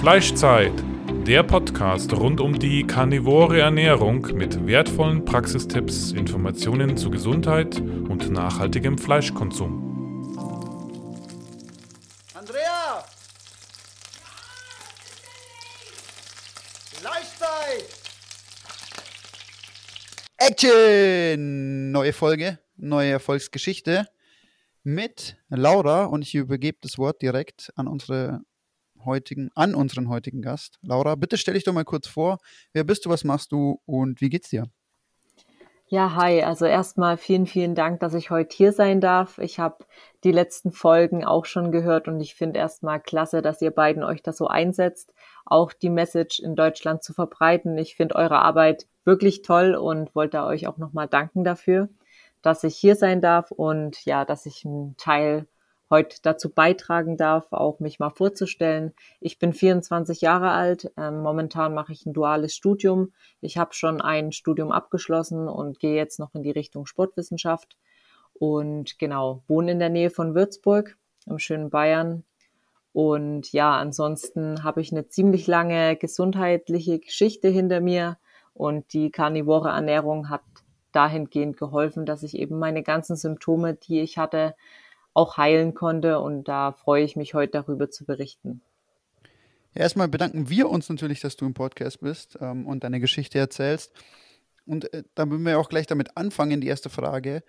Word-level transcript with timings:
Fleischzeit, 0.00 0.72
der 1.26 1.42
Podcast 1.42 2.10
rund 2.14 2.40
um 2.40 2.58
die 2.58 2.86
karnivore 2.86 3.60
Ernährung 3.60 4.22
mit 4.34 4.66
wertvollen 4.66 5.26
Praxistipps, 5.26 6.12
Informationen 6.12 6.96
zu 6.96 7.10
Gesundheit 7.10 7.78
und 7.78 8.30
nachhaltigem 8.30 8.96
Fleischkonsum. 8.96 10.32
Andrea! 12.32 13.04
Fleischzeit! 16.94 17.84
Action! 20.38 21.90
Neue 21.92 22.14
Folge, 22.14 22.58
neue 22.78 23.10
Erfolgsgeschichte 23.10 24.06
mit 24.82 25.36
Laura 25.50 26.06
und 26.06 26.22
ich 26.22 26.34
übergebe 26.34 26.78
das 26.80 26.96
Wort 26.96 27.20
direkt 27.20 27.70
an 27.76 27.86
unsere 27.86 28.40
heutigen, 29.04 29.50
an 29.54 29.74
unseren 29.74 30.08
heutigen 30.08 30.42
Gast. 30.42 30.78
Laura, 30.82 31.14
bitte 31.14 31.36
stell 31.36 31.54
dich 31.54 31.64
doch 31.64 31.72
mal 31.72 31.84
kurz 31.84 32.08
vor. 32.08 32.38
Wer 32.72 32.84
bist 32.84 33.04
du, 33.04 33.10
was 33.10 33.24
machst 33.24 33.52
du 33.52 33.80
und 33.86 34.20
wie 34.20 34.28
geht's 34.28 34.50
dir? 34.50 34.66
Ja, 35.92 36.14
hi. 36.14 36.44
Also 36.44 36.66
erstmal 36.66 37.16
vielen, 37.16 37.46
vielen 37.46 37.74
Dank, 37.74 37.98
dass 37.98 38.14
ich 38.14 38.30
heute 38.30 38.56
hier 38.56 38.72
sein 38.72 39.00
darf. 39.00 39.38
Ich 39.38 39.58
habe 39.58 39.84
die 40.22 40.30
letzten 40.30 40.70
Folgen 40.70 41.24
auch 41.24 41.46
schon 41.46 41.72
gehört 41.72 42.06
und 42.06 42.20
ich 42.20 42.36
finde 42.36 42.60
erstmal 42.60 43.00
klasse, 43.00 43.42
dass 43.42 43.60
ihr 43.60 43.72
beiden 43.72 44.04
euch 44.04 44.22
das 44.22 44.36
so 44.36 44.46
einsetzt, 44.46 45.12
auch 45.44 45.72
die 45.72 45.90
Message 45.90 46.38
in 46.38 46.54
Deutschland 46.54 47.02
zu 47.02 47.12
verbreiten. 47.12 47.76
Ich 47.76 47.96
finde 47.96 48.14
eure 48.14 48.38
Arbeit 48.38 48.86
wirklich 49.04 49.42
toll 49.42 49.74
und 49.74 50.14
wollte 50.14 50.44
euch 50.44 50.68
auch 50.68 50.78
nochmal 50.78 51.08
danken 51.08 51.42
dafür, 51.42 51.88
dass 52.40 52.62
ich 52.62 52.76
hier 52.76 52.94
sein 52.94 53.20
darf 53.20 53.50
und 53.50 54.04
ja, 54.04 54.24
dass 54.24 54.46
ich 54.46 54.64
ein 54.64 54.94
Teil 54.96 55.48
heute 55.90 56.18
dazu 56.22 56.50
beitragen 56.50 57.16
darf, 57.16 57.52
auch 57.52 57.80
mich 57.80 57.98
mal 57.98 58.10
vorzustellen. 58.10 58.92
Ich 59.20 59.38
bin 59.38 59.52
24 59.52 60.20
Jahre 60.20 60.52
alt. 60.52 60.92
Ähm, 60.96 61.20
momentan 61.22 61.74
mache 61.74 61.92
ich 61.92 62.06
ein 62.06 62.12
duales 62.12 62.54
Studium. 62.54 63.12
Ich 63.40 63.58
habe 63.58 63.74
schon 63.74 64.00
ein 64.00 64.32
Studium 64.32 64.70
abgeschlossen 64.70 65.48
und 65.48 65.80
gehe 65.80 65.96
jetzt 65.96 66.20
noch 66.20 66.34
in 66.34 66.42
die 66.42 66.52
Richtung 66.52 66.86
Sportwissenschaft. 66.86 67.76
Und 68.34 68.98
genau, 68.98 69.42
wohne 69.48 69.72
in 69.72 69.80
der 69.80 69.90
Nähe 69.90 70.10
von 70.10 70.34
Würzburg 70.34 70.96
im 71.26 71.38
schönen 71.38 71.70
Bayern. 71.70 72.24
Und 72.92 73.52
ja, 73.52 73.76
ansonsten 73.76 74.64
habe 74.64 74.80
ich 74.80 74.92
eine 74.92 75.08
ziemlich 75.08 75.46
lange 75.46 75.96
gesundheitliche 75.96 76.98
Geschichte 77.00 77.48
hinter 77.48 77.80
mir. 77.80 78.18
Und 78.54 78.92
die 78.92 79.10
karnivore 79.10 79.68
Ernährung 79.70 80.28
hat 80.28 80.42
dahingehend 80.92 81.56
geholfen, 81.56 82.04
dass 82.04 82.22
ich 82.22 82.36
eben 82.36 82.58
meine 82.58 82.82
ganzen 82.82 83.16
Symptome, 83.16 83.74
die 83.74 84.00
ich 84.00 84.18
hatte, 84.18 84.54
auch 85.14 85.36
heilen 85.36 85.74
konnte. 85.74 86.20
Und 86.20 86.48
da 86.48 86.72
freue 86.72 87.04
ich 87.04 87.16
mich 87.16 87.34
heute 87.34 87.52
darüber 87.52 87.90
zu 87.90 88.04
berichten. 88.04 88.62
Erstmal 89.74 90.08
bedanken 90.08 90.48
wir 90.48 90.68
uns 90.68 90.88
natürlich, 90.88 91.20
dass 91.20 91.36
du 91.36 91.46
im 91.46 91.54
Podcast 91.54 92.00
bist 92.00 92.36
ähm, 92.40 92.66
und 92.66 92.82
deine 92.82 93.00
Geschichte 93.00 93.38
erzählst. 93.38 93.92
Und 94.66 94.92
äh, 94.92 95.04
da 95.14 95.30
würden 95.30 95.46
wir 95.46 95.58
auch 95.58 95.68
gleich 95.68 95.86
damit 95.86 96.16
anfangen, 96.16 96.60
die 96.60 96.66
erste 96.66 96.90
Frage. 96.90 97.42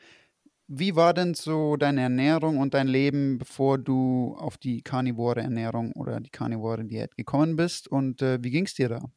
Wie 0.67 0.95
war 0.95 1.13
denn 1.13 1.33
so 1.33 1.75
deine 1.75 2.01
Ernährung 2.01 2.57
und 2.59 2.73
dein 2.73 2.87
Leben, 2.87 3.39
bevor 3.39 3.77
du 3.77 4.35
auf 4.37 4.57
die 4.57 4.81
karnivore 4.81 5.41
Ernährung 5.41 5.91
oder 5.93 6.19
die 6.19 6.29
karnivore 6.29 6.85
Diät 6.85 7.17
gekommen 7.17 7.55
bist? 7.55 7.87
Und 7.87 8.21
äh, 8.21 8.41
wie 8.41 8.51
ging 8.51 8.65
es 8.65 8.75
dir 8.75 8.87
da? 8.87 9.09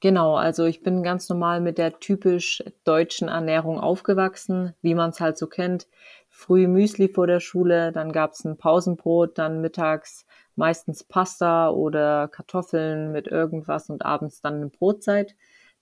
Genau, 0.00 0.36
also 0.36 0.64
ich 0.64 0.82
bin 0.82 1.02
ganz 1.02 1.28
normal 1.28 1.60
mit 1.60 1.76
der 1.76 2.00
typisch 2.00 2.62
deutschen 2.84 3.28
Ernährung 3.28 3.78
aufgewachsen, 3.78 4.74
wie 4.80 4.94
man 4.94 5.10
es 5.10 5.20
halt 5.20 5.36
so 5.36 5.46
kennt 5.46 5.86
früh 6.30 6.68
Müsli 6.68 7.08
vor 7.08 7.26
der 7.26 7.40
Schule, 7.40 7.92
dann 7.92 8.12
gab's 8.12 8.44
ein 8.44 8.56
Pausenbrot, 8.56 9.36
dann 9.36 9.60
mittags 9.60 10.24
meistens 10.54 11.04
Pasta 11.04 11.68
oder 11.70 12.28
Kartoffeln 12.28 13.12
mit 13.12 13.26
irgendwas 13.26 13.90
und 13.90 14.04
abends 14.06 14.40
dann 14.40 14.54
eine 14.54 14.68
Brotzeit. 14.68 15.34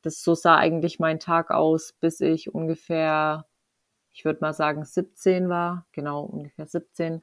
Das 0.02 0.22
so 0.22 0.34
sah 0.34 0.56
eigentlich 0.56 0.98
mein 0.98 1.20
Tag 1.20 1.50
aus, 1.50 1.92
bis 1.92 2.20
ich 2.20 2.52
ungefähr, 2.54 3.46
ich 4.12 4.24
würde 4.24 4.40
mal 4.40 4.52
sagen, 4.54 4.84
17 4.84 5.48
war, 5.48 5.86
genau 5.92 6.22
ungefähr 6.24 6.66
17. 6.66 7.22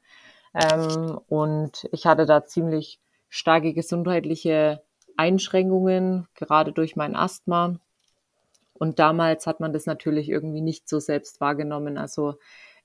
Ähm, 0.53 1.19
und 1.27 1.87
ich 1.91 2.05
hatte 2.05 2.25
da 2.25 2.45
ziemlich 2.45 3.01
starke 3.29 3.73
gesundheitliche 3.73 4.83
Einschränkungen, 5.17 6.27
gerade 6.35 6.71
durch 6.71 6.95
mein 6.95 7.15
Asthma. 7.15 7.79
Und 8.73 8.99
damals 8.99 9.47
hat 9.47 9.59
man 9.59 9.73
das 9.73 9.85
natürlich 9.85 10.29
irgendwie 10.29 10.61
nicht 10.61 10.89
so 10.89 10.99
selbst 10.99 11.39
wahrgenommen. 11.41 11.97
Also 11.97 12.35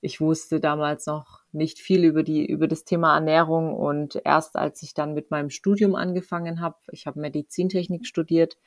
ich 0.01 0.19
wusste 0.19 0.59
damals 0.59 1.05
noch 1.05 1.41
nicht 1.51 1.79
viel 1.79 2.03
über 2.03 2.23
die 2.23 2.45
über 2.45 2.67
das 2.67 2.85
Thema 2.85 3.13
Ernährung 3.13 3.75
und 3.75 4.19
erst 4.25 4.55
als 4.55 4.81
ich 4.81 4.93
dann 4.93 5.13
mit 5.13 5.29
meinem 5.31 5.51
Studium 5.51 5.95
angefangen 5.95 6.59
habe, 6.59 6.77
ich 6.91 7.05
habe 7.05 7.19
Medizintechnik 7.19 8.07
studiert, 8.07 8.57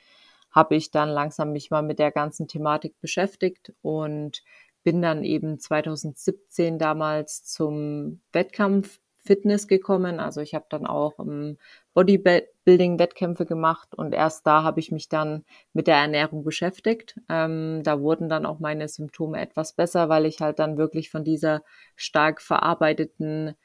habe 0.51 0.75
ich 0.75 0.91
dann 0.91 1.09
langsam 1.09 1.51
mich 1.51 1.71
mal 1.71 1.81
mit 1.81 1.99
der 1.99 2.11
ganzen 2.11 2.47
Thematik 2.47 2.99
beschäftigt 3.01 3.73
und 3.81 4.43
bin 4.83 5.01
dann 5.01 5.23
eben 5.23 5.59
2017 5.59 6.79
damals 6.79 7.43
zum 7.43 8.21
Wettkampf 8.31 8.99
Fitness 9.25 9.67
gekommen. 9.67 10.19
Also 10.19 10.41
ich 10.41 10.53
habe 10.53 10.65
dann 10.69 10.85
auch 10.85 11.19
ähm, 11.19 11.57
Bodybuilding-Wettkämpfe 11.93 13.45
gemacht 13.45 13.95
und 13.95 14.13
erst 14.13 14.45
da 14.45 14.63
habe 14.63 14.79
ich 14.79 14.91
mich 14.91 15.09
dann 15.09 15.43
mit 15.73 15.87
der 15.87 15.95
Ernährung 15.95 16.43
beschäftigt. 16.43 17.19
Ähm, 17.27 17.81
da 17.83 17.99
wurden 17.99 18.29
dann 18.29 18.45
auch 18.45 18.59
meine 18.59 18.87
Symptome 18.87 19.41
etwas 19.41 19.73
besser, 19.73 20.09
weil 20.09 20.25
ich 20.25 20.41
halt 20.41 20.59
dann 20.59 20.77
wirklich 20.77 21.09
von 21.09 21.23
dieser 21.23 21.63
stark 21.95 22.41
verarbeiteten 22.41 23.55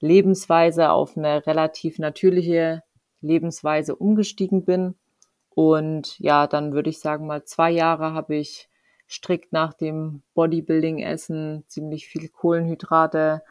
Lebensweise 0.00 0.90
auf 0.90 1.16
eine 1.16 1.46
relativ 1.46 1.98
natürliche 1.98 2.82
Lebensweise 3.22 3.96
umgestiegen 3.96 4.64
bin. 4.64 4.94
Und 5.50 6.18
ja, 6.18 6.46
dann 6.46 6.74
würde 6.74 6.90
ich 6.90 7.00
sagen, 7.00 7.26
mal 7.26 7.44
zwei 7.44 7.70
Jahre 7.70 8.12
habe 8.12 8.36
ich 8.36 8.68
strikt 9.08 9.52
nach 9.52 9.72
dem 9.72 10.22
Bodybuilding-Essen 10.34 11.64
ziemlich 11.68 12.08
viel 12.08 12.28
Kohlenhydrate, 12.28 13.42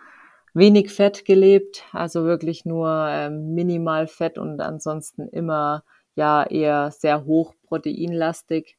wenig 0.55 0.91
Fett 0.91 1.25
gelebt, 1.25 1.83
also 1.91 2.23
wirklich 2.23 2.65
nur 2.65 2.89
ähm, 3.09 3.53
minimal 3.53 4.07
Fett 4.07 4.37
und 4.37 4.61
ansonsten 4.61 5.27
immer 5.27 5.83
ja 6.15 6.43
eher 6.45 6.91
sehr 6.91 7.25
hoch 7.25 7.53
proteinlastig 7.67 8.77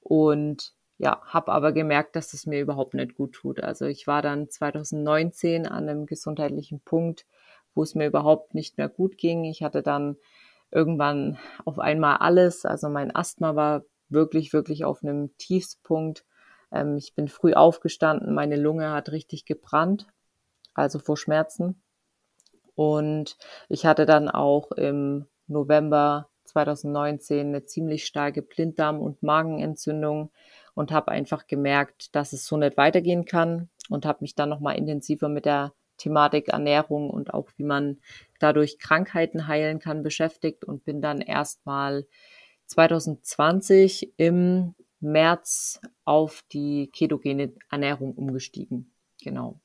und 0.00 0.74
ja, 0.96 1.20
habe 1.24 1.52
aber 1.52 1.72
gemerkt, 1.72 2.14
dass 2.16 2.34
es 2.34 2.46
mir 2.46 2.60
überhaupt 2.60 2.94
nicht 2.94 3.16
gut 3.16 3.32
tut. 3.32 3.60
Also 3.60 3.86
ich 3.86 4.06
war 4.06 4.22
dann 4.22 4.48
2019 4.48 5.66
an 5.66 5.88
einem 5.88 6.06
gesundheitlichen 6.06 6.80
Punkt, 6.80 7.26
wo 7.74 7.82
es 7.82 7.96
mir 7.96 8.06
überhaupt 8.06 8.54
nicht 8.54 8.78
mehr 8.78 8.88
gut 8.88 9.18
ging. 9.18 9.44
Ich 9.44 9.62
hatte 9.62 9.82
dann 9.82 10.16
irgendwann 10.70 11.38
auf 11.64 11.80
einmal 11.80 12.18
alles. 12.18 12.64
Also 12.64 12.88
mein 12.88 13.14
Asthma 13.14 13.56
war 13.56 13.82
wirklich, 14.08 14.52
wirklich 14.52 14.84
auf 14.84 15.02
einem 15.02 15.36
Tiefspunkt. 15.36 16.24
Ähm, 16.72 16.96
ich 16.96 17.14
bin 17.14 17.26
früh 17.26 17.54
aufgestanden, 17.54 18.34
meine 18.34 18.56
Lunge 18.56 18.90
hat 18.92 19.10
richtig 19.10 19.46
gebrannt 19.46 20.06
also 20.78 20.98
vor 20.98 21.16
Schmerzen. 21.16 21.80
Und 22.74 23.36
ich 23.68 23.86
hatte 23.86 24.06
dann 24.06 24.28
auch 24.28 24.70
im 24.72 25.26
November 25.48 26.28
2019 26.44 27.48
eine 27.48 27.64
ziemlich 27.64 28.06
starke 28.06 28.42
Blinddarm- 28.42 29.00
und 29.00 29.22
Magenentzündung 29.22 30.30
und 30.74 30.92
habe 30.92 31.10
einfach 31.10 31.46
gemerkt, 31.46 32.14
dass 32.14 32.32
es 32.32 32.46
so 32.46 32.56
nicht 32.56 32.76
weitergehen 32.76 33.24
kann 33.24 33.68
und 33.90 34.06
habe 34.06 34.18
mich 34.20 34.34
dann 34.34 34.48
nochmal 34.48 34.76
intensiver 34.76 35.28
mit 35.28 35.44
der 35.44 35.72
Thematik 35.96 36.48
Ernährung 36.48 37.10
und 37.10 37.34
auch 37.34 37.48
wie 37.56 37.64
man 37.64 37.98
dadurch 38.38 38.78
Krankheiten 38.78 39.48
heilen 39.48 39.80
kann 39.80 40.04
beschäftigt 40.04 40.64
und 40.64 40.84
bin 40.84 41.02
dann 41.02 41.20
erstmal 41.20 42.06
2020 42.66 44.14
im 44.16 44.74
März 45.00 45.80
auf 46.04 46.44
die 46.52 46.90
ketogene 46.92 47.52
Ernährung 47.70 48.14
umgestiegen. 48.14 48.92
Genau. 49.22 49.60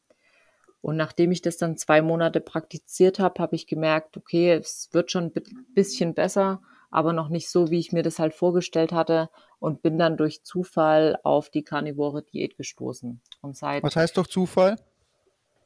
Und 0.84 0.98
nachdem 0.98 1.32
ich 1.32 1.42
das 1.42 1.56
dann 1.56 1.78
zwei 1.78 2.02
Monate 2.02 2.42
praktiziert 2.42 3.18
habe, 3.18 3.42
habe 3.42 3.56
ich 3.56 3.68
gemerkt, 3.68 4.18
okay, 4.18 4.52
es 4.52 4.90
wird 4.92 5.12
schon 5.12 5.32
ein 5.34 5.44
bisschen 5.74 6.14
besser, 6.14 6.62
aber 6.92 7.14
noch 7.14 7.30
nicht 7.30 7.50
so, 7.50 7.72
wie 7.72 7.80
ich 7.80 7.94
mir 7.94 8.04
das 8.04 8.20
halt 8.20 8.34
vorgestellt 8.34 8.92
hatte 8.92 9.30
und 9.60 9.82
bin 9.82 9.98
dann 9.98 10.18
durch 10.18 10.44
Zufall 10.44 11.18
auf 11.24 11.50
die 11.50 11.64
karnivore 11.64 12.24
Diät 12.24 12.58
gestoßen. 12.58 13.22
Und 13.40 13.56
seit 13.56 13.82
Was 13.82 13.96
heißt 13.96 14.18
doch 14.18 14.28
Zufall? 14.28 14.76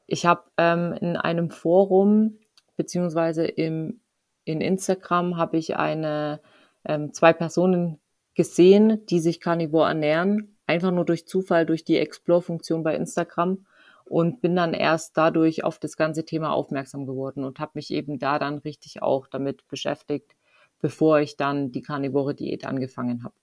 Ich 0.05 0.27
habe 0.27 0.43
ähm, 0.55 0.93
in 1.01 1.17
einem 1.17 1.49
Forum 1.49 2.37
beziehungsweise 2.75 3.43
im, 3.47 4.01
in 4.43 4.61
Instagram 4.61 5.35
habe 5.35 5.57
ich 5.57 5.77
eine 5.77 6.41
ähm, 6.85 7.11
zwei 7.11 7.33
Personen 7.33 7.99
gesehen, 8.35 9.03
die 9.07 9.19
sich 9.19 9.39
karnivor 9.39 9.87
ernähren, 9.87 10.55
einfach 10.67 10.91
nur 10.91 11.05
durch 11.05 11.25
Zufall 11.25 11.65
durch 11.65 11.83
die 11.83 11.97
Explore-Funktion 11.97 12.83
bei 12.83 12.95
Instagram 12.95 13.65
und 14.09 14.41
bin 14.41 14.55
dann 14.55 14.73
erst 14.73 15.17
dadurch 15.17 15.63
auf 15.63 15.79
das 15.79 15.97
ganze 15.97 16.25
Thema 16.25 16.51
aufmerksam 16.51 17.05
geworden 17.05 17.43
und 17.43 17.59
habe 17.59 17.71
mich 17.75 17.91
eben 17.91 18.19
da 18.19 18.39
dann 18.39 18.57
richtig 18.59 19.01
auch 19.01 19.27
damit 19.27 19.67
beschäftigt, 19.67 20.35
bevor 20.79 21.19
ich 21.19 21.37
dann 21.37 21.71
die 21.71 21.81
Carnivore 21.81 22.35
Diät 22.35 22.65
angefangen 22.65 23.23
habe. 23.23 23.35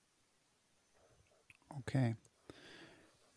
Okay. 1.68 2.16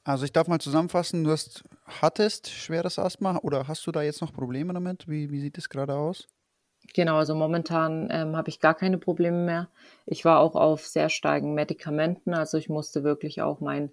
Also 0.03 0.23
ich 0.23 0.31
darf 0.31 0.47
mal 0.47 0.59
zusammenfassen, 0.59 1.25
du 1.25 1.31
hast, 1.31 1.65
hattest 1.85 2.49
schweres 2.49 2.97
Asthma 2.97 3.39
oder 3.43 3.67
hast 3.67 3.85
du 3.85 3.91
da 3.91 4.01
jetzt 4.01 4.21
noch 4.21 4.31
Probleme 4.31 4.73
damit? 4.73 5.09
Wie, 5.09 5.31
wie 5.31 5.41
sieht 5.41 5.57
es 5.57 5.67
gerade 5.67 5.95
aus? 5.95 6.27
Genau, 6.93 7.17
also 7.17 7.35
momentan 7.35 8.07
ähm, 8.09 8.37
habe 8.37 8.47
ich 8.47 8.61
gar 8.61 8.73
keine 8.73 8.97
Probleme 8.97 9.43
mehr. 9.43 9.69
Ich 10.05 10.23
war 10.23 10.39
auch 10.39 10.55
auf 10.55 10.87
sehr 10.87 11.09
starken 11.09 11.53
Medikamenten, 11.53 12.33
also 12.33 12.57
ich 12.57 12.69
musste 12.69 13.03
wirklich 13.03 13.41
auch 13.41 13.59
mein 13.59 13.91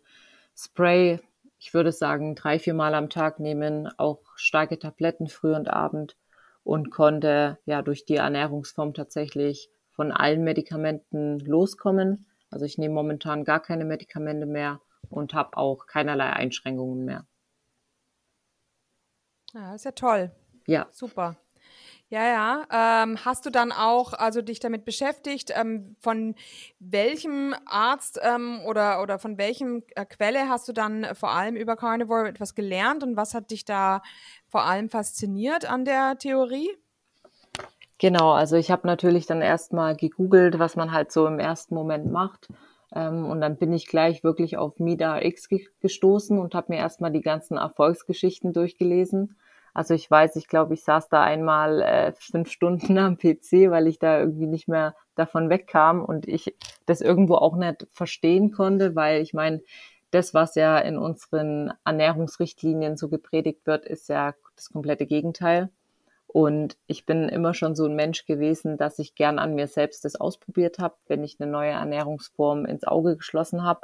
Spray, 0.57 1.19
ich 1.65 1.73
würde 1.73 1.93
sagen, 1.93 2.35
drei, 2.35 2.59
vier 2.59 2.75
Mal 2.75 2.95
am 2.95 3.09
Tag 3.09 3.41
nehmen, 3.41 3.89
auch 3.97 4.21
starke 4.37 4.79
Tabletten 4.79 5.29
früh 5.29 5.55
und 5.55 5.69
abend 5.69 6.15
und 6.63 6.91
konnte 6.91 7.59
ja 7.65 7.81
durch 7.81 8.05
die 8.05 8.17
Ernährungsform 8.17 8.93
tatsächlich 8.93 9.71
von 9.91 10.13
allen 10.13 10.45
Medikamenten 10.45 11.39
loskommen. 11.41 12.27
Also 12.51 12.67
ich 12.67 12.77
nehme 12.77 12.93
momentan 12.93 13.45
gar 13.45 13.61
keine 13.61 13.87
Medikamente 13.87 14.45
mehr 14.45 14.83
und 15.09 15.33
habe 15.33 15.57
auch 15.57 15.87
keinerlei 15.87 16.35
Einschränkungen 16.35 17.07
mehr. 17.07 17.27
Ja, 19.55 19.75
ist 19.75 19.87
ja 19.87 19.93
toll. 19.93 20.33
Ja. 20.67 20.87
Super. 20.91 21.39
Ja, 22.11 22.25
ja. 22.27 23.03
Ähm, 23.03 23.19
hast 23.25 23.47
du 23.47 23.51
dann 23.51 23.73
auch 23.73 24.13
also 24.13 24.43
dich 24.43 24.61
damit 24.61 24.85
beschäftigt, 24.85 25.51
ähm, 25.55 25.97
von 26.01 26.35
welchem 26.79 27.55
Arzt 27.67 28.21
ähm, 28.23 28.61
oder, 28.67 29.03
oder 29.03 29.19
von 29.19 29.39
welchem 29.39 29.83
äh, 29.97 30.05
Quelle 30.05 30.49
hast 30.49 30.69
du 30.69 30.73
dann 30.73 31.07
vor 31.15 31.31
allem 31.31 31.57
über 31.57 31.77
Carnivore 31.77 32.29
etwas 32.29 32.55
gelernt 32.55 33.03
und 33.03 33.17
was 33.17 33.35
hat 33.35 33.51
dich 33.51 33.65
da 33.65 34.03
vor 34.49 34.65
allem 34.65 34.91
fasziniert 34.91 35.69
an 35.69 35.85
der 35.85 36.19
Theorie? 36.19 36.71
Genau, 37.99 38.33
also 38.33 38.57
ich 38.57 38.71
habe 38.71 38.87
natürlich 38.87 39.25
dann 39.27 39.41
erstmal 39.41 39.97
gegoogelt, 39.97 40.59
was 40.59 40.77
man 40.77 40.93
halt 40.93 41.11
so 41.11 41.27
im 41.27 41.39
ersten 41.39 41.75
Moment 41.75 42.13
macht. 42.13 42.49
Ähm, 42.95 43.25
und 43.25 43.41
dann 43.41 43.57
bin 43.57 43.73
ich 43.73 43.87
gleich 43.87 44.23
wirklich 44.23 44.57
auf 44.57 44.79
Mida 44.79 45.21
X 45.23 45.49
gestoßen 45.81 46.39
und 46.39 46.55
habe 46.55 46.73
mir 46.73 46.79
erstmal 46.79 47.13
die 47.13 47.23
ganzen 47.23 47.57
Erfolgsgeschichten 47.57 48.53
durchgelesen. 48.53 49.37
Also 49.75 49.93
ich 49.93 50.09
weiß, 50.09 50.37
ich 50.37 50.47
glaube, 50.47 50.75
ich 50.75 50.85
saß 50.85 51.09
da 51.09 51.23
einmal 51.23 51.83
äh, 51.83 52.13
fünf 52.13 52.51
Stunden 52.51 52.97
am 52.99 53.19
PC, 53.19 53.71
weil 53.71 53.89
ich 53.89 53.99
da 53.99 54.21
irgendwie 54.21 54.47
nicht 54.47 54.69
mehr 54.69 54.95
davon 55.17 55.51
wegkam 55.51 56.05
und 56.05 56.29
ich 56.29 56.55
das 56.87 57.01
irgendwo 57.01 57.35
auch 57.35 57.57
nicht 57.57 57.87
verstehen 57.91 58.53
konnte, 58.53 58.95
weil 58.95 59.21
ich 59.21 59.35
meine, 59.35 59.63
das, 60.13 60.33
was 60.33 60.55
ja 60.55 60.79
in 60.79 60.97
unseren 60.97 61.73
Ernährungsrichtlinien 61.85 62.97
so 62.97 63.09
gepredigt 63.09 63.67
wird, 63.67 63.85
ist 63.85 64.09
ja 64.09 64.35
das 64.55 64.71
komplette 64.71 65.07
Gegenteil. 65.07 65.71
Und 66.29 66.77
ich 66.87 67.05
bin 67.05 67.29
immer 67.29 67.53
schon 67.55 67.75
so 67.75 67.87
ein 67.87 67.97
Mensch 67.97 68.25
gewesen, 68.25 68.77
dass 68.77 69.01
ich 69.01 69.17
gern 69.17 69.41
an 69.41 69.55
mir 69.55 69.67
selbst 69.67 70.05
das 70.05 70.17
ausprobiert 70.17 70.79
habe, 70.79 70.95
wenn 71.09 71.25
ich 71.25 71.41
eine 71.41 71.51
neue 71.51 71.71
Ernährungsform 71.73 72.65
ins 72.65 72.85
Auge 72.85 73.17
geschlossen 73.17 73.65
habe, 73.65 73.83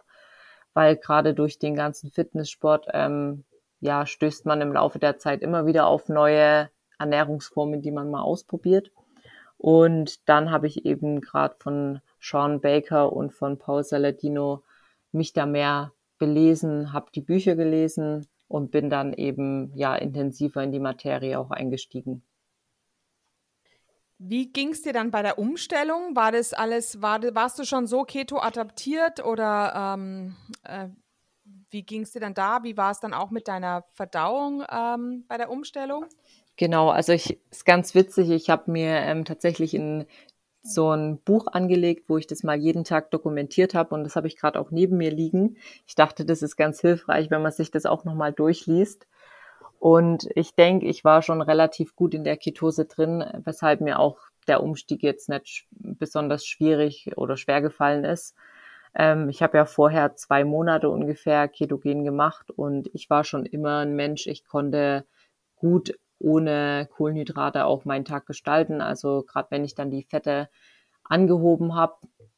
weil 0.72 0.96
gerade 0.96 1.34
durch 1.34 1.58
den 1.58 1.74
ganzen 1.74 2.10
Fitnesssport 2.10 2.86
ähm, 2.92 3.44
ja, 3.80 4.06
stößt 4.06 4.46
man 4.46 4.60
im 4.60 4.72
Laufe 4.72 4.98
der 4.98 5.18
Zeit 5.18 5.42
immer 5.42 5.66
wieder 5.66 5.86
auf 5.86 6.08
neue 6.08 6.70
Ernährungsformen, 6.98 7.82
die 7.82 7.90
man 7.90 8.10
mal 8.10 8.22
ausprobiert. 8.22 8.92
Und 9.56 10.28
dann 10.28 10.50
habe 10.50 10.66
ich 10.66 10.86
eben 10.86 11.20
gerade 11.20 11.56
von 11.58 12.00
Sean 12.20 12.60
Baker 12.60 13.12
und 13.12 13.32
von 13.32 13.58
Paul 13.58 13.84
Saladino 13.84 14.62
mich 15.12 15.32
da 15.32 15.46
mehr 15.46 15.92
belesen, 16.18 16.92
habe 16.92 17.10
die 17.14 17.20
Bücher 17.20 17.56
gelesen 17.56 18.26
und 18.48 18.70
bin 18.70 18.90
dann 18.90 19.12
eben 19.12 19.72
ja 19.74 19.94
intensiver 19.96 20.62
in 20.62 20.72
die 20.72 20.80
Materie 20.80 21.38
auch 21.38 21.50
eingestiegen. 21.50 22.22
Wie 24.18 24.52
ging 24.52 24.70
es 24.70 24.82
dir 24.82 24.92
dann 24.92 25.10
bei 25.10 25.22
der 25.22 25.38
Umstellung? 25.38 26.14
War 26.14 26.30
das 26.30 26.52
alles, 26.52 27.00
war, 27.00 27.22
warst 27.34 27.58
du 27.58 27.64
schon 27.64 27.86
so 27.86 28.02
Keto 28.02 28.38
adaptiert 28.38 29.24
oder 29.24 29.94
ähm, 29.96 30.36
äh, 30.64 30.88
wie 31.70 31.82
ging 31.82 32.02
es 32.02 32.12
dir 32.12 32.20
dann 32.20 32.34
da? 32.34 32.62
Wie 32.62 32.76
war 32.76 32.90
es 32.90 33.00
dann 33.00 33.14
auch 33.14 33.30
mit 33.30 33.48
deiner 33.48 33.84
Verdauung 33.92 34.64
ähm, 34.70 35.24
bei 35.28 35.36
der 35.36 35.50
Umstellung? 35.50 36.04
Genau, 36.56 36.90
also 36.90 37.12
ich 37.12 37.38
ist 37.50 37.64
ganz 37.64 37.94
witzig. 37.94 38.30
Ich 38.30 38.50
habe 38.50 38.70
mir 38.70 38.96
ähm, 38.96 39.24
tatsächlich 39.24 39.74
in 39.74 40.06
so 40.62 40.90
ein 40.90 41.18
Buch 41.18 41.46
angelegt, 41.46 42.04
wo 42.08 42.18
ich 42.18 42.26
das 42.26 42.42
mal 42.42 42.56
jeden 42.56 42.84
Tag 42.84 43.10
dokumentiert 43.10 43.74
habe 43.74 43.94
und 43.94 44.04
das 44.04 44.14
habe 44.14 44.26
ich 44.26 44.36
gerade 44.36 44.60
auch 44.60 44.70
neben 44.70 44.98
mir 44.98 45.10
liegen. 45.10 45.56
Ich 45.86 45.94
dachte, 45.94 46.26
das 46.26 46.42
ist 46.42 46.56
ganz 46.56 46.80
hilfreich, 46.80 47.30
wenn 47.30 47.42
man 47.42 47.52
sich 47.52 47.70
das 47.70 47.86
auch 47.86 48.04
nochmal 48.04 48.32
durchliest. 48.32 49.06
Und 49.78 50.28
ich 50.34 50.54
denke, 50.54 50.86
ich 50.86 51.04
war 51.04 51.22
schon 51.22 51.40
relativ 51.40 51.96
gut 51.96 52.12
in 52.12 52.24
der 52.24 52.36
Ketose 52.36 52.84
drin, 52.84 53.24
weshalb 53.44 53.80
mir 53.80 53.98
auch 53.98 54.18
der 54.46 54.62
Umstieg 54.62 55.02
jetzt 55.02 55.30
nicht 55.30 55.66
besonders 55.70 56.44
schwierig 56.44 57.12
oder 57.16 57.38
schwer 57.38 57.62
gefallen 57.62 58.04
ist. 58.04 58.34
Ähm, 58.94 59.28
ich 59.28 59.42
habe 59.42 59.58
ja 59.58 59.64
vorher 59.66 60.16
zwei 60.16 60.44
Monate 60.44 60.88
ungefähr 60.88 61.48
ketogen 61.48 62.04
gemacht 62.04 62.50
und 62.50 62.90
ich 62.94 63.10
war 63.10 63.24
schon 63.24 63.46
immer 63.46 63.78
ein 63.78 63.94
Mensch. 63.94 64.26
Ich 64.26 64.44
konnte 64.44 65.06
gut 65.56 65.98
ohne 66.18 66.88
Kohlenhydrate 66.92 67.64
auch 67.64 67.84
meinen 67.84 68.04
Tag 68.04 68.26
gestalten. 68.26 68.80
Also 68.80 69.22
gerade 69.22 69.50
wenn 69.50 69.64
ich 69.64 69.74
dann 69.74 69.90
die 69.90 70.04
Fette 70.04 70.48
angehoben 71.04 71.74
habe, 71.74 71.96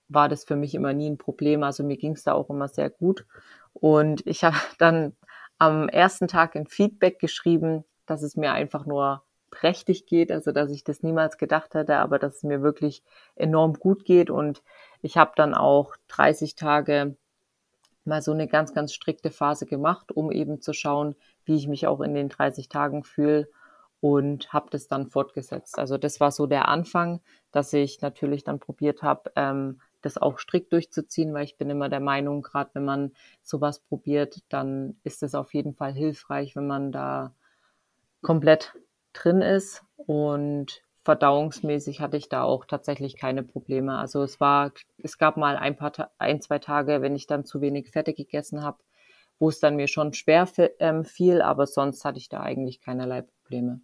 war 0.09 0.29
das 0.29 0.45
für 0.45 0.57
mich 0.57 0.75
immer 0.75 0.93
nie 0.93 1.11
ein 1.11 1.19
Problem. 1.19 1.63
Also 1.63 1.83
mir 1.85 1.97
ging 1.97 2.13
es 2.13 2.25
da 2.25 2.33
auch 2.33 2.51
immer 2.51 2.69
sehr 2.69 2.91
gut. 2.91 3.27
Und 3.73 4.27
ich 4.27 4.45
habe 4.45 4.57
dann 4.79 5.17
am 5.59 5.89
ersten 5.89 6.29
Tag 6.29 6.57
ein 6.57 6.67
Feedback 6.67 7.19
geschrieben, 7.19 7.85
dass 8.07 8.23
es 8.23 8.37
mir 8.37 8.53
einfach 8.53 8.87
nur 8.87 9.23
prächtig 9.53 10.07
geht, 10.07 10.33
also 10.33 10.51
dass 10.51 10.71
ich 10.71 10.83
das 10.83 11.05
niemals 11.05 11.39
gedacht 11.39 11.75
hätte, 11.75 11.99
aber 11.99 12.19
dass 12.19 12.37
es 12.37 12.43
mir 12.43 12.63
wirklich 12.63 13.05
enorm 13.37 13.75
gut 13.75 14.05
geht 14.05 14.31
und 14.31 14.63
ich 15.03 15.17
habe 15.17 15.33
dann 15.37 15.55
auch 15.55 15.95
30 16.09 16.57
Tage 16.57 17.17
mal 18.05 18.23
so 18.23 18.33
eine 18.33 18.49
ganz, 18.49 18.75
ganz 18.75 18.93
strikte 18.95 19.31
Phase 19.31 19.67
gemacht, 19.67 20.11
um 20.11 20.33
eben 20.33 20.61
zu 20.61 20.73
schauen, 20.73 21.15
wie 21.45 21.57
ich 21.57 21.69
mich 21.69 21.87
auch 21.87 22.01
in 22.01 22.15
den 22.15 22.29
30 22.29 22.69
Tagen 22.69 23.05
fühle 23.05 23.49
und 24.01 24.53
habe 24.53 24.71
das 24.71 24.89
dann 24.89 25.07
fortgesetzt. 25.07 25.79
Also 25.79 25.99
das 25.99 26.19
war 26.19 26.33
so 26.33 26.47
der 26.47 26.67
Anfang, 26.69 27.21
dass 27.53 27.73
ich 27.73 28.01
natürlich 28.01 28.43
dann 28.43 28.59
probiert 28.59 29.03
habe, 29.03 29.31
ähm, 29.37 29.81
das 30.01 30.19
auch 30.19 30.39
strikt 30.39 30.73
durchzuziehen, 30.73 31.33
weil 31.35 31.45
ich 31.45 31.57
bin 31.57 31.71
immer 31.71 31.89
der 31.89 32.01
Meinung, 32.01 32.43
gerade 32.43 32.71
wenn 32.73 32.85
man 32.85 33.13
sowas 33.43 33.79
probiert, 33.79 34.43
dann 34.49 34.97
ist 35.05 35.23
es 35.23 35.37
auf 35.37 35.55
jeden 35.55 35.75
Fall 35.75 35.93
hilfreich, 35.93 36.57
wenn 36.57 36.67
man 36.67 36.91
da 36.91 37.35
komplett 38.23 38.75
drin 39.13 39.43
ist. 39.43 39.83
Und 39.97 40.83
verdauungsmäßig 41.05 42.01
hatte 42.01 42.17
ich 42.17 42.29
da 42.29 42.43
auch 42.43 42.65
tatsächlich 42.65 43.17
keine 43.17 43.43
Probleme. 43.43 43.99
Also 43.99 44.23
es 44.23 44.41
war, 44.41 44.73
es 44.99 45.19
gab 45.19 45.37
mal 45.37 45.57
ein 45.57 45.77
paar, 45.77 46.13
ein, 46.19 46.41
zwei 46.41 46.59
Tage, 46.59 47.03
wenn 47.03 47.17
ich 47.17 47.27
dann 47.27 47.45
zu 47.45 47.61
wenig 47.61 47.91
Fette 47.91 48.15
gegessen 48.15 48.63
habe, 48.63 48.79
wo 49.39 49.49
es 49.49 49.59
dann 49.59 49.77
mir 49.77 49.89
schon 49.89 50.13
schwer 50.13 50.49
ähm, 50.79 51.05
fiel, 51.05 51.43
aber 51.43 51.67
sonst 51.67 52.05
hatte 52.05 52.19
ich 52.19 52.29
da 52.29 52.41
eigentlich 52.41 52.81
keinerlei 52.81 53.23
Probleme. 53.23 53.81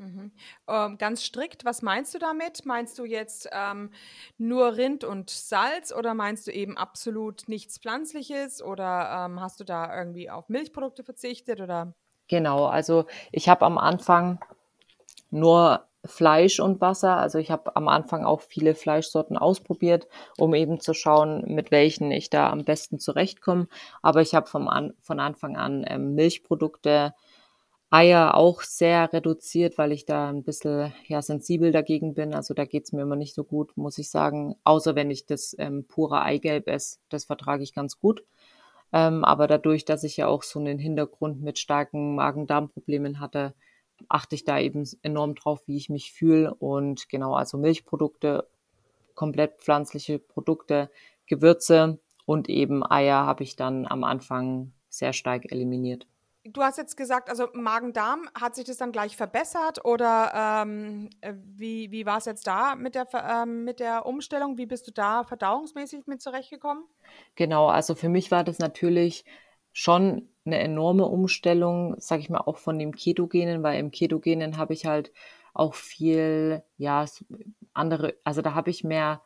Mhm. 0.00 0.32
Ähm, 0.66 0.96
ganz 0.96 1.22
strikt, 1.22 1.66
was 1.66 1.82
meinst 1.82 2.14
du 2.14 2.18
damit? 2.18 2.64
Meinst 2.64 2.98
du 2.98 3.04
jetzt 3.04 3.48
ähm, 3.52 3.90
nur 4.38 4.76
Rind 4.76 5.04
und 5.04 5.28
Salz 5.28 5.92
oder 5.92 6.14
meinst 6.14 6.46
du 6.46 6.52
eben 6.52 6.78
absolut 6.78 7.48
nichts 7.48 7.78
Pflanzliches 7.78 8.62
oder 8.62 9.26
ähm, 9.26 9.40
hast 9.40 9.60
du 9.60 9.64
da 9.64 9.94
irgendwie 9.94 10.30
auf 10.30 10.48
Milchprodukte 10.48 11.04
verzichtet 11.04 11.60
oder? 11.60 11.94
Genau, 12.30 12.66
also 12.66 13.06
ich 13.32 13.48
habe 13.48 13.66
am 13.66 13.76
Anfang 13.76 14.38
nur 15.30 15.86
Fleisch 16.04 16.60
und 16.60 16.80
Wasser. 16.80 17.16
Also 17.16 17.38
ich 17.38 17.50
habe 17.50 17.76
am 17.76 17.88
Anfang 17.88 18.24
auch 18.24 18.40
viele 18.40 18.74
Fleischsorten 18.76 19.36
ausprobiert, 19.36 20.06
um 20.38 20.54
eben 20.54 20.80
zu 20.80 20.94
schauen, 20.94 21.44
mit 21.46 21.72
welchen 21.72 22.12
ich 22.12 22.30
da 22.30 22.50
am 22.50 22.64
besten 22.64 23.00
zurechtkomme. 23.00 23.68
Aber 24.02 24.22
ich 24.22 24.34
habe 24.34 24.48
an, 24.70 24.94
von 25.02 25.20
Anfang 25.20 25.56
an 25.56 25.84
ähm, 25.88 26.14
Milchprodukte, 26.14 27.14
Eier 27.90 28.36
auch 28.36 28.62
sehr 28.62 29.12
reduziert, 29.12 29.78
weil 29.78 29.92
ich 29.92 30.06
da 30.06 30.28
ein 30.30 30.44
bisschen 30.44 30.92
ja, 31.08 31.22
sensibel 31.22 31.72
dagegen 31.72 32.14
bin. 32.14 32.34
Also 32.34 32.54
da 32.54 32.64
geht's 32.64 32.92
mir 32.92 33.02
immer 33.02 33.16
nicht 33.16 33.34
so 33.34 33.44
gut, 33.44 33.76
muss 33.76 33.98
ich 33.98 34.10
sagen. 34.10 34.56
Außer 34.64 34.94
wenn 34.94 35.10
ich 35.10 35.26
das 35.26 35.56
ähm, 35.58 35.86
pure 35.88 36.22
Eigelb 36.22 36.68
esse, 36.68 36.98
das 37.08 37.24
vertrage 37.24 37.64
ich 37.64 37.74
ganz 37.74 37.98
gut. 37.98 38.24
Ähm, 38.92 39.24
aber 39.24 39.46
dadurch, 39.46 39.84
dass 39.84 40.04
ich 40.04 40.16
ja 40.16 40.26
auch 40.26 40.42
so 40.42 40.58
einen 40.58 40.78
Hintergrund 40.78 41.40
mit 41.42 41.58
starken 41.58 42.14
Magen-Darm-Problemen 42.16 43.20
hatte, 43.20 43.54
achte 44.08 44.34
ich 44.34 44.44
da 44.44 44.58
eben 44.58 44.88
enorm 45.02 45.34
drauf, 45.34 45.62
wie 45.66 45.76
ich 45.76 45.90
mich 45.90 46.12
fühle. 46.12 46.54
Und 46.54 47.08
genau, 47.08 47.34
also 47.34 47.58
Milchprodukte, 47.58 48.48
komplett 49.14 49.58
pflanzliche 49.58 50.18
Produkte, 50.18 50.90
Gewürze 51.26 52.00
und 52.24 52.48
eben 52.48 52.88
Eier 52.88 53.26
habe 53.26 53.42
ich 53.44 53.56
dann 53.56 53.86
am 53.86 54.04
Anfang 54.04 54.72
sehr 54.88 55.12
stark 55.12 55.50
eliminiert. 55.52 56.06
Du 56.44 56.62
hast 56.62 56.78
jetzt 56.78 56.96
gesagt, 56.96 57.28
also 57.28 57.48
Magen-Darm, 57.52 58.28
hat 58.34 58.54
sich 58.54 58.64
das 58.64 58.78
dann 58.78 58.92
gleich 58.92 59.14
verbessert 59.14 59.84
oder 59.84 60.62
ähm, 60.64 61.10
äh, 61.20 61.34
wie, 61.36 61.90
wie 61.90 62.06
war 62.06 62.16
es 62.16 62.24
jetzt 62.24 62.46
da 62.46 62.76
mit 62.76 62.94
der, 62.94 63.06
ähm, 63.12 63.64
mit 63.64 63.78
der 63.78 64.06
Umstellung? 64.06 64.56
Wie 64.56 64.64
bist 64.64 64.86
du 64.86 64.90
da 64.90 65.22
verdauungsmäßig 65.24 66.06
mit 66.06 66.22
zurechtgekommen? 66.22 66.84
Genau, 67.34 67.68
also 67.68 67.94
für 67.94 68.08
mich 68.08 68.30
war 68.30 68.42
das 68.42 68.58
natürlich 68.58 69.26
schon 69.72 70.30
eine 70.46 70.58
enorme 70.58 71.04
Umstellung, 71.04 71.94
sage 72.00 72.22
ich 72.22 72.30
mal, 72.30 72.38
auch 72.38 72.56
von 72.56 72.78
dem 72.78 72.94
Ketogenen, 72.94 73.62
weil 73.62 73.78
im 73.78 73.90
Ketogenen 73.90 74.56
habe 74.56 74.72
ich 74.72 74.86
halt 74.86 75.12
auch 75.52 75.74
viel, 75.74 76.62
ja, 76.78 77.04
andere, 77.74 78.14
also 78.24 78.40
da 78.40 78.54
habe 78.54 78.70
ich 78.70 78.82
mehr 78.82 79.20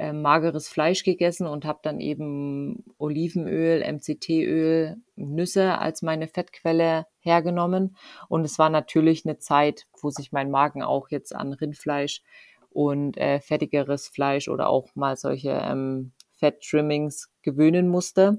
äh, 0.00 0.14
mageres 0.14 0.66
Fleisch 0.66 1.04
gegessen 1.04 1.46
und 1.46 1.66
habe 1.66 1.80
dann 1.82 2.00
eben 2.00 2.84
Olivenöl, 2.96 3.84
MCT-Öl, 3.84 4.96
Nüsse 5.16 5.78
als 5.78 6.00
meine 6.00 6.26
Fettquelle 6.26 7.06
hergenommen. 7.18 7.94
Und 8.28 8.46
es 8.46 8.58
war 8.58 8.70
natürlich 8.70 9.26
eine 9.26 9.36
Zeit, 9.36 9.86
wo 10.00 10.08
sich 10.08 10.32
mein 10.32 10.50
Magen 10.50 10.82
auch 10.82 11.10
jetzt 11.10 11.36
an 11.36 11.52
Rindfleisch 11.52 12.22
und 12.70 13.18
äh, 13.18 13.40
fettigeres 13.40 14.08
Fleisch 14.08 14.48
oder 14.48 14.70
auch 14.70 14.88
mal 14.94 15.16
solche 15.16 15.50
ähm, 15.50 16.12
Fett-Trimmings 16.32 17.30
gewöhnen 17.42 17.86
musste. 17.88 18.38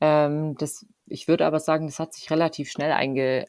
Ähm, 0.00 0.54
das, 0.56 0.86
ich 1.06 1.26
würde 1.26 1.46
aber 1.46 1.58
sagen, 1.58 1.86
das 1.86 1.98
hat 1.98 2.14
sich 2.14 2.30
relativ 2.30 2.70
schnell 2.70 2.92
einge, 2.92 3.46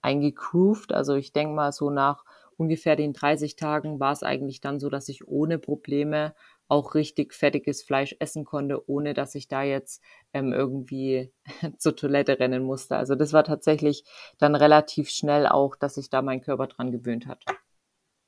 eingegroovt. 0.00 0.94
Also 0.94 1.14
ich 1.14 1.34
denke 1.34 1.52
mal 1.52 1.72
so 1.72 1.90
nach 1.90 2.24
ungefähr 2.56 2.96
den 2.96 3.12
30 3.12 3.56
Tagen 3.56 4.00
war 4.00 4.12
es 4.12 4.22
eigentlich 4.22 4.62
dann 4.62 4.80
so, 4.80 4.88
dass 4.88 5.10
ich 5.10 5.28
ohne 5.28 5.58
Probleme 5.58 6.34
auch 6.70 6.94
richtig 6.94 7.34
fettiges 7.34 7.82
Fleisch 7.82 8.14
essen 8.20 8.44
konnte, 8.44 8.88
ohne 8.88 9.14
dass 9.14 9.34
ich 9.34 9.48
da 9.48 9.62
jetzt 9.62 10.02
ähm, 10.32 10.52
irgendwie 10.52 11.32
zur 11.78 11.96
Toilette 11.96 12.38
rennen 12.38 12.62
musste. 12.62 12.96
Also 12.96 13.14
das 13.14 13.32
war 13.32 13.44
tatsächlich 13.44 14.04
dann 14.38 14.54
relativ 14.54 15.10
schnell 15.10 15.46
auch, 15.46 15.76
dass 15.76 15.96
sich 15.96 16.10
da 16.10 16.22
mein 16.22 16.40
Körper 16.40 16.68
dran 16.68 16.92
gewöhnt 16.92 17.26
hat. 17.26 17.44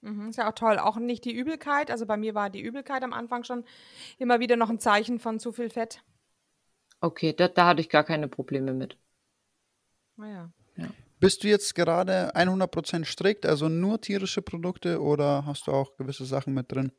Mhm, 0.00 0.30
ist 0.30 0.36
ja 0.36 0.48
auch 0.50 0.54
toll. 0.54 0.78
Auch 0.78 0.96
nicht 0.96 1.24
die 1.24 1.32
Übelkeit. 1.32 1.90
Also 1.90 2.06
bei 2.06 2.16
mir 2.16 2.34
war 2.34 2.50
die 2.50 2.60
Übelkeit 2.60 3.04
am 3.04 3.12
Anfang 3.12 3.44
schon 3.44 3.64
immer 4.18 4.40
wieder 4.40 4.56
noch 4.56 4.70
ein 4.70 4.80
Zeichen 4.80 5.20
von 5.20 5.38
zu 5.38 5.52
viel 5.52 5.70
Fett. 5.70 6.02
Okay, 7.00 7.32
da, 7.32 7.48
da 7.48 7.66
hatte 7.66 7.80
ich 7.80 7.88
gar 7.88 8.04
keine 8.04 8.28
Probleme 8.28 8.72
mit. 8.72 8.96
Naja. 10.16 10.50
Ja. 10.76 10.88
Bist 11.20 11.44
du 11.44 11.48
jetzt 11.48 11.74
gerade 11.76 12.34
100% 12.34 13.04
strikt, 13.04 13.46
also 13.46 13.68
nur 13.68 14.00
tierische 14.00 14.42
Produkte 14.42 15.00
oder 15.00 15.46
hast 15.46 15.68
du 15.68 15.72
auch 15.72 15.96
gewisse 15.96 16.24
Sachen 16.24 16.54
mit 16.54 16.72
drin? 16.72 16.90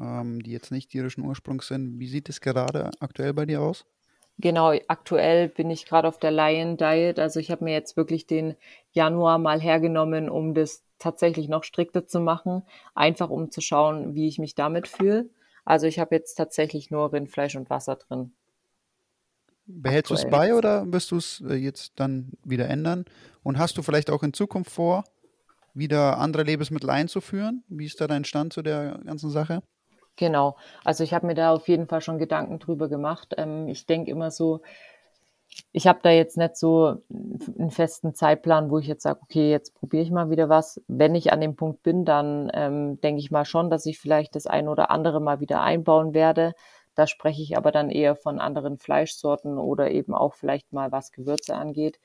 Ähm, 0.00 0.42
die 0.42 0.52
jetzt 0.52 0.70
nicht 0.70 0.90
tierischen 0.90 1.24
Ursprungs 1.24 1.68
sind. 1.68 1.98
Wie 1.98 2.08
sieht 2.08 2.28
es 2.28 2.40
gerade 2.40 2.90
aktuell 3.00 3.34
bei 3.34 3.46
dir 3.46 3.60
aus? 3.60 3.84
Genau, 4.38 4.72
aktuell 4.88 5.48
bin 5.48 5.70
ich 5.70 5.84
gerade 5.84 6.08
auf 6.08 6.18
der 6.18 6.30
Lion 6.30 6.78
Diet. 6.78 7.18
Also 7.18 7.40
ich 7.40 7.50
habe 7.50 7.64
mir 7.64 7.74
jetzt 7.74 7.96
wirklich 7.96 8.26
den 8.26 8.56
Januar 8.92 9.38
mal 9.38 9.60
hergenommen, 9.60 10.30
um 10.30 10.54
das 10.54 10.82
tatsächlich 10.98 11.48
noch 11.48 11.62
strikter 11.64 12.06
zu 12.06 12.20
machen, 12.20 12.62
einfach 12.94 13.28
um 13.28 13.50
zu 13.50 13.60
schauen, 13.60 14.14
wie 14.14 14.28
ich 14.28 14.38
mich 14.38 14.54
damit 14.54 14.88
fühle. 14.88 15.28
Also 15.64 15.86
ich 15.86 15.98
habe 15.98 16.14
jetzt 16.14 16.34
tatsächlich 16.36 16.90
nur 16.90 17.12
Rindfleisch 17.12 17.56
und 17.56 17.68
Wasser 17.68 17.96
drin. 17.96 18.32
Behältst 19.66 20.10
du 20.10 20.14
es 20.14 20.28
bei 20.28 20.54
oder 20.54 20.90
wirst 20.90 21.10
du 21.10 21.16
es 21.16 21.42
äh, 21.46 21.54
jetzt 21.54 21.92
dann 21.96 22.32
wieder 22.42 22.68
ändern? 22.68 23.04
Und 23.42 23.58
hast 23.58 23.76
du 23.76 23.82
vielleicht 23.82 24.10
auch 24.10 24.22
in 24.22 24.32
Zukunft 24.32 24.70
vor, 24.70 25.04
wieder 25.74 26.18
andere 26.18 26.42
Lebensmittel 26.42 26.90
einzuführen? 26.90 27.62
Wie 27.68 27.86
ist 27.86 28.00
da 28.00 28.06
dein 28.06 28.24
Stand 28.24 28.52
zu 28.52 28.62
der 28.62 29.00
ganzen 29.04 29.30
Sache? 29.30 29.62
Genau. 30.20 30.56
Also 30.84 31.02
ich 31.02 31.14
habe 31.14 31.26
mir 31.26 31.34
da 31.34 31.54
auf 31.54 31.66
jeden 31.66 31.86
Fall 31.86 32.02
schon 32.02 32.18
Gedanken 32.18 32.58
drüber 32.58 32.90
gemacht. 32.90 33.32
Ähm, 33.38 33.68
ich 33.68 33.86
denke 33.86 34.10
immer 34.10 34.30
so, 34.30 34.60
ich 35.72 35.86
habe 35.86 36.00
da 36.02 36.10
jetzt 36.10 36.36
nicht 36.36 36.56
so 36.56 37.02
einen 37.58 37.70
festen 37.70 38.14
Zeitplan, 38.14 38.70
wo 38.70 38.78
ich 38.78 38.86
jetzt 38.86 39.02
sage, 39.02 39.20
okay, 39.22 39.50
jetzt 39.50 39.74
probiere 39.74 40.02
ich 40.02 40.10
mal 40.10 40.28
wieder 40.28 40.50
was. 40.50 40.78
Wenn 40.88 41.14
ich 41.14 41.32
an 41.32 41.40
dem 41.40 41.56
Punkt 41.56 41.82
bin, 41.82 42.04
dann 42.04 42.50
ähm, 42.52 43.00
denke 43.00 43.20
ich 43.20 43.30
mal 43.30 43.46
schon, 43.46 43.70
dass 43.70 43.86
ich 43.86 43.98
vielleicht 43.98 44.36
das 44.36 44.46
eine 44.46 44.70
oder 44.70 44.90
andere 44.90 45.20
mal 45.22 45.40
wieder 45.40 45.62
einbauen 45.62 46.12
werde. 46.12 46.52
Da 46.94 47.06
spreche 47.06 47.40
ich 47.40 47.56
aber 47.56 47.72
dann 47.72 47.88
eher 47.88 48.14
von 48.14 48.40
anderen 48.40 48.76
Fleischsorten 48.76 49.56
oder 49.56 49.90
eben 49.90 50.14
auch 50.14 50.34
vielleicht 50.34 50.70
mal 50.74 50.92
was 50.92 51.12
Gewürze 51.12 51.54
angeht. 51.54 51.98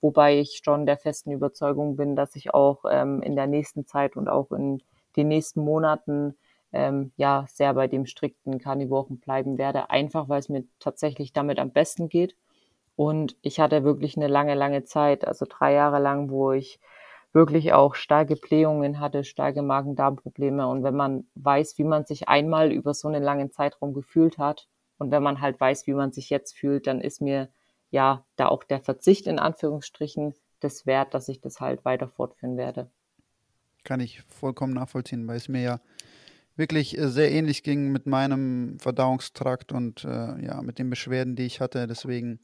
Wobei 0.00 0.38
ich 0.38 0.60
schon 0.64 0.86
der 0.86 0.98
festen 0.98 1.32
Überzeugung 1.32 1.96
bin, 1.96 2.14
dass 2.14 2.36
ich 2.36 2.54
auch 2.54 2.84
ähm, 2.88 3.22
in 3.22 3.34
der 3.34 3.48
nächsten 3.48 3.86
Zeit 3.86 4.16
und 4.16 4.28
auch 4.28 4.52
in 4.52 4.82
den 5.16 5.26
nächsten 5.26 5.62
Monaten 5.62 6.36
ähm, 6.76 7.12
ja 7.16 7.46
sehr 7.48 7.72
bei 7.74 7.88
dem 7.88 8.06
strikten 8.06 8.58
Karnivoren 8.58 9.18
bleiben 9.18 9.56
werde, 9.56 9.90
einfach 9.90 10.28
weil 10.28 10.40
es 10.40 10.48
mir 10.50 10.64
tatsächlich 10.78 11.32
damit 11.32 11.58
am 11.58 11.70
besten 11.70 12.08
geht. 12.08 12.36
Und 12.96 13.36
ich 13.42 13.60
hatte 13.60 13.84
wirklich 13.84 14.16
eine 14.16 14.28
lange, 14.28 14.54
lange 14.54 14.84
Zeit, 14.84 15.26
also 15.26 15.46
drei 15.48 15.72
Jahre 15.72 16.00
lang, 16.00 16.30
wo 16.30 16.52
ich 16.52 16.78
wirklich 17.32 17.72
auch 17.72 17.94
starke 17.94 18.36
Blähungen 18.36 19.00
hatte, 19.00 19.24
starke 19.24 19.62
Magen-Darm-Probleme. 19.62 20.66
Und 20.68 20.82
wenn 20.82 20.94
man 20.94 21.26
weiß, 21.34 21.78
wie 21.78 21.84
man 21.84 22.04
sich 22.04 22.28
einmal 22.28 22.72
über 22.72 22.94
so 22.94 23.08
einen 23.08 23.22
langen 23.22 23.50
Zeitraum 23.50 23.92
gefühlt 23.92 24.38
hat 24.38 24.68
und 24.98 25.10
wenn 25.10 25.22
man 25.22 25.40
halt 25.40 25.58
weiß, 25.60 25.86
wie 25.86 25.94
man 25.94 26.12
sich 26.12 26.30
jetzt 26.30 26.56
fühlt, 26.56 26.86
dann 26.86 27.00
ist 27.00 27.20
mir 27.20 27.48
ja 27.90 28.24
da 28.36 28.48
auch 28.48 28.64
der 28.64 28.80
Verzicht 28.80 29.26
in 29.26 29.38
Anführungsstrichen 29.38 30.34
das 30.60 30.86
wert, 30.86 31.12
dass 31.14 31.28
ich 31.28 31.40
das 31.40 31.60
halt 31.60 31.84
weiter 31.84 32.08
fortführen 32.08 32.56
werde. 32.56 32.90
Kann 33.84 34.00
ich 34.00 34.22
vollkommen 34.22 34.72
nachvollziehen, 34.72 35.28
weil 35.28 35.36
es 35.36 35.48
mir 35.48 35.62
ja 35.62 35.80
wirklich 36.56 36.96
äh, 36.98 37.08
sehr 37.08 37.30
ähnlich 37.30 37.62
ging 37.62 37.92
mit 37.92 38.06
meinem 38.06 38.78
Verdauungstrakt 38.80 39.72
und 39.72 40.04
äh, 40.04 40.44
ja, 40.44 40.62
mit 40.62 40.78
den 40.78 40.90
Beschwerden, 40.90 41.36
die 41.36 41.44
ich 41.44 41.60
hatte. 41.60 41.86
Deswegen 41.86 42.40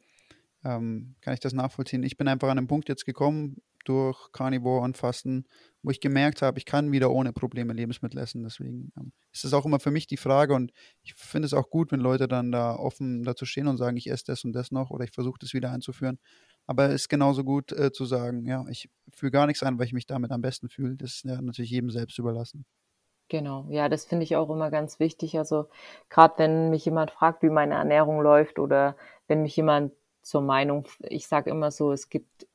ähm, 0.64 1.16
kann 1.20 1.34
ich 1.34 1.40
das 1.40 1.52
nachvollziehen. 1.52 2.02
Ich 2.02 2.16
bin 2.16 2.28
einfach 2.28 2.48
an 2.48 2.58
einen 2.58 2.68
Punkt 2.68 2.88
jetzt 2.88 3.04
gekommen 3.04 3.56
durch 3.84 4.30
Carnivore 4.32 4.82
und 4.84 4.96
Fasten, 4.96 5.44
wo 5.82 5.90
ich 5.90 6.00
gemerkt 6.00 6.40
habe, 6.42 6.58
ich 6.58 6.64
kann 6.64 6.92
wieder 6.92 7.10
ohne 7.10 7.32
Probleme 7.32 7.72
Lebensmittel 7.72 8.20
essen. 8.20 8.44
Deswegen 8.44 8.92
ähm, 8.96 9.12
ist 9.32 9.44
es 9.44 9.54
auch 9.54 9.66
immer 9.66 9.80
für 9.80 9.90
mich 9.90 10.06
die 10.06 10.16
Frage 10.16 10.54
und 10.54 10.72
ich 11.02 11.14
finde 11.14 11.46
es 11.46 11.54
auch 11.54 11.68
gut, 11.68 11.90
wenn 11.90 12.00
Leute 12.00 12.28
dann 12.28 12.52
da 12.52 12.76
offen 12.76 13.24
dazu 13.24 13.44
stehen 13.44 13.66
und 13.66 13.78
sagen, 13.78 13.96
ich 13.96 14.08
esse 14.08 14.24
das 14.26 14.44
und 14.44 14.52
das 14.52 14.70
noch 14.70 14.90
oder 14.90 15.04
ich 15.04 15.10
versuche 15.12 15.38
das 15.40 15.52
wieder 15.52 15.72
einzuführen. 15.72 16.18
Aber 16.66 16.86
es 16.90 17.02
ist 17.02 17.08
genauso 17.08 17.42
gut 17.42 17.72
äh, 17.72 17.90
zu 17.90 18.04
sagen, 18.04 18.46
ja, 18.46 18.64
ich 18.68 18.88
fühle 19.12 19.32
gar 19.32 19.46
nichts 19.48 19.64
an, 19.64 19.78
weil 19.78 19.86
ich 19.86 19.92
mich 19.92 20.06
damit 20.06 20.30
am 20.30 20.42
besten 20.42 20.68
fühle. 20.68 20.96
Das 20.96 21.14
ist 21.14 21.24
ja 21.24 21.42
natürlich 21.42 21.72
jedem 21.72 21.90
selbst 21.90 22.18
überlassen. 22.18 22.64
Genau, 23.32 23.64
ja, 23.70 23.88
das 23.88 24.04
finde 24.04 24.24
ich 24.24 24.36
auch 24.36 24.50
immer 24.50 24.70
ganz 24.70 25.00
wichtig. 25.00 25.38
Also 25.38 25.64
gerade 26.10 26.34
wenn 26.36 26.68
mich 26.68 26.84
jemand 26.84 27.10
fragt, 27.10 27.42
wie 27.42 27.48
meine 27.48 27.76
Ernährung 27.76 28.20
läuft 28.20 28.58
oder 28.58 28.94
wenn 29.26 29.40
mich 29.40 29.56
jemand 29.56 29.92
zur 30.20 30.42
Meinung, 30.42 30.84
ich 31.00 31.26
sage 31.26 31.48
immer 31.48 31.70
so, 31.70 31.92
es 31.92 32.10
gibt 32.10 32.46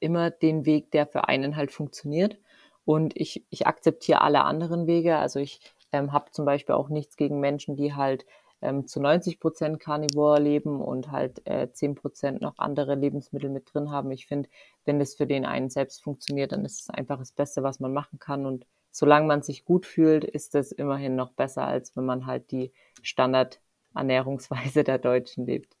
immer 0.00 0.30
den 0.30 0.66
Weg, 0.66 0.90
der 0.90 1.06
für 1.06 1.26
einen 1.28 1.56
halt 1.56 1.72
funktioniert. 1.72 2.36
Und 2.84 3.16
ich, 3.16 3.46
ich 3.48 3.66
akzeptiere 3.66 4.20
alle 4.20 4.44
anderen 4.44 4.86
Wege. 4.86 5.16
Also 5.16 5.40
ich 5.40 5.60
ähm, 5.90 6.12
habe 6.12 6.30
zum 6.32 6.44
Beispiel 6.44 6.74
auch 6.74 6.90
nichts 6.90 7.16
gegen 7.16 7.40
Menschen, 7.40 7.74
die 7.74 7.94
halt 7.94 8.26
ähm, 8.60 8.86
zu 8.86 9.00
90 9.00 9.40
Prozent 9.40 9.80
Carnivore 9.80 10.38
leben 10.38 10.82
und 10.82 11.10
halt 11.12 11.46
äh, 11.46 11.72
10 11.72 11.94
Prozent 11.94 12.42
noch 12.42 12.58
andere 12.58 12.94
Lebensmittel 12.94 13.48
mit 13.48 13.72
drin 13.72 13.90
haben. 13.90 14.10
Ich 14.10 14.26
finde, 14.26 14.50
wenn 14.84 14.98
das 14.98 15.14
für 15.14 15.26
den 15.26 15.46
einen 15.46 15.70
selbst 15.70 16.02
funktioniert, 16.02 16.52
dann 16.52 16.66
ist 16.66 16.82
es 16.82 16.90
einfach 16.90 17.18
das 17.20 17.32
Beste, 17.32 17.62
was 17.62 17.80
man 17.80 17.94
machen 17.94 18.18
kann. 18.18 18.44
Und 18.44 18.66
solange 18.94 19.26
man 19.26 19.42
sich 19.42 19.64
gut 19.64 19.86
fühlt, 19.86 20.22
ist 20.22 20.54
es 20.54 20.70
immerhin 20.70 21.16
noch 21.16 21.32
besser, 21.32 21.66
als 21.66 21.96
wenn 21.96 22.04
man 22.04 22.26
halt 22.26 22.52
die 22.52 22.72
Standardernährungsweise 23.02 24.84
der 24.84 24.98
Deutschen 24.98 25.46
lebt. 25.46 25.76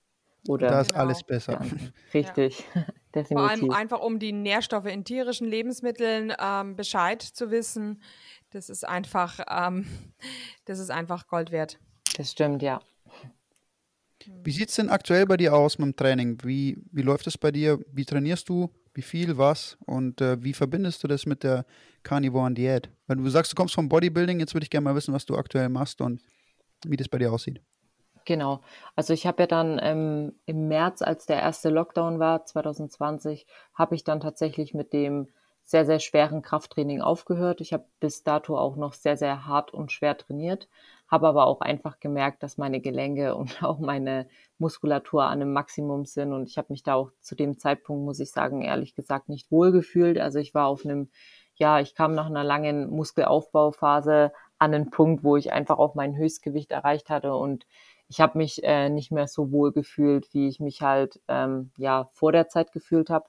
Oder 0.48 0.68
da 0.68 0.80
ist 0.80 0.88
genau. 0.88 1.00
alles 1.00 1.22
besser. 1.22 1.60
Richtig, 2.12 2.64
ja. 2.74 2.84
definitiv. 3.14 3.36
Vor 3.38 3.50
allem 3.50 3.70
einfach, 3.70 4.00
um 4.00 4.18
die 4.18 4.32
Nährstoffe 4.32 4.86
in 4.86 5.04
tierischen 5.04 5.46
Lebensmitteln 5.46 6.34
ähm, 6.38 6.74
Bescheid 6.74 7.22
zu 7.22 7.52
wissen. 7.52 8.02
Das 8.50 8.68
ist 8.68 8.86
einfach, 8.86 9.38
ähm, 9.48 9.86
das 10.64 10.80
ist 10.80 10.90
einfach 10.90 11.28
Gold 11.28 11.52
wert. 11.52 11.78
Das 12.16 12.32
stimmt, 12.32 12.62
ja. 12.62 12.80
Wie 14.42 14.50
sieht 14.50 14.68
es 14.70 14.76
denn 14.76 14.90
aktuell 14.90 15.26
bei 15.26 15.36
dir 15.36 15.54
aus 15.54 15.78
mit 15.78 15.86
dem 15.86 15.96
Training? 15.96 16.38
Wie, 16.42 16.78
wie 16.92 17.02
läuft 17.02 17.26
es 17.26 17.38
bei 17.38 17.50
dir? 17.50 17.78
Wie 17.92 18.04
trainierst 18.04 18.48
du? 18.48 18.70
Wie 18.94 19.02
viel, 19.02 19.38
was? 19.38 19.76
Und 19.86 20.20
äh, 20.20 20.42
wie 20.42 20.52
verbindest 20.52 21.02
du 21.02 21.08
das 21.08 21.26
mit 21.26 21.42
der 21.42 21.64
Carnivoren 22.02 22.54
Diät? 22.54 22.90
Wenn 23.06 23.22
du 23.22 23.28
sagst, 23.28 23.52
du 23.52 23.56
kommst 23.56 23.74
vom 23.74 23.88
Bodybuilding, 23.88 24.40
jetzt 24.40 24.54
würde 24.54 24.64
ich 24.64 24.70
gerne 24.70 24.84
mal 24.84 24.94
wissen, 24.94 25.14
was 25.14 25.26
du 25.26 25.36
aktuell 25.36 25.68
machst 25.68 26.00
und 26.00 26.22
wie 26.86 26.96
das 26.96 27.08
bei 27.08 27.18
dir 27.18 27.32
aussieht. 27.32 27.60
Genau. 28.24 28.62
Also 28.96 29.12
ich 29.12 29.26
habe 29.26 29.42
ja 29.42 29.46
dann 29.46 29.78
ähm, 29.82 30.32
im 30.46 30.68
März, 30.68 31.02
als 31.02 31.26
der 31.26 31.40
erste 31.40 31.68
Lockdown 31.68 32.18
war, 32.18 32.44
2020, 32.44 33.46
habe 33.74 33.94
ich 33.94 34.04
dann 34.04 34.20
tatsächlich 34.20 34.74
mit 34.74 34.92
dem 34.92 35.28
sehr, 35.64 35.86
sehr 35.86 35.98
schweren 35.98 36.42
Krafttraining 36.42 37.00
aufgehört. 37.00 37.60
Ich 37.60 37.72
habe 37.72 37.86
bis 37.98 38.22
dato 38.22 38.56
auch 38.56 38.76
noch 38.76 38.92
sehr, 38.92 39.16
sehr 39.16 39.46
hart 39.46 39.72
und 39.72 39.90
schwer 39.92 40.16
trainiert, 40.16 40.68
habe 41.08 41.26
aber 41.26 41.46
auch 41.46 41.62
einfach 41.62 42.00
gemerkt, 42.00 42.42
dass 42.42 42.58
meine 42.58 42.80
Gelenke 42.80 43.34
und 43.36 43.62
auch 43.62 43.78
meine 43.78 44.28
Muskulatur 44.58 45.24
an 45.24 45.40
einem 45.40 45.52
Maximum 45.52 46.04
sind 46.04 46.32
und 46.32 46.48
ich 46.48 46.58
habe 46.58 46.68
mich 46.70 46.82
da 46.82 46.94
auch 46.94 47.10
zu 47.20 47.34
dem 47.34 47.58
Zeitpunkt, 47.58 48.04
muss 48.04 48.20
ich 48.20 48.30
sagen, 48.30 48.62
ehrlich 48.62 48.94
gesagt 48.94 49.28
nicht 49.28 49.50
wohl 49.50 49.72
gefühlt. 49.72 50.18
Also 50.18 50.38
ich 50.38 50.54
war 50.54 50.66
auf 50.68 50.84
einem, 50.84 51.10
ja, 51.54 51.80
ich 51.80 51.94
kam 51.94 52.14
nach 52.14 52.26
einer 52.26 52.44
langen 52.44 52.90
Muskelaufbauphase 52.90 54.32
an 54.58 54.74
einen 54.74 54.90
Punkt, 54.90 55.24
wo 55.24 55.36
ich 55.36 55.52
einfach 55.52 55.78
auch 55.78 55.94
mein 55.94 56.16
Höchstgewicht 56.16 56.70
erreicht 56.72 57.08
hatte 57.10 57.34
und 57.34 57.66
ich 58.08 58.20
habe 58.20 58.36
mich 58.38 58.62
äh, 58.62 58.90
nicht 58.90 59.10
mehr 59.12 59.26
so 59.26 59.50
wohl 59.50 59.72
gefühlt, 59.72 60.28
wie 60.34 60.46
ich 60.48 60.60
mich 60.60 60.82
halt 60.82 61.20
ähm, 61.26 61.72
ja 61.78 62.10
vor 62.12 62.32
der 62.32 62.48
Zeit 62.48 62.70
gefühlt 62.72 63.08
habe 63.08 63.24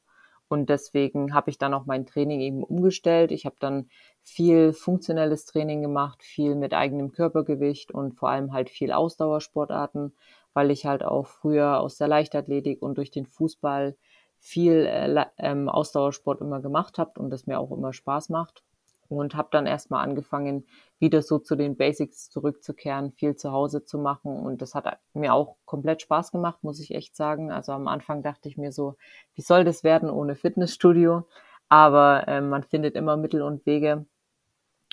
und 0.55 0.69
deswegen 0.69 1.33
habe 1.33 1.49
ich 1.49 1.57
dann 1.57 1.73
auch 1.73 1.85
mein 1.85 2.05
Training 2.05 2.39
eben 2.39 2.63
umgestellt. 2.63 3.33
Ich 3.33 3.45
habe 3.45 3.57
dann 3.59 3.89
viel 4.23 4.71
funktionelles 4.71 5.43
Training 5.45 5.81
gemacht, 5.81 6.23
viel 6.23 6.55
mit 6.55 6.73
eigenem 6.73 7.11
Körpergewicht 7.11 7.91
und 7.91 8.13
vor 8.13 8.29
allem 8.29 8.53
halt 8.53 8.69
viel 8.69 8.93
Ausdauersportarten, 8.93 10.15
weil 10.53 10.71
ich 10.71 10.85
halt 10.85 11.03
auch 11.03 11.27
früher 11.27 11.81
aus 11.81 11.97
der 11.97 12.07
Leichtathletik 12.07 12.81
und 12.81 12.97
durch 12.97 13.11
den 13.11 13.25
Fußball 13.25 13.97
viel 14.39 14.85
äh, 14.85 15.25
ähm, 15.39 15.67
Ausdauersport 15.67 16.39
immer 16.39 16.61
gemacht 16.61 16.99
habe 16.99 17.19
und 17.19 17.31
das 17.31 17.47
mir 17.47 17.59
auch 17.59 17.71
immer 17.71 17.91
Spaß 17.91 18.29
macht. 18.29 18.63
Und 19.09 19.35
habe 19.35 19.49
dann 19.51 19.65
erstmal 19.65 20.03
angefangen, 20.03 20.65
wieder 20.99 21.21
so 21.21 21.39
zu 21.39 21.55
den 21.55 21.75
Basics 21.75 22.29
zurückzukehren, 22.29 23.11
viel 23.11 23.35
zu 23.35 23.51
Hause 23.51 23.83
zu 23.85 23.97
machen. 23.97 24.37
Und 24.39 24.61
das 24.61 24.75
hat 24.75 24.99
mir 25.13 25.33
auch 25.33 25.57
komplett 25.65 26.01
Spaß 26.01 26.31
gemacht, 26.31 26.63
muss 26.63 26.79
ich 26.79 26.93
echt 26.93 27.15
sagen. 27.15 27.51
Also 27.51 27.71
am 27.73 27.87
Anfang 27.87 28.23
dachte 28.23 28.49
ich 28.49 28.57
mir 28.57 28.71
so, 28.71 28.95
wie 29.33 29.41
soll 29.41 29.63
das 29.63 29.83
werden 29.83 30.09
ohne 30.09 30.35
Fitnessstudio? 30.35 31.27
Aber 31.69 32.27
äh, 32.27 32.41
man 32.41 32.63
findet 32.63 32.95
immer 32.95 33.17
Mittel 33.17 33.41
und 33.41 33.65
Wege 33.65 34.05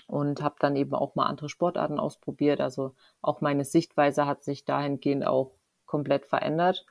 und 0.07 0.43
habe 0.43 0.57
dann 0.59 0.77
eben 0.77 0.95
auch 0.95 1.15
mal 1.15 1.27
andere 1.27 1.49
Sportarten 1.49 1.99
ausprobiert. 1.99 2.61
Also 2.61 2.95
auch 3.21 3.41
meine 3.41 3.65
Sichtweise 3.65 4.27
hat 4.27 4.43
sich 4.43 4.65
dahingehend 4.65 5.27
auch 5.27 5.53
komplett 5.87 6.27
verändert. 6.27 6.87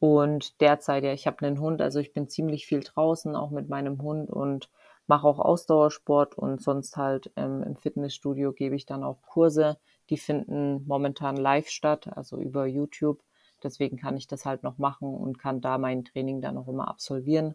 Und 0.00 0.60
derzeit, 0.60 1.04
ja, 1.04 1.12
ich 1.12 1.26
habe 1.26 1.44
einen 1.44 1.60
Hund, 1.60 1.82
also 1.82 1.98
ich 1.98 2.12
bin 2.12 2.28
ziemlich 2.28 2.66
viel 2.66 2.80
draußen, 2.80 3.34
auch 3.34 3.50
mit 3.50 3.68
meinem 3.68 4.00
Hund 4.00 4.30
und 4.30 4.70
mache 5.08 5.26
auch 5.26 5.40
Ausdauersport 5.40 6.36
und 6.36 6.62
sonst 6.62 6.96
halt 6.96 7.32
ähm, 7.36 7.62
im 7.62 7.76
Fitnessstudio 7.76 8.52
gebe 8.52 8.76
ich 8.76 8.86
dann 8.86 9.02
auch 9.02 9.22
Kurse. 9.22 9.78
Die 10.10 10.18
finden 10.18 10.86
momentan 10.86 11.36
live 11.36 11.68
statt, 11.68 12.08
also 12.14 12.38
über 12.38 12.66
YouTube. 12.66 13.22
Deswegen 13.62 13.96
kann 13.96 14.16
ich 14.16 14.26
das 14.28 14.44
halt 14.44 14.62
noch 14.62 14.78
machen 14.78 15.14
und 15.14 15.38
kann 15.38 15.60
da 15.60 15.78
mein 15.78 16.04
Training 16.04 16.40
dann 16.40 16.56
auch 16.58 16.68
immer 16.68 16.88
absolvieren. 16.88 17.54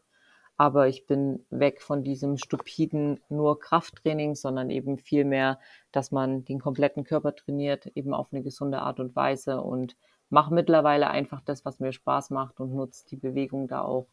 Aber 0.57 0.87
ich 0.87 1.07
bin 1.07 1.45
weg 1.49 1.81
von 1.81 2.03
diesem 2.03 2.37
stupiden 2.37 3.19
nur 3.29 3.59
Krafttraining, 3.59 4.35
sondern 4.35 4.69
eben 4.69 4.97
viel 4.97 5.23
mehr, 5.23 5.59
dass 5.91 6.11
man 6.11 6.45
den 6.45 6.59
kompletten 6.59 7.03
Körper 7.03 7.35
trainiert, 7.35 7.87
eben 7.95 8.13
auf 8.13 8.27
eine 8.31 8.43
gesunde 8.43 8.79
Art 8.79 8.99
und 8.99 9.15
Weise 9.15 9.61
und 9.61 9.95
mache 10.29 10.53
mittlerweile 10.53 11.09
einfach 11.09 11.41
das, 11.41 11.65
was 11.65 11.79
mir 11.79 11.91
Spaß 11.91 12.31
macht 12.31 12.59
und 12.59 12.73
nutze 12.73 13.05
die 13.07 13.17
Bewegung 13.17 13.67
da 13.67 13.81
auch 13.81 14.07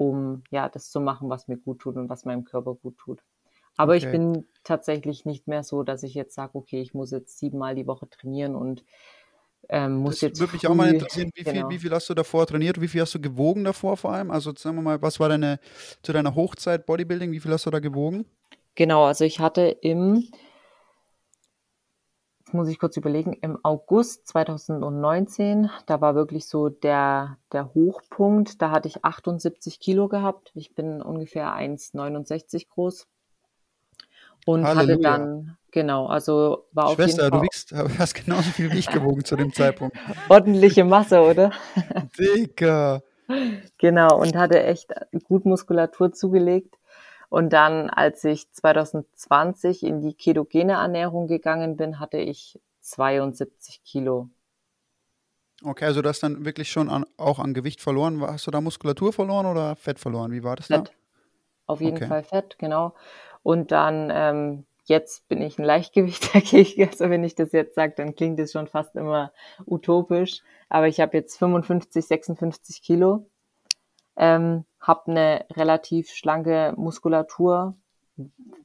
um 0.00 0.44
ja 0.50 0.70
das 0.70 0.90
zu 0.90 0.98
machen, 0.98 1.28
was 1.28 1.46
mir 1.46 1.58
gut 1.58 1.80
tut 1.80 1.96
und 1.96 2.08
was 2.08 2.24
meinem 2.24 2.44
Körper 2.44 2.74
gut 2.74 2.96
tut. 2.96 3.22
Aber 3.76 3.94
okay. 3.94 4.06
ich 4.06 4.10
bin 4.10 4.46
tatsächlich 4.64 5.26
nicht 5.26 5.46
mehr 5.46 5.62
so, 5.62 5.82
dass 5.82 6.02
ich 6.02 6.14
jetzt 6.14 6.34
sage, 6.34 6.54
okay, 6.54 6.80
ich 6.80 6.94
muss 6.94 7.10
jetzt 7.10 7.38
siebenmal 7.38 7.74
die 7.74 7.86
Woche 7.86 8.08
trainieren 8.08 8.54
und 8.54 8.82
ähm, 9.68 9.96
muss 9.96 10.14
das 10.14 10.20
jetzt. 10.22 10.40
Würde 10.40 10.54
mich 10.54 10.66
auch 10.66 10.74
mal 10.74 10.88
interessieren, 10.88 11.30
wie, 11.34 11.44
genau. 11.44 11.68
viel, 11.68 11.76
wie 11.76 11.78
viel 11.80 11.90
hast 11.90 12.08
du 12.08 12.14
davor 12.14 12.46
trainiert? 12.46 12.80
Wie 12.80 12.88
viel 12.88 13.02
hast 13.02 13.14
du 13.14 13.20
gewogen 13.20 13.62
davor 13.62 13.98
vor 13.98 14.14
allem? 14.14 14.30
Also 14.30 14.54
sagen 14.56 14.76
wir 14.76 14.82
mal, 14.82 15.02
was 15.02 15.20
war 15.20 15.28
deine 15.28 15.60
zu 16.02 16.14
deiner 16.14 16.34
Hochzeit 16.34 16.86
Bodybuilding? 16.86 17.30
Wie 17.30 17.40
viel 17.40 17.52
hast 17.52 17.66
du 17.66 17.70
da 17.70 17.78
gewogen? 17.78 18.24
Genau, 18.76 19.04
also 19.04 19.26
ich 19.26 19.38
hatte 19.38 19.64
im 19.82 20.30
muss 22.52 22.68
ich 22.68 22.78
kurz 22.78 22.96
überlegen, 22.96 23.32
im 23.32 23.58
August 23.62 24.26
2019, 24.28 25.70
da 25.86 26.00
war 26.00 26.14
wirklich 26.14 26.46
so 26.46 26.68
der, 26.68 27.38
der 27.52 27.74
Hochpunkt. 27.74 28.60
Da 28.62 28.70
hatte 28.70 28.88
ich 28.88 29.04
78 29.04 29.80
Kilo 29.80 30.08
gehabt. 30.08 30.50
Ich 30.54 30.74
bin 30.74 31.02
ungefähr 31.02 31.54
1,69 31.54 32.68
groß. 32.68 33.06
Und 34.46 34.64
Halleluja. 34.64 34.94
hatte 34.94 35.02
dann, 35.02 35.56
genau, 35.70 36.06
also 36.06 36.66
war 36.72 36.86
auf 36.86 36.94
Schwester, 36.94 37.24
jeden 37.24 37.30
Fall. 37.30 37.40
du 37.40 37.44
wiegst, 37.44 37.72
hast 37.98 38.14
genauso 38.14 38.50
viel 38.50 38.72
wie 38.72 38.78
ich 38.78 38.88
gewogen 38.88 39.24
zu 39.24 39.36
dem 39.36 39.52
Zeitpunkt. 39.52 39.96
Ordentliche 40.28 40.84
Masse, 40.84 41.20
oder? 41.20 41.52
Dicker. 42.18 43.02
Genau, 43.78 44.18
und 44.20 44.34
hatte 44.34 44.60
echt 44.60 44.92
gut 45.22 45.44
Muskulatur 45.44 46.12
zugelegt. 46.12 46.74
Und 47.30 47.52
dann, 47.52 47.88
als 47.88 48.24
ich 48.24 48.50
2020 48.50 49.84
in 49.84 50.02
die 50.02 50.14
ketogene 50.14 50.72
Ernährung 50.72 51.28
gegangen 51.28 51.76
bin, 51.76 52.00
hatte 52.00 52.18
ich 52.18 52.60
72 52.80 53.82
Kilo. 53.84 54.28
Okay, 55.62 55.84
also 55.84 56.02
du 56.02 56.08
hast 56.08 56.22
dann 56.22 56.44
wirklich 56.44 56.70
schon 56.70 56.90
an, 56.90 57.06
auch 57.16 57.38
an 57.38 57.54
Gewicht 57.54 57.80
verloren. 57.80 58.20
Hast 58.20 58.48
du 58.48 58.50
da 58.50 58.60
Muskulatur 58.60 59.12
verloren 59.12 59.46
oder 59.46 59.76
Fett 59.76 60.00
verloren? 60.00 60.32
Wie 60.32 60.42
war 60.42 60.56
das 60.56 60.66
Fett. 60.66 60.88
da? 60.88 60.92
Auf 61.66 61.80
jeden 61.80 61.98
okay. 61.98 62.08
Fall 62.08 62.24
Fett, 62.24 62.58
genau. 62.58 62.94
Und 63.44 63.70
dann 63.70 64.10
ähm, 64.12 64.66
jetzt 64.86 65.28
bin 65.28 65.40
ich 65.40 65.56
ein 65.58 65.64
Leichtgewicht, 65.64 66.34
Also 66.34 67.10
wenn 67.10 67.22
ich 67.22 67.36
das 67.36 67.52
jetzt 67.52 67.76
sage, 67.76 67.94
dann 67.96 68.16
klingt 68.16 68.40
das 68.40 68.50
schon 68.50 68.66
fast 68.66 68.96
immer 68.96 69.32
utopisch. 69.66 70.42
Aber 70.68 70.88
ich 70.88 70.98
habe 70.98 71.16
jetzt 71.16 71.38
55, 71.38 72.04
56 72.04 72.82
Kilo 72.82 73.26
ähm, 74.20 74.66
habe 74.80 75.10
eine 75.10 75.46
relativ 75.50 76.10
schlanke 76.10 76.74
Muskulatur, 76.76 77.74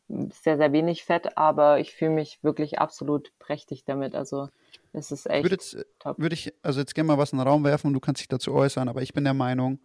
sehr, 0.09 0.57
sehr 0.57 0.71
wenig 0.74 1.05
Fett, 1.05 1.38
aber 1.38 1.79
ich 1.79 1.93
fühle 1.93 2.12
mich 2.12 2.43
wirklich 2.43 2.77
absolut 2.79 3.31
prächtig 3.39 3.85
damit. 3.85 4.15
Also 4.15 4.50
es 4.91 5.12
ist 5.12 5.29
echt. 5.29 5.45
Würde 5.45 5.55
jetzt, 5.55 5.77
top. 6.00 6.19
würde 6.19 6.33
ich 6.33 6.53
also 6.62 6.82
jetzt 6.82 6.93
gerne 6.93 7.08
mal 7.08 7.17
was 7.17 7.32
in 7.32 7.39
den 7.39 7.47
Raum 7.47 7.63
werfen 7.63 7.88
und 7.88 7.93
du 7.93 8.01
kannst 8.01 8.19
dich 8.19 8.27
dazu 8.27 8.53
äußern, 8.53 8.89
aber 8.89 9.01
ich 9.01 9.13
bin 9.13 9.23
der 9.23 9.34
Meinung, 9.34 9.80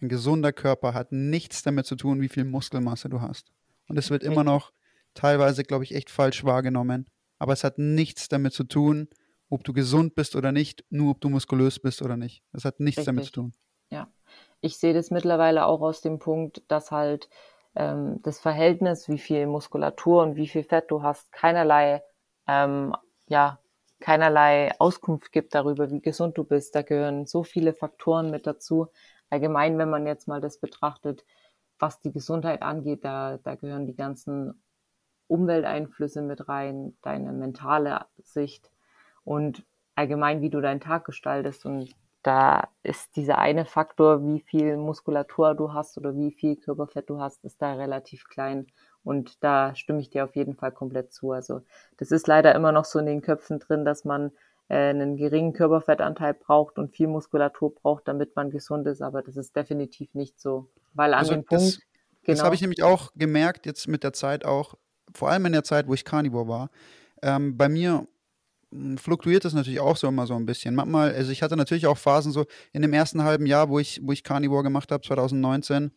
ein 0.00 0.08
gesunder 0.08 0.52
Körper 0.52 0.94
hat 0.94 1.10
nichts 1.10 1.64
damit 1.64 1.86
zu 1.86 1.96
tun, 1.96 2.20
wie 2.20 2.28
viel 2.28 2.44
Muskelmasse 2.44 3.08
du 3.08 3.20
hast. 3.20 3.50
Und 3.88 3.98
es 3.98 4.10
wird 4.10 4.22
immer 4.22 4.44
noch 4.44 4.72
teilweise, 5.14 5.64
glaube 5.64 5.82
ich, 5.82 5.96
echt 5.96 6.10
falsch 6.10 6.44
wahrgenommen. 6.44 7.06
Aber 7.40 7.52
es 7.52 7.64
hat 7.64 7.78
nichts 7.78 8.28
damit 8.28 8.52
zu 8.52 8.62
tun, 8.62 9.08
ob 9.50 9.64
du 9.64 9.72
gesund 9.72 10.14
bist 10.14 10.36
oder 10.36 10.52
nicht, 10.52 10.84
nur 10.90 11.10
ob 11.10 11.20
du 11.20 11.28
muskulös 11.28 11.80
bist 11.80 12.02
oder 12.02 12.16
nicht. 12.16 12.44
Das 12.52 12.64
hat 12.64 12.78
nichts 12.78 12.98
Richtig. 12.98 13.06
damit 13.06 13.24
zu 13.24 13.32
tun. 13.32 13.52
Ja, 13.90 14.08
ich 14.60 14.78
sehe 14.78 14.94
das 14.94 15.10
mittlerweile 15.10 15.66
auch 15.66 15.80
aus 15.80 16.00
dem 16.00 16.18
Punkt, 16.18 16.62
dass 16.68 16.90
halt 16.90 17.28
ähm, 17.74 18.20
das 18.22 18.40
Verhältnis, 18.40 19.08
wie 19.08 19.18
viel 19.18 19.46
Muskulatur 19.46 20.22
und 20.22 20.36
wie 20.36 20.48
viel 20.48 20.64
Fett 20.64 20.90
du 20.90 21.02
hast, 21.02 21.32
keinerlei, 21.32 22.02
ähm, 22.46 22.94
ja, 23.28 23.58
keinerlei 24.00 24.72
Auskunft 24.78 25.32
gibt 25.32 25.54
darüber, 25.54 25.90
wie 25.90 26.00
gesund 26.00 26.38
du 26.38 26.44
bist. 26.44 26.74
Da 26.74 26.82
gehören 26.82 27.26
so 27.26 27.42
viele 27.44 27.74
Faktoren 27.74 28.30
mit 28.30 28.46
dazu. 28.46 28.88
Allgemein, 29.30 29.78
wenn 29.78 29.90
man 29.90 30.06
jetzt 30.06 30.28
mal 30.28 30.40
das 30.40 30.58
betrachtet, 30.58 31.24
was 31.78 32.00
die 32.00 32.12
Gesundheit 32.12 32.62
angeht, 32.62 33.04
da, 33.04 33.38
da 33.38 33.54
gehören 33.54 33.86
die 33.86 33.96
ganzen 33.96 34.62
Umwelteinflüsse 35.28 36.22
mit 36.22 36.48
rein, 36.48 36.96
deine 37.02 37.32
mentale 37.32 38.06
Sicht 38.18 38.70
und 39.24 39.64
allgemein, 39.94 40.40
wie 40.40 40.50
du 40.50 40.60
deinen 40.60 40.80
Tag 40.80 41.04
gestaltest. 41.04 41.66
Und 41.66 41.94
da 42.28 42.68
ist 42.82 43.16
dieser 43.16 43.38
eine 43.38 43.64
Faktor, 43.64 44.22
wie 44.22 44.40
viel 44.40 44.76
Muskulatur 44.76 45.54
du 45.54 45.72
hast 45.72 45.96
oder 45.96 46.14
wie 46.14 46.30
viel 46.30 46.56
Körperfett 46.56 47.08
du 47.08 47.20
hast, 47.20 47.42
ist 47.42 47.62
da 47.62 47.72
relativ 47.72 48.28
klein. 48.28 48.66
Und 49.02 49.42
da 49.42 49.74
stimme 49.74 50.02
ich 50.02 50.10
dir 50.10 50.24
auf 50.24 50.36
jeden 50.36 50.54
Fall 50.54 50.70
komplett 50.70 51.10
zu. 51.10 51.32
Also 51.32 51.62
das 51.96 52.10
ist 52.10 52.26
leider 52.26 52.54
immer 52.54 52.70
noch 52.70 52.84
so 52.84 52.98
in 52.98 53.06
den 53.06 53.22
Köpfen 53.22 53.60
drin, 53.60 53.86
dass 53.86 54.04
man 54.04 54.30
äh, 54.68 54.90
einen 54.90 55.16
geringen 55.16 55.54
Körperfettanteil 55.54 56.34
braucht 56.34 56.78
und 56.78 56.94
viel 56.94 57.06
Muskulatur 57.06 57.74
braucht, 57.74 58.06
damit 58.08 58.36
man 58.36 58.50
gesund 58.50 58.86
ist. 58.86 59.00
Aber 59.00 59.22
das 59.22 59.38
ist 59.38 59.56
definitiv 59.56 60.12
nicht 60.12 60.38
so. 60.38 60.68
Weil 60.92 61.14
an 61.14 61.20
also 61.20 61.32
dem 61.32 61.46
das, 61.48 61.62
Punkt. 61.62 61.82
Genau, 62.24 62.36
das 62.36 62.44
habe 62.44 62.56
ich 62.56 62.60
nämlich 62.60 62.82
auch 62.82 63.10
gemerkt, 63.14 63.64
jetzt 63.64 63.88
mit 63.88 64.04
der 64.04 64.12
Zeit 64.12 64.44
auch, 64.44 64.74
vor 65.14 65.30
allem 65.30 65.46
in 65.46 65.52
der 65.52 65.64
Zeit, 65.64 65.88
wo 65.88 65.94
ich 65.94 66.04
Carnivore 66.04 66.46
war. 66.46 66.70
Ähm, 67.22 67.56
bei 67.56 67.70
mir 67.70 68.06
fluktuiert 68.96 69.44
das 69.44 69.54
natürlich 69.54 69.80
auch 69.80 69.96
so 69.96 70.08
immer 70.08 70.26
so 70.26 70.34
ein 70.34 70.46
bisschen. 70.46 70.74
Manchmal, 70.74 71.14
also 71.14 71.32
ich 71.32 71.42
hatte 71.42 71.56
natürlich 71.56 71.86
auch 71.86 71.98
Phasen 71.98 72.32
so 72.32 72.44
in 72.72 72.82
dem 72.82 72.92
ersten 72.92 73.22
halben 73.22 73.46
Jahr, 73.46 73.68
wo 73.68 73.78
ich, 73.78 74.00
wo 74.02 74.12
ich 74.12 74.22
Carnivore 74.22 74.62
gemacht 74.62 74.92
habe, 74.92 75.06
2019, 75.06 75.90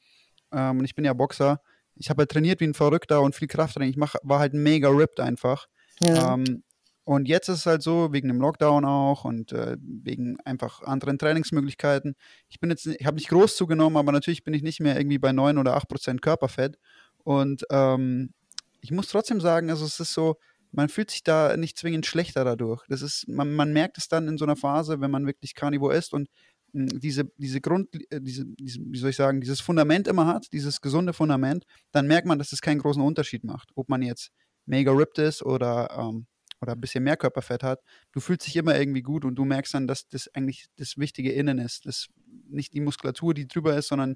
ähm, 0.53 0.79
und 0.79 0.85
ich 0.85 0.95
bin 0.95 1.05
ja 1.05 1.13
Boxer. 1.13 1.61
Ich 1.95 2.09
habe 2.09 2.21
halt 2.21 2.31
trainiert 2.31 2.59
wie 2.61 2.65
ein 2.65 2.73
Verrückter 2.73 3.21
und 3.21 3.35
viel 3.35 3.47
Krafttraining. 3.47 3.89
Ich 3.89 3.97
mach, 3.97 4.15
war 4.23 4.39
halt 4.39 4.53
mega 4.53 4.89
ripped 4.89 5.19
einfach. 5.19 5.67
Ja. 6.01 6.33
Ähm, 6.33 6.63
und 7.03 7.27
jetzt 7.27 7.49
ist 7.49 7.59
es 7.59 7.65
halt 7.65 7.81
so, 7.81 8.13
wegen 8.13 8.27
dem 8.27 8.39
Lockdown 8.39 8.85
auch 8.85 9.25
und 9.25 9.51
äh, 9.51 9.75
wegen 9.81 10.37
einfach 10.45 10.81
anderen 10.83 11.17
Trainingsmöglichkeiten. 11.17 12.15
Ich 12.47 12.59
bin 12.59 12.69
jetzt, 12.69 12.85
ich 12.85 13.05
habe 13.05 13.15
nicht 13.17 13.29
groß 13.29 13.55
zugenommen, 13.57 13.97
aber 13.97 14.11
natürlich 14.11 14.43
bin 14.43 14.53
ich 14.53 14.61
nicht 14.61 14.79
mehr 14.79 14.97
irgendwie 14.97 15.17
bei 15.17 15.31
9 15.31 15.57
oder 15.57 15.75
8 15.75 15.87
Prozent 15.87 16.21
Körperfett. 16.21 16.77
Und 17.23 17.65
ähm, 17.71 18.33
ich 18.81 18.91
muss 18.91 19.07
trotzdem 19.07 19.41
sagen, 19.41 19.69
also 19.69 19.85
es 19.85 19.99
ist 19.99 20.13
so, 20.13 20.37
man 20.71 20.89
fühlt 20.89 21.11
sich 21.11 21.23
da 21.23 21.55
nicht 21.57 21.77
zwingend 21.77 22.05
schlechter 22.05 22.45
dadurch. 22.45 22.83
Das 22.87 23.01
ist, 23.01 23.27
man, 23.27 23.53
man 23.53 23.73
merkt 23.73 23.97
es 23.97 24.07
dann 24.07 24.27
in 24.27 24.37
so 24.37 24.45
einer 24.45 24.55
Phase, 24.55 25.01
wenn 25.01 25.11
man 25.11 25.25
wirklich 25.25 25.53
Carnivore 25.55 25.95
isst 25.95 26.13
und 26.13 26.29
hm, 26.73 26.87
diese, 26.99 27.25
diese 27.37 27.61
Grund, 27.61 27.89
äh, 28.11 28.21
diese, 28.21 28.45
diese, 28.45 28.79
wie 28.83 28.97
soll 28.97 29.09
ich 29.09 29.15
sagen, 29.15 29.41
dieses 29.41 29.61
Fundament 29.61 30.07
immer 30.07 30.27
hat, 30.27 30.47
dieses 30.53 30.81
gesunde 30.81 31.13
Fundament, 31.13 31.65
dann 31.91 32.07
merkt 32.07 32.27
man, 32.27 32.39
dass 32.39 32.53
es 32.53 32.61
keinen 32.61 32.79
großen 32.79 33.01
Unterschied 33.01 33.43
macht, 33.43 33.69
ob 33.75 33.89
man 33.89 34.01
jetzt 34.01 34.31
mega 34.65 34.91
ripped 34.91 35.17
ist 35.17 35.43
oder, 35.43 35.89
ähm, 35.97 36.27
oder 36.61 36.73
ein 36.73 36.81
bisschen 36.81 37.03
mehr 37.03 37.17
Körperfett 37.17 37.63
hat. 37.63 37.79
Du 38.11 38.19
fühlst 38.19 38.45
dich 38.47 38.55
immer 38.55 38.77
irgendwie 38.77 39.01
gut 39.01 39.25
und 39.25 39.35
du 39.35 39.45
merkst 39.45 39.73
dann, 39.73 39.87
dass 39.87 40.07
das 40.07 40.29
eigentlich 40.33 40.67
das 40.77 40.97
Wichtige 40.97 41.31
innen 41.31 41.57
ist. 41.57 41.85
Das 41.85 42.07
nicht 42.49 42.73
die 42.73 42.81
Muskulatur, 42.81 43.33
die 43.33 43.47
drüber 43.47 43.75
ist, 43.75 43.87
sondern, 43.87 44.15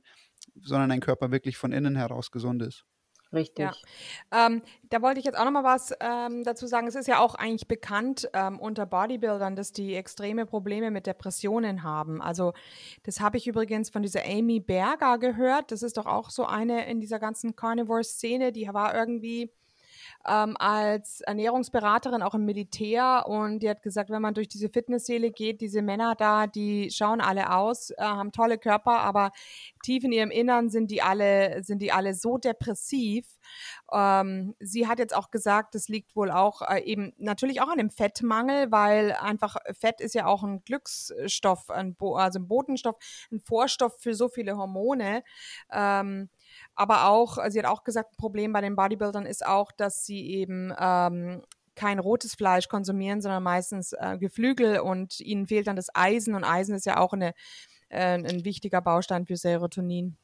sondern 0.62 0.90
dein 0.90 1.00
Körper 1.00 1.32
wirklich 1.32 1.58
von 1.58 1.72
innen 1.72 1.96
heraus 1.96 2.32
gesund 2.32 2.62
ist. 2.62 2.86
Richtig. 3.34 3.66
Ja. 4.32 4.48
Ähm, 4.48 4.62
da 4.90 5.02
wollte 5.02 5.20
ich 5.20 5.26
jetzt 5.26 5.38
auch 5.38 5.46
noch 5.46 5.52
mal 5.52 5.64
was 5.64 5.94
ähm, 6.00 6.44
dazu 6.44 6.68
sagen. 6.68 6.88
Es 6.88 6.96
ist 6.96 7.08
ja 7.08 7.20
auch 7.20 7.36
eigentlich 7.36 7.68
bekannt 7.68 8.30
ähm, 8.34 8.60
unter 8.60 8.86
Bodybuildern, 8.86 9.56
dass 9.56 9.72
die 9.72 9.96
extreme 9.96 10.46
Probleme 10.46 10.92
mit 10.92 11.06
Depressionen 11.06 11.84
haben. 11.84 12.22
Also 12.22 12.54
das 13.04 13.20
habe 13.20 13.38
ich 13.38 13.48
übrigens 13.48 13.90
von 13.90 14.04
dieser 14.04 14.26
Amy 14.26 14.60
Berger 14.60 15.18
gehört. 15.18 15.72
Das 15.72 15.84
ist 15.84 15.98
doch 15.98 16.06
auch 16.06 16.30
so 16.30 16.46
eine 16.46 16.90
in 16.90 17.02
dieser 17.02 17.20
ganzen 17.20 17.56
Carnivore-Szene. 17.56 18.52
Die 18.52 18.68
war 18.72 18.96
irgendwie 18.96 19.52
ähm, 20.28 20.56
als 20.58 21.22
Ernährungsberaterin 21.22 22.22
auch 22.22 22.36
im 22.36 22.46
Militär 22.46 23.26
und 23.28 23.60
die 23.60 23.70
hat 23.70 23.82
gesagt, 23.82 24.10
wenn 24.10 24.22
man 24.22 24.34
durch 24.34 24.48
diese 24.48 24.70
Fitnessseele 24.70 25.32
geht, 25.32 25.62
diese 25.62 25.82
Männer 25.82 26.16
da, 26.16 26.48
die 26.48 26.90
schauen 26.92 27.22
alle 27.22 27.52
aus, 27.54 27.92
äh, 27.92 27.96
haben 28.00 28.32
tolle 28.32 28.58
Körper, 28.58 29.00
aber 29.00 29.32
tief 29.84 30.04
in 30.04 30.12
ihrem 30.12 30.32
Innern 30.32 30.70
sind 30.70 30.92
die 30.92 31.02
alle, 31.02 31.64
sind 31.64 31.82
die 31.82 31.92
alle 31.92 32.14
so 32.14 32.38
depressiv. 32.38 33.26
Ähm, 33.92 34.56
sie 34.60 34.88
hat 34.88 35.00
jetzt 35.00 35.16
auch 35.16 35.32
gesagt, 35.32 35.76
das 35.76 35.88
liegt 35.88 36.16
wohl 36.16 36.32
auch 36.32 36.62
äh, 36.62 36.80
eben 36.80 37.14
natürlich 37.18 37.62
auch 37.62 37.70
an 37.70 37.78
dem 37.78 37.90
Fettmangel, 37.90 38.72
weil 38.72 39.14
einfach 39.14 39.58
Fett 39.80 40.02
ist 40.02 40.16
ja 40.16 40.26
auch 40.26 40.44
ein 40.44 40.64
Glücksstoff, 40.64 41.70
ein 41.70 41.96
Bo 41.96 42.16
also 42.16 42.40
ein 42.40 42.48
Botenstoff, 42.48 42.96
ein 43.32 43.40
Vorstoff 43.40 43.98
für 44.00 44.14
so 44.14 44.30
viele 44.30 44.58
Hormone. 44.58 45.24
Ähm, 45.72 46.30
aber 46.76 47.08
auch, 47.08 47.38
sie 47.50 47.60
hat 47.60 47.68
auch 47.68 47.84
gesagt, 47.84 48.14
ein 48.14 48.18
Problem 48.18 48.54
bei 48.54 48.62
den 48.62 48.76
Bodybuildern 48.76 49.26
ist 49.26 49.46
auch, 49.46 49.72
dass 49.72 50.06
sie 50.06 50.30
eben 50.30 50.74
ähm, 50.78 51.42
kein 51.76 52.00
rotes 52.00 52.36
Fleisch 52.36 52.68
konsumieren, 52.68 53.22
sondern 53.22 53.44
meistens 53.44 53.94
äh, 53.94 54.18
Geflügel 54.18 54.80
und 54.80 55.20
ihnen 55.20 55.48
fehlt 55.48 55.68
dann 55.68 55.76
das 55.76 55.90
Eisen 55.94 56.36
und 56.36 56.44
Eisen 56.44 56.76
ist 56.76 56.86
ja 56.86 56.98
auch 56.98 57.14
eine, 57.14 57.34
äh, 57.90 58.18
ein 58.18 58.46
wichtiger 58.46 58.82
Baustein 58.82 59.26
für 59.26 59.36
Serotonin. 59.36 60.16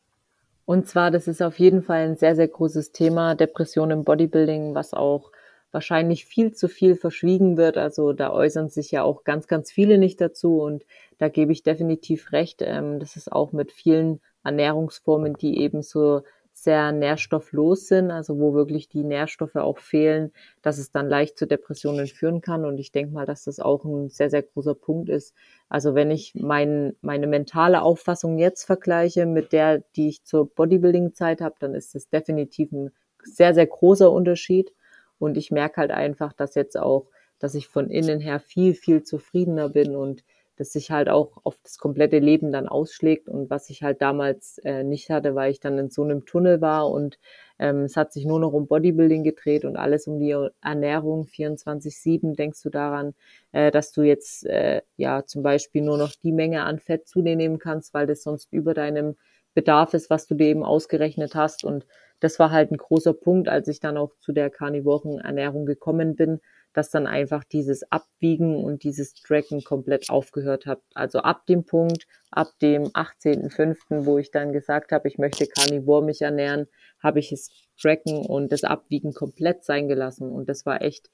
Und 0.65 0.87
zwar, 0.87 1.11
das 1.11 1.27
ist 1.27 1.41
auf 1.41 1.59
jeden 1.59 1.83
Fall 1.83 2.07
ein 2.07 2.15
sehr, 2.15 2.35
sehr 2.35 2.47
großes 2.47 2.91
Thema, 2.91 3.35
Depression 3.35 3.91
im 3.91 4.03
Bodybuilding, 4.03 4.73
was 4.73 4.93
auch 4.93 5.31
wahrscheinlich 5.71 6.25
viel 6.25 6.53
zu 6.53 6.67
viel 6.67 6.95
verschwiegen 6.95 7.57
wird. 7.57 7.77
Also 7.77 8.13
da 8.13 8.31
äußern 8.31 8.69
sich 8.69 8.91
ja 8.91 9.03
auch 9.03 9.23
ganz, 9.23 9.47
ganz 9.47 9.71
viele 9.71 9.97
nicht 9.97 10.21
dazu 10.21 10.61
und 10.61 10.83
da 11.17 11.29
gebe 11.29 11.51
ich 11.51 11.63
definitiv 11.63 12.31
recht. 12.31 12.61
Ähm, 12.61 12.99
das 12.99 13.15
ist 13.15 13.31
auch 13.31 13.51
mit 13.51 13.71
vielen 13.71 14.21
Ernährungsformen, 14.43 15.35
die 15.35 15.59
eben 15.59 15.81
so 15.81 16.23
sehr 16.63 16.91
nährstofflos 16.91 17.87
sind, 17.87 18.11
also 18.11 18.37
wo 18.39 18.53
wirklich 18.53 18.87
die 18.87 19.03
Nährstoffe 19.03 19.55
auch 19.55 19.79
fehlen, 19.79 20.31
dass 20.61 20.77
es 20.77 20.91
dann 20.91 21.09
leicht 21.09 21.37
zu 21.37 21.47
Depressionen 21.47 22.05
führen 22.07 22.41
kann. 22.41 22.65
Und 22.65 22.77
ich 22.77 22.91
denke 22.91 23.13
mal, 23.13 23.25
dass 23.25 23.45
das 23.45 23.59
auch 23.59 23.83
ein 23.83 24.09
sehr, 24.09 24.29
sehr 24.29 24.43
großer 24.43 24.75
Punkt 24.75 25.09
ist. 25.09 25.33
Also 25.69 25.95
wenn 25.95 26.11
ich 26.11 26.35
mein, 26.35 26.95
meine 27.01 27.25
mentale 27.25 27.81
Auffassung 27.81 28.37
jetzt 28.37 28.65
vergleiche 28.65 29.25
mit 29.25 29.53
der, 29.53 29.79
die 29.95 30.09
ich 30.09 30.23
zur 30.23 30.53
Bodybuilding-Zeit 30.53 31.41
habe, 31.41 31.55
dann 31.59 31.73
ist 31.73 31.95
das 31.95 32.09
definitiv 32.09 32.71
ein 32.71 32.91
sehr, 33.23 33.55
sehr 33.55 33.67
großer 33.67 34.11
Unterschied. 34.11 34.71
Und 35.17 35.37
ich 35.37 35.49
merke 35.49 35.77
halt 35.77 35.91
einfach, 35.91 36.33
dass 36.33 36.55
jetzt 36.55 36.77
auch, 36.77 37.07
dass 37.39 37.55
ich 37.55 37.67
von 37.67 37.89
innen 37.89 38.19
her 38.19 38.39
viel, 38.39 38.75
viel 38.75 39.01
zufriedener 39.01 39.69
bin 39.69 39.95
und 39.95 40.23
das 40.61 40.71
sich 40.71 40.91
halt 40.91 41.09
auch 41.09 41.37
auf 41.43 41.57
das 41.63 41.79
komplette 41.79 42.19
Leben 42.19 42.51
dann 42.51 42.67
ausschlägt. 42.67 43.27
Und 43.27 43.49
was 43.49 43.71
ich 43.71 43.81
halt 43.81 43.99
damals 44.01 44.59
äh, 44.59 44.83
nicht 44.83 45.09
hatte, 45.09 45.33
weil 45.33 45.51
ich 45.51 45.59
dann 45.59 45.79
in 45.79 45.89
so 45.89 46.03
einem 46.03 46.25
Tunnel 46.25 46.61
war 46.61 46.89
und 46.91 47.17
ähm, 47.57 47.81
es 47.85 47.97
hat 47.97 48.13
sich 48.13 48.25
nur 48.25 48.39
noch 48.39 48.53
um 48.53 48.67
Bodybuilding 48.67 49.23
gedreht 49.23 49.65
und 49.65 49.75
alles 49.75 50.05
um 50.05 50.19
die 50.19 50.35
Ernährung 50.61 51.25
24/7. 51.25 52.35
Denkst 52.35 52.61
du 52.61 52.69
daran, 52.69 53.15
äh, 53.53 53.71
dass 53.71 53.91
du 53.91 54.03
jetzt 54.03 54.45
äh, 54.45 54.83
ja 54.97 55.25
zum 55.25 55.41
Beispiel 55.41 55.81
nur 55.81 55.97
noch 55.97 56.11
die 56.13 56.31
Menge 56.31 56.63
an 56.63 56.77
Fett 56.77 57.07
zu 57.07 57.23
dir 57.23 57.35
nehmen 57.35 57.57
kannst, 57.57 57.93
weil 57.95 58.05
das 58.05 58.21
sonst 58.21 58.53
über 58.53 58.75
deinem 58.75 59.15
Bedarf 59.55 59.95
ist, 59.95 60.11
was 60.11 60.27
du 60.27 60.35
dir 60.35 60.47
eben 60.47 60.63
ausgerechnet 60.63 61.33
hast? 61.33 61.63
Und 61.63 61.87
das 62.19 62.37
war 62.37 62.51
halt 62.51 62.71
ein 62.71 62.77
großer 62.77 63.13
Punkt, 63.13 63.49
als 63.49 63.67
ich 63.67 63.79
dann 63.79 63.97
auch 63.97 64.11
zu 64.19 64.31
der 64.31 64.51
karnivoren 64.51 65.19
Ernährung 65.19 65.65
gekommen 65.65 66.15
bin, 66.15 66.39
dass 66.73 66.89
dann 66.89 67.07
einfach 67.07 67.43
dieses 67.43 67.83
Abwiegen 67.91 68.55
und 68.55 68.83
dieses 68.83 69.13
Tracken 69.13 69.63
komplett 69.63 70.09
aufgehört 70.09 70.65
hat. 70.65 70.81
Also 70.93 71.19
ab 71.19 71.45
dem 71.45 71.65
Punkt, 71.65 72.07
ab 72.29 72.51
dem 72.61 72.83
18.05., 72.83 74.05
wo 74.05 74.17
ich 74.17 74.31
dann 74.31 74.53
gesagt 74.53 74.91
habe, 74.91 75.07
ich 75.07 75.17
möchte 75.17 75.47
Carnivore 75.47 76.03
mich 76.03 76.21
ernähren, 76.21 76.67
habe 77.01 77.19
ich 77.19 77.31
es 77.31 77.49
Tracken 77.79 78.25
und 78.25 78.51
das 78.51 78.63
Abwiegen 78.63 79.13
komplett 79.13 79.63
sein 79.63 79.87
gelassen. 79.87 80.31
Und 80.31 80.47
das 80.49 80.65
war 80.65 80.81
echt 80.81 81.09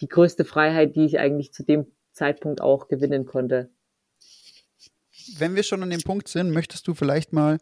die 0.00 0.08
größte 0.08 0.44
Freiheit, 0.44 0.96
die 0.96 1.04
ich 1.04 1.18
eigentlich 1.18 1.52
zu 1.52 1.64
dem 1.64 1.86
Zeitpunkt 2.12 2.60
auch 2.60 2.88
gewinnen 2.88 3.26
konnte. 3.26 3.70
Wenn 5.38 5.54
wir 5.54 5.62
schon 5.62 5.82
an 5.82 5.90
dem 5.90 6.02
Punkt 6.02 6.28
sind, 6.28 6.50
möchtest 6.50 6.86
du 6.88 6.94
vielleicht 6.94 7.32
mal 7.32 7.58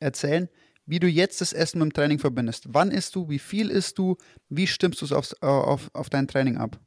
erzählen, 0.00 0.48
wie 0.92 1.00
du 1.00 1.08
jetzt 1.08 1.40
das 1.40 1.54
Essen 1.54 1.78
mit 1.78 1.86
dem 1.86 1.92
Training 1.94 2.18
verbindest. 2.18 2.66
Wann 2.68 2.90
isst 2.90 3.16
du, 3.16 3.30
wie 3.30 3.38
viel 3.38 3.70
isst 3.70 3.96
du, 3.96 4.18
wie 4.50 4.66
stimmst 4.66 5.00
du 5.00 5.06
es 5.06 5.12
aufs, 5.12 5.32
äh, 5.40 5.46
auf, 5.46 5.90
auf 5.94 6.10
dein 6.10 6.28
Training 6.28 6.58
ab? 6.58 6.78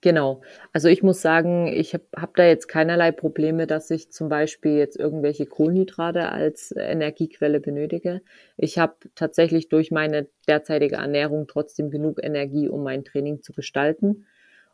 Genau. 0.00 0.42
Also 0.72 0.88
ich 0.88 1.04
muss 1.04 1.22
sagen, 1.22 1.68
ich 1.68 1.94
habe 1.94 2.04
hab 2.16 2.34
da 2.34 2.44
jetzt 2.44 2.66
keinerlei 2.66 3.12
Probleme, 3.12 3.68
dass 3.68 3.92
ich 3.92 4.10
zum 4.10 4.28
Beispiel 4.28 4.78
jetzt 4.78 4.98
irgendwelche 4.98 5.46
Kohlenhydrate 5.46 6.32
als 6.32 6.74
Energiequelle 6.76 7.60
benötige. 7.60 8.20
Ich 8.56 8.78
habe 8.78 8.96
tatsächlich 9.14 9.68
durch 9.68 9.92
meine 9.92 10.26
derzeitige 10.48 10.96
Ernährung 10.96 11.46
trotzdem 11.46 11.90
genug 11.90 12.18
Energie, 12.20 12.68
um 12.68 12.82
mein 12.82 13.04
Training 13.04 13.42
zu 13.42 13.52
gestalten. 13.52 14.26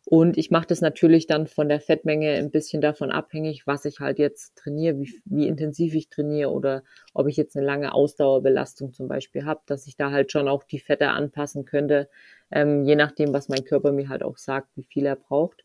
Und 0.07 0.37
ich 0.37 0.51
mache 0.51 0.67
das 0.67 0.83
natürlich 0.83 1.27
dann 1.27 1.47
von 1.47 1.69
der 1.69 1.81
Fettmenge 1.81 2.33
ein 2.35 2.51
bisschen 2.51 2.83
davon 2.83 3.11
abhängig, 3.11 3.67
was 3.67 3.87
ich 3.87 4.01
halt 4.01 4.19
jetzt 4.19 4.55
trainiere, 4.57 5.01
wie, 5.01 5.23
wie 5.25 5.49
intensiv 5.49 5.95
ich 5.95 6.11
trainiere 6.11 6.51
oder 6.51 6.83
ob 7.15 7.27
ich 7.27 7.39
jetzt 7.39 7.57
eine 7.57 7.65
lange 7.65 7.95
Ausdauerbelastung 7.95 8.93
zum 8.93 9.09
Beispiel 9.09 9.47
habe, 9.47 9.63
dass 9.65 9.87
ich 9.87 9.97
da 9.97 10.11
halt 10.11 10.31
schon 10.31 10.47
auch 10.47 10.65
die 10.65 10.79
Fette 10.79 11.09
anpassen 11.09 11.65
könnte, 11.65 12.11
ähm, 12.51 12.85
je 12.85 12.97
nachdem, 12.97 13.33
was 13.33 13.49
mein 13.49 13.65
Körper 13.65 13.93
mir 13.93 14.11
halt 14.11 14.23
auch 14.23 14.37
sagt, 14.37 14.69
wie 14.77 14.85
viel 14.85 15.07
er 15.07 15.17
braucht. 15.17 15.65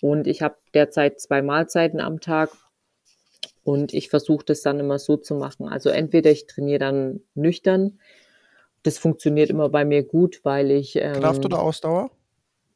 Und 0.00 0.26
ich 0.26 0.42
habe 0.42 0.56
derzeit 0.74 1.20
zwei 1.20 1.40
Mahlzeiten 1.40 2.00
am 2.00 2.20
Tag 2.20 2.50
und 3.62 3.94
ich 3.94 4.10
versuche 4.10 4.44
das 4.44 4.62
dann 4.62 4.80
immer 4.80 4.98
so 4.98 5.16
zu 5.16 5.36
machen. 5.36 5.68
Also 5.68 5.90
entweder 5.90 6.32
ich 6.32 6.46
trainiere 6.46 6.80
dann 6.80 7.20
nüchtern, 7.34 8.00
das 8.82 8.98
funktioniert 8.98 9.50
immer 9.50 9.68
bei 9.68 9.84
mir 9.84 10.04
gut, 10.04 10.40
weil 10.44 10.70
ich. 10.70 10.96
Ähm, 10.96 11.14
Kraft 11.14 11.44
oder 11.44 11.60
Ausdauer? 11.60 12.10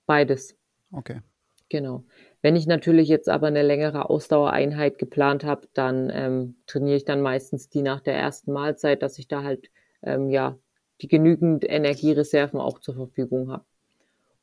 Beides. 0.06 0.56
Okay. 0.92 1.20
Genau. 1.68 2.04
Wenn 2.42 2.56
ich 2.56 2.66
natürlich 2.66 3.08
jetzt 3.08 3.28
aber 3.28 3.46
eine 3.46 3.62
längere 3.62 4.10
Ausdauereinheit 4.10 4.98
geplant 4.98 5.44
habe, 5.44 5.68
dann 5.72 6.10
ähm, 6.12 6.56
trainiere 6.66 6.96
ich 6.96 7.04
dann 7.04 7.20
meistens 7.20 7.68
die 7.68 7.82
nach 7.82 8.00
der 8.00 8.14
ersten 8.14 8.52
Mahlzeit, 8.52 9.02
dass 9.02 9.18
ich 9.18 9.28
da 9.28 9.42
halt 9.44 9.70
ähm, 10.02 10.30
ja 10.30 10.58
die 11.00 11.08
genügend 11.08 11.68
Energiereserven 11.68 12.60
auch 12.60 12.80
zur 12.80 12.94
Verfügung 12.94 13.50
habe. 13.52 13.64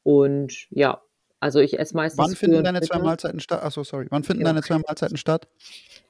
Und 0.04 0.68
ja, 0.70 1.02
also 1.40 1.60
ich 1.60 1.78
esse 1.78 1.96
meistens. 1.96 2.24
Wann 2.24 2.36
finden 2.36 2.64
deine 2.64 2.82
zwei 2.82 3.00
Mahlzeiten 3.00 3.40
statt? 3.40 3.62
Achso, 3.62 3.84
sorry. 3.84 4.08
Wann 4.10 4.24
finden 4.24 4.44
ja. 4.44 4.48
deine 4.48 4.62
zwei 4.62 4.80
Mahlzeiten 4.80 5.18
statt? 5.18 5.48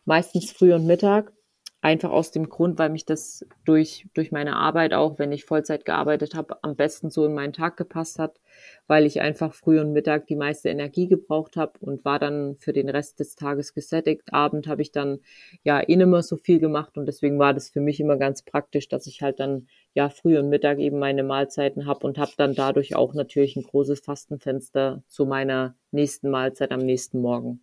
Meistens 0.06 0.52
früh 0.52 0.74
und 0.74 0.86
Mittag. 0.86 1.34
Einfach 1.80 2.10
aus 2.10 2.32
dem 2.32 2.50
Grund, 2.50 2.80
weil 2.80 2.90
mich 2.90 3.06
das 3.06 3.46
durch, 3.64 4.08
durch 4.16 4.32
meine 4.32 4.56
Arbeit 4.56 4.96
auch, 4.96 5.20
wenn 5.20 5.32
ich 5.32 5.46
Vollzeit 5.46 5.86
gearbeitet 5.86 6.34
habe, 6.34 6.58
am 6.64 6.76
besten 6.76 7.12
so 7.12 7.24
in 7.26 7.36
meinen 7.36 7.54
Tag 7.54 7.78
gepasst 7.78 8.18
hat, 8.18 8.40
weil 8.88 9.06
ich 9.06 9.22
einfach 9.22 9.54
früh 9.54 9.80
und 9.80 9.94
Mittag 9.94 10.26
die 10.26 10.36
meiste 10.36 10.70
Energie 10.70 11.08
gebraucht 11.08 11.56
habe 11.56 11.74
und 11.80 12.04
war 12.04 12.18
dann 12.18 12.56
für 12.58 12.74
den 12.74 12.90
Rest 12.90 13.20
des 13.20 13.36
Tages 13.36 13.76
gesättigt. 13.76 14.34
Abend 14.34 14.68
habe 14.68 14.82
ich 14.82 14.92
dann 14.92 15.20
ja 15.64 15.80
eh 15.88 15.96
mehr 15.96 16.24
so 16.24 16.36
viel 16.36 16.60
gemacht 16.60 16.98
und 16.98 17.06
deswegen 17.06 17.38
war 17.38 17.54
das 17.54 17.70
für 17.70 17.82
mich 17.82 18.00
immer 18.00 18.18
ganz 18.18 18.42
praktisch, 18.42 18.90
dass 18.90 19.06
ich 19.06 19.22
halt 19.22 19.40
dann 19.40 19.68
ja 19.94 20.10
früh 20.10 20.40
und 20.40 20.50
Mittag 20.50 20.80
eben 20.80 20.98
meine 20.98 21.24
Mahlzeiten 21.24 21.86
habe 21.86 22.08
und 22.08 22.18
habe 22.18 22.32
dann 22.38 22.56
dadurch 22.56 22.96
auch 22.96 23.14
natürlich 23.14 23.56
ein 23.56 23.64
großes 23.64 24.00
Fastenfenster 24.00 25.04
zu 25.08 25.28
meiner 25.28 25.76
nächsten 25.92 26.32
Mahlzeit 26.32 26.72
am 26.72 26.80
nächsten 26.80 27.22
Morgen. 27.22 27.62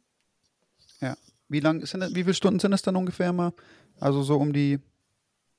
Ja. 1.00 1.16
Wie 1.48 1.60
lang 1.60 1.84
sind 1.84 2.00
das, 2.00 2.14
wie 2.14 2.22
viele 2.22 2.34
Stunden 2.34 2.60
sind 2.60 2.72
es 2.72 2.82
dann 2.82 2.96
ungefähr 2.96 3.32
mal? 3.32 3.52
Also 4.00 4.22
so 4.22 4.36
um 4.36 4.52
die 4.52 4.80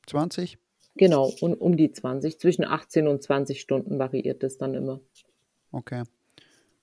20? 0.07 0.57
Genau, 0.95 1.33
um, 1.41 1.53
um 1.53 1.77
die 1.77 1.91
20. 1.91 2.39
Zwischen 2.39 2.65
18 2.65 3.07
und 3.07 3.21
20 3.21 3.59
Stunden 3.59 3.99
variiert 3.99 4.43
es 4.43 4.57
dann 4.57 4.73
immer. 4.73 5.01
Okay. 5.71 6.03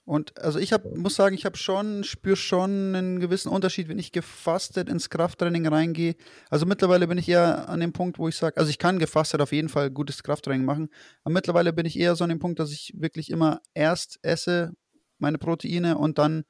Und 0.04 0.36
also 0.38 0.58
ich 0.58 0.72
hab, 0.72 0.84
muss 0.96 1.14
sagen, 1.14 1.34
ich 1.34 1.44
habe 1.44 1.56
schon, 1.56 2.02
spüre 2.02 2.36
schon 2.36 2.94
einen 2.94 3.20
gewissen 3.20 3.48
Unterschied, 3.48 3.88
wenn 3.88 4.00
ich 4.00 4.10
gefastet 4.10 4.88
ins 4.88 5.10
Krafttraining 5.10 5.66
reingehe. 5.66 6.16
Also 6.50 6.66
mittlerweile 6.66 7.06
bin 7.06 7.18
ich 7.18 7.28
eher 7.28 7.68
an 7.68 7.78
dem 7.78 7.92
Punkt, 7.92 8.18
wo 8.18 8.26
ich 8.26 8.36
sage, 8.36 8.56
also 8.56 8.68
ich 8.68 8.78
kann 8.78 8.98
gefastet 8.98 9.40
auf 9.40 9.52
jeden 9.52 9.68
Fall 9.68 9.90
gutes 9.90 10.24
Krafttraining 10.24 10.64
machen, 10.64 10.88
aber 11.22 11.32
mittlerweile 11.32 11.72
bin 11.72 11.86
ich 11.86 11.98
eher 11.98 12.16
so 12.16 12.24
an 12.24 12.30
dem 12.30 12.40
Punkt, 12.40 12.58
dass 12.58 12.72
ich 12.72 12.92
wirklich 12.96 13.30
immer 13.30 13.60
erst 13.74 14.18
esse 14.22 14.72
meine 15.18 15.38
Proteine 15.38 15.96
und 15.96 16.18
dann 16.18 16.42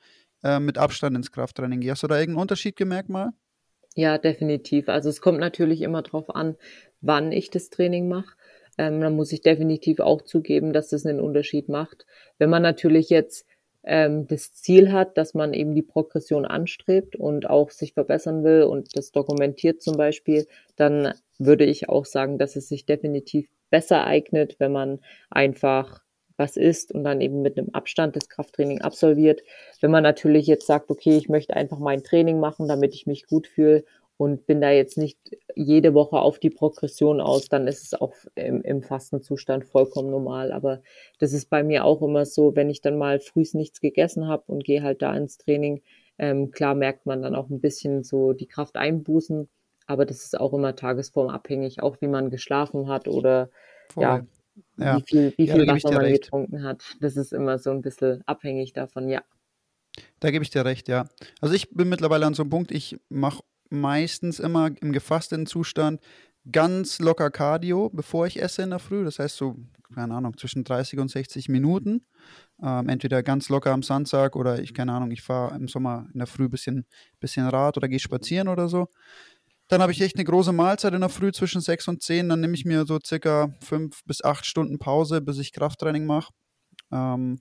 äh, 0.42 0.60
mit 0.60 0.78
Abstand 0.78 1.16
ins 1.16 1.32
Krafttraining 1.32 1.80
gehe. 1.80 1.92
Hast 1.92 2.02
du 2.02 2.06
da 2.06 2.18
irgendeinen 2.18 2.42
Unterschied 2.42 2.76
gemerkt 2.76 3.08
mal? 3.08 3.32
Ja, 3.94 4.18
definitiv. 4.18 4.88
Also 4.88 5.08
es 5.08 5.20
kommt 5.20 5.38
natürlich 5.38 5.82
immer 5.82 6.02
darauf 6.02 6.34
an, 6.34 6.56
wann 7.00 7.32
ich 7.32 7.50
das 7.50 7.68
Training 7.70 8.08
mache. 8.08 8.36
Ähm, 8.78 9.00
dann 9.00 9.14
muss 9.14 9.32
ich 9.32 9.42
definitiv 9.42 10.00
auch 10.00 10.22
zugeben, 10.22 10.72
dass 10.72 10.88
das 10.88 11.04
einen 11.04 11.20
Unterschied 11.20 11.68
macht. 11.68 12.06
Wenn 12.38 12.48
man 12.48 12.62
natürlich 12.62 13.10
jetzt 13.10 13.46
ähm, 13.84 14.26
das 14.26 14.54
Ziel 14.54 14.92
hat, 14.92 15.18
dass 15.18 15.34
man 15.34 15.52
eben 15.52 15.74
die 15.74 15.82
Progression 15.82 16.46
anstrebt 16.46 17.16
und 17.16 17.50
auch 17.50 17.70
sich 17.70 17.92
verbessern 17.92 18.44
will 18.44 18.62
und 18.62 18.96
das 18.96 19.12
dokumentiert 19.12 19.82
zum 19.82 19.96
Beispiel, 19.96 20.46
dann 20.76 21.12
würde 21.38 21.64
ich 21.64 21.88
auch 21.88 22.06
sagen, 22.06 22.38
dass 22.38 22.56
es 22.56 22.68
sich 22.68 22.86
definitiv 22.86 23.48
besser 23.70 24.04
eignet, 24.04 24.56
wenn 24.58 24.72
man 24.72 25.00
einfach 25.30 26.02
was 26.42 26.56
isst 26.56 26.92
und 26.92 27.04
dann 27.04 27.20
eben 27.20 27.40
mit 27.40 27.56
einem 27.56 27.70
Abstand 27.72 28.16
das 28.16 28.28
Krafttraining 28.28 28.80
absolviert. 28.80 29.42
Wenn 29.80 29.92
man 29.92 30.02
natürlich 30.02 30.48
jetzt 30.48 30.66
sagt, 30.66 30.90
okay, 30.90 31.16
ich 31.16 31.28
möchte 31.28 31.54
einfach 31.54 31.78
mein 31.78 32.02
Training 32.02 32.40
machen, 32.40 32.66
damit 32.66 32.94
ich 32.94 33.06
mich 33.06 33.26
gut 33.26 33.46
fühle 33.46 33.84
und 34.16 34.44
bin 34.46 34.60
da 34.60 34.70
jetzt 34.70 34.98
nicht 34.98 35.18
jede 35.54 35.94
Woche 35.94 36.18
auf 36.18 36.40
die 36.40 36.50
Progression 36.50 37.20
aus, 37.20 37.48
dann 37.48 37.68
ist 37.68 37.84
es 37.84 37.94
auch 37.94 38.14
im, 38.34 38.62
im 38.62 38.82
Fastenzustand 38.82 39.64
vollkommen 39.64 40.10
normal. 40.10 40.52
Aber 40.52 40.82
das 41.20 41.32
ist 41.32 41.48
bei 41.48 41.62
mir 41.62 41.84
auch 41.84 42.02
immer 42.02 42.26
so, 42.26 42.56
wenn 42.56 42.70
ich 42.70 42.80
dann 42.80 42.98
mal 42.98 43.20
frühs 43.20 43.54
nichts 43.54 43.80
gegessen 43.80 44.26
habe 44.26 44.42
und 44.46 44.64
gehe 44.64 44.82
halt 44.82 45.00
da 45.00 45.14
ins 45.16 45.38
Training, 45.38 45.82
ähm, 46.18 46.50
klar 46.50 46.74
merkt 46.74 47.06
man 47.06 47.22
dann 47.22 47.36
auch 47.36 47.48
ein 47.50 47.60
bisschen 47.60 48.02
so 48.02 48.32
die 48.32 48.46
Kraft 48.46 48.76
einbußen, 48.76 49.48
aber 49.86 50.06
das 50.06 50.24
ist 50.24 50.38
auch 50.38 50.52
immer 50.52 50.74
tagesformabhängig, 50.74 51.82
auch 51.82 52.00
wie 52.00 52.08
man 52.08 52.30
geschlafen 52.30 52.88
hat 52.88 53.08
oder 53.08 53.48
Voll. 53.92 54.02
ja, 54.02 54.26
ja. 54.76 54.96
wie 54.98 55.02
viel, 55.02 55.34
wie 55.36 55.48
viel 55.48 55.66
ja, 55.66 55.74
Wasser 55.74 55.92
man 55.92 56.02
recht. 56.02 56.22
getrunken 56.22 56.62
hat. 56.62 56.96
Das 57.00 57.16
ist 57.16 57.32
immer 57.32 57.58
so 57.58 57.70
ein 57.70 57.82
bisschen 57.82 58.22
abhängig 58.26 58.72
davon, 58.72 59.08
ja. 59.08 59.22
Da 60.20 60.30
gebe 60.30 60.42
ich 60.42 60.50
dir 60.50 60.64
recht, 60.64 60.88
ja. 60.88 61.06
Also 61.40 61.54
ich 61.54 61.70
bin 61.70 61.88
mittlerweile 61.88 62.26
an 62.26 62.34
so 62.34 62.42
einem 62.42 62.50
Punkt, 62.50 62.72
ich 62.72 62.98
mache 63.08 63.42
meistens 63.68 64.38
immer 64.38 64.70
im 64.80 64.92
gefasteten 64.92 65.46
Zustand 65.46 66.00
ganz 66.50 66.98
locker 66.98 67.30
Cardio, 67.30 67.90
bevor 67.92 68.26
ich 68.26 68.40
esse 68.40 68.62
in 68.62 68.70
der 68.70 68.78
Früh. 68.78 69.04
Das 69.04 69.18
heißt 69.18 69.36
so, 69.36 69.56
keine 69.94 70.14
Ahnung, 70.14 70.36
zwischen 70.36 70.64
30 70.64 70.98
und 70.98 71.08
60 71.08 71.48
Minuten. 71.48 72.06
Ähm, 72.62 72.88
entweder 72.88 73.22
ganz 73.22 73.48
locker 73.48 73.72
am 73.72 73.82
Sandsack 73.82 74.36
oder 74.36 74.60
ich, 74.60 74.74
keine 74.74 74.92
Ahnung, 74.92 75.10
ich 75.10 75.22
fahre 75.22 75.54
im 75.56 75.68
Sommer 75.68 76.08
in 76.12 76.18
der 76.18 76.26
Früh 76.26 76.44
ein 76.44 76.50
bisschen, 76.50 76.86
bisschen 77.20 77.46
Rad 77.48 77.76
oder 77.76 77.88
gehe 77.88 77.98
spazieren 77.98 78.48
oder 78.48 78.68
so. 78.68 78.88
Dann 79.72 79.80
habe 79.80 79.92
ich 79.92 80.02
echt 80.02 80.16
eine 80.16 80.24
große 80.24 80.52
Mahlzeit 80.52 80.92
in 80.92 81.00
der 81.00 81.08
Früh 81.08 81.32
zwischen 81.32 81.62
6 81.62 81.88
und 81.88 82.02
10. 82.02 82.28
Dann 82.28 82.42
nehme 82.42 82.52
ich 82.52 82.66
mir 82.66 82.84
so 82.84 82.98
circa 83.02 83.54
5 83.62 84.04
bis 84.04 84.22
8 84.22 84.44
Stunden 84.44 84.78
Pause, 84.78 85.22
bis 85.22 85.38
ich 85.38 85.50
Krafttraining 85.50 86.04
mache. 86.04 86.30
Ähm, 86.92 87.40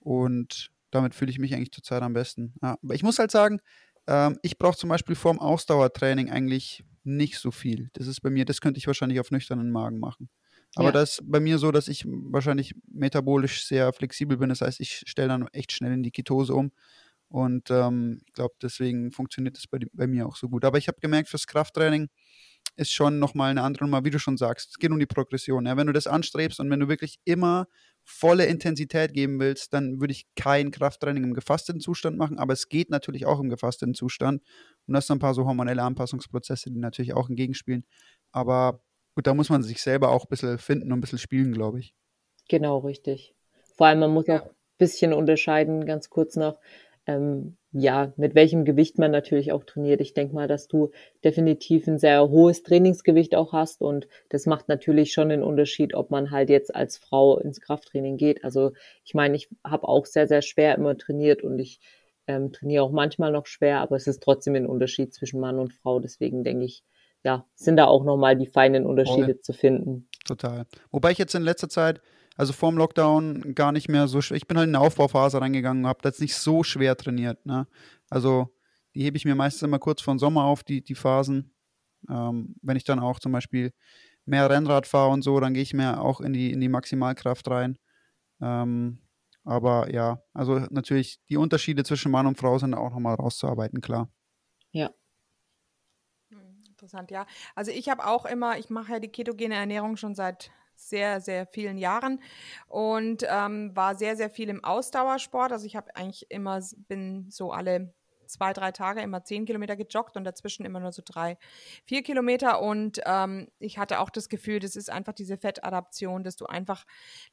und 0.00 0.72
damit 0.90 1.14
fühle 1.14 1.30
ich 1.30 1.38
mich 1.38 1.54
eigentlich 1.54 1.70
zurzeit 1.70 2.02
am 2.02 2.14
besten. 2.14 2.54
Ja, 2.64 2.78
aber 2.82 2.94
ich 2.96 3.04
muss 3.04 3.20
halt 3.20 3.30
sagen, 3.30 3.60
ähm, 4.08 4.40
ich 4.42 4.58
brauche 4.58 4.76
zum 4.76 4.88
Beispiel 4.88 5.14
vorm 5.14 5.38
Ausdauertraining 5.38 6.30
eigentlich 6.30 6.82
nicht 7.04 7.38
so 7.38 7.52
viel. 7.52 7.90
Das 7.92 8.08
ist 8.08 8.22
bei 8.22 8.30
mir, 8.30 8.44
das 8.44 8.60
könnte 8.60 8.78
ich 8.78 8.88
wahrscheinlich 8.88 9.20
auf 9.20 9.30
nüchternen 9.30 9.70
Magen 9.70 10.00
machen. 10.00 10.28
Aber 10.74 10.86
ja. 10.86 10.92
das 10.92 11.20
ist 11.20 11.30
bei 11.30 11.38
mir 11.38 11.58
so, 11.58 11.70
dass 11.70 11.86
ich 11.86 12.04
wahrscheinlich 12.08 12.74
metabolisch 12.92 13.64
sehr 13.64 13.92
flexibel 13.92 14.36
bin. 14.36 14.48
Das 14.48 14.62
heißt, 14.62 14.80
ich 14.80 15.04
stelle 15.06 15.28
dann 15.28 15.46
echt 15.52 15.70
schnell 15.70 15.92
in 15.92 16.02
die 16.02 16.10
Ketose 16.10 16.56
um. 16.56 16.72
Und 17.28 17.70
ähm, 17.70 18.20
ich 18.26 18.32
glaube, 18.32 18.54
deswegen 18.62 19.12
funktioniert 19.12 19.56
das 19.56 19.66
bei, 19.66 19.78
bei, 19.92 20.06
mir 20.06 20.26
auch 20.26 20.36
so 20.36 20.48
gut. 20.48 20.64
Aber 20.64 20.78
ich 20.78 20.88
habe 20.88 21.00
gemerkt, 21.00 21.28
fürs 21.28 21.46
Krafttraining 21.46 22.08
ist 22.76 22.92
schon 22.92 23.18
nochmal 23.18 23.50
eine 23.50 23.62
andere 23.62 23.84
Nummer, 23.84 24.04
wie 24.04 24.10
du 24.10 24.18
schon 24.18 24.36
sagst. 24.36 24.70
Es 24.70 24.78
geht 24.78 24.90
um 24.90 24.98
die 24.98 25.06
Progression. 25.06 25.66
Ja? 25.66 25.76
Wenn 25.76 25.86
du 25.86 25.92
das 25.92 26.06
anstrebst 26.06 26.60
und 26.60 26.70
wenn 26.70 26.80
du 26.80 26.88
wirklich 26.88 27.18
immer 27.24 27.66
volle 28.04 28.46
Intensität 28.46 29.12
geben 29.12 29.38
willst, 29.38 29.74
dann 29.74 30.00
würde 30.00 30.12
ich 30.12 30.26
kein 30.34 30.70
Krafttraining 30.70 31.24
im 31.24 31.34
gefasteten 31.34 31.80
Zustand 31.80 32.16
machen, 32.16 32.38
aber 32.38 32.54
es 32.54 32.70
geht 32.70 32.88
natürlich 32.88 33.26
auch 33.26 33.38
im 33.38 33.50
gefasteten 33.50 33.94
Zustand. 33.94 34.42
Und 34.86 34.94
das 34.94 35.06
sind 35.06 35.16
ein 35.16 35.20
paar 35.20 35.34
so 35.34 35.44
hormonelle 35.44 35.82
Anpassungsprozesse, 35.82 36.70
die 36.70 36.78
natürlich 36.78 37.12
auch 37.12 37.28
entgegenspielen. 37.28 37.84
Aber 38.32 38.80
gut, 39.14 39.26
da 39.26 39.34
muss 39.34 39.50
man 39.50 39.62
sich 39.62 39.82
selber 39.82 40.08
auch 40.08 40.24
ein 40.24 40.30
bisschen 40.30 40.56
finden 40.56 40.90
und 40.90 40.98
ein 40.98 41.00
bisschen 41.02 41.18
spielen, 41.18 41.52
glaube 41.52 41.80
ich. 41.80 41.94
Genau, 42.48 42.78
richtig. 42.78 43.34
Vor 43.76 43.88
allem, 43.88 43.98
man 43.98 44.14
muss 44.14 44.26
auch 44.30 44.46
ein 44.46 44.50
bisschen 44.78 45.12
unterscheiden, 45.12 45.84
ganz 45.84 46.08
kurz 46.08 46.36
noch, 46.36 46.58
ähm, 47.08 47.56
ja, 47.72 48.12
mit 48.16 48.34
welchem 48.34 48.64
Gewicht 48.64 48.98
man 48.98 49.10
natürlich 49.10 49.50
auch 49.50 49.64
trainiert. 49.64 50.00
Ich 50.02 50.12
denke 50.12 50.34
mal, 50.34 50.46
dass 50.46 50.68
du 50.68 50.90
definitiv 51.24 51.86
ein 51.88 51.98
sehr 51.98 52.28
hohes 52.28 52.62
Trainingsgewicht 52.62 53.34
auch 53.34 53.52
hast 53.52 53.80
und 53.80 54.06
das 54.28 54.46
macht 54.46 54.68
natürlich 54.68 55.12
schon 55.12 55.30
den 55.30 55.42
Unterschied, 55.42 55.94
ob 55.94 56.10
man 56.10 56.30
halt 56.30 56.50
jetzt 56.50 56.74
als 56.74 56.98
Frau 56.98 57.38
ins 57.38 57.60
Krafttraining 57.60 58.18
geht. 58.18 58.44
Also 58.44 58.72
ich 59.04 59.14
meine, 59.14 59.36
ich 59.36 59.48
habe 59.64 59.88
auch 59.88 60.04
sehr, 60.04 60.28
sehr 60.28 60.42
schwer 60.42 60.74
immer 60.74 60.96
trainiert 60.98 61.42
und 61.42 61.58
ich 61.58 61.80
ähm, 62.26 62.52
trainiere 62.52 62.84
auch 62.84 62.92
manchmal 62.92 63.32
noch 63.32 63.46
schwer, 63.46 63.80
aber 63.80 63.96
es 63.96 64.06
ist 64.06 64.22
trotzdem 64.22 64.54
ein 64.54 64.66
Unterschied 64.66 65.14
zwischen 65.14 65.40
Mann 65.40 65.58
und 65.58 65.72
Frau. 65.72 65.98
Deswegen 65.98 66.44
denke 66.44 66.66
ich, 66.66 66.84
ja, 67.24 67.46
sind 67.54 67.76
da 67.76 67.86
auch 67.86 68.04
nochmal 68.04 68.36
die 68.36 68.46
feinen 68.46 68.84
Unterschiede 68.84 69.32
Voll. 69.34 69.40
zu 69.40 69.52
finden. 69.54 70.08
Total. 70.26 70.66
Wobei 70.90 71.12
ich 71.12 71.18
jetzt 71.18 71.34
in 71.34 71.42
letzter 71.42 71.70
Zeit 71.70 72.02
also 72.38 72.52
vorm 72.52 72.78
Lockdown 72.78 73.56
gar 73.56 73.72
nicht 73.72 73.88
mehr 73.88 74.06
so 74.06 74.20
schwer. 74.20 74.36
Ich 74.36 74.46
bin 74.46 74.56
halt 74.56 74.68
in 74.68 74.76
eine 74.76 74.84
Aufbauphase 74.84 75.40
reingegangen 75.40 75.84
und 75.84 75.88
habe 75.88 76.02
das 76.02 76.20
nicht 76.20 76.36
so 76.36 76.62
schwer 76.62 76.96
trainiert. 76.96 77.44
Ne? 77.44 77.66
Also 78.08 78.54
die 78.94 79.02
hebe 79.02 79.16
ich 79.16 79.24
mir 79.24 79.34
meistens 79.34 79.62
immer 79.62 79.80
kurz 79.80 80.00
vor 80.00 80.16
Sommer 80.20 80.44
auf, 80.44 80.62
die, 80.62 80.82
die 80.82 80.94
Phasen. 80.94 81.52
Ähm, 82.08 82.54
wenn 82.62 82.76
ich 82.76 82.84
dann 82.84 83.00
auch 83.00 83.18
zum 83.18 83.32
Beispiel 83.32 83.72
mehr 84.24 84.48
Rennrad 84.48 84.86
fahre 84.86 85.10
und 85.10 85.22
so, 85.22 85.40
dann 85.40 85.52
gehe 85.52 85.64
ich 85.64 85.74
mehr 85.74 86.00
auch 86.00 86.20
in 86.20 86.32
die, 86.32 86.52
in 86.52 86.60
die 86.60 86.68
Maximalkraft 86.68 87.48
rein. 87.48 87.76
Ähm, 88.40 89.00
aber 89.42 89.92
ja, 89.92 90.22
also 90.32 90.60
natürlich 90.70 91.18
die 91.28 91.38
Unterschiede 91.38 91.82
zwischen 91.82 92.12
Mann 92.12 92.28
und 92.28 92.38
Frau 92.38 92.56
sind 92.58 92.72
auch 92.72 92.92
nochmal 92.92 93.16
rauszuarbeiten, 93.16 93.80
klar. 93.80 94.12
Ja. 94.70 94.92
Hm, 96.30 96.56
interessant, 96.68 97.10
ja. 97.10 97.26
Also 97.56 97.72
ich 97.72 97.88
habe 97.88 98.06
auch 98.06 98.26
immer, 98.26 98.58
ich 98.58 98.70
mache 98.70 98.92
ja 98.92 99.00
die 99.00 99.08
ketogene 99.08 99.56
Ernährung 99.56 99.96
schon 99.96 100.14
seit 100.14 100.52
sehr, 100.78 101.20
sehr 101.20 101.46
vielen 101.46 101.76
Jahren 101.76 102.22
und 102.68 103.24
ähm, 103.28 103.74
war 103.74 103.94
sehr, 103.94 104.16
sehr 104.16 104.30
viel 104.30 104.48
im 104.48 104.64
Ausdauersport. 104.64 105.52
Also 105.52 105.66
ich 105.66 105.76
habe 105.76 105.94
eigentlich 105.96 106.30
immer, 106.30 106.60
bin 106.88 107.26
so 107.30 107.52
alle 107.52 107.92
zwei, 108.28 108.52
drei 108.52 108.72
Tage 108.72 109.00
immer 109.00 109.24
zehn 109.24 109.44
Kilometer 109.46 109.76
gejoggt 109.76 110.16
und 110.16 110.24
dazwischen 110.24 110.64
immer 110.64 110.80
nur 110.80 110.92
so 110.92 111.02
drei, 111.04 111.38
vier 111.84 112.02
Kilometer. 112.02 112.60
Und 112.62 113.00
ähm, 113.04 113.48
ich 113.58 113.78
hatte 113.78 114.00
auch 114.00 114.10
das 114.10 114.28
Gefühl, 114.28 114.60
das 114.60 114.76
ist 114.76 114.90
einfach 114.90 115.12
diese 115.12 115.36
Fettadaption, 115.36 116.24
dass 116.24 116.36
du 116.36 116.46
einfach 116.46 116.84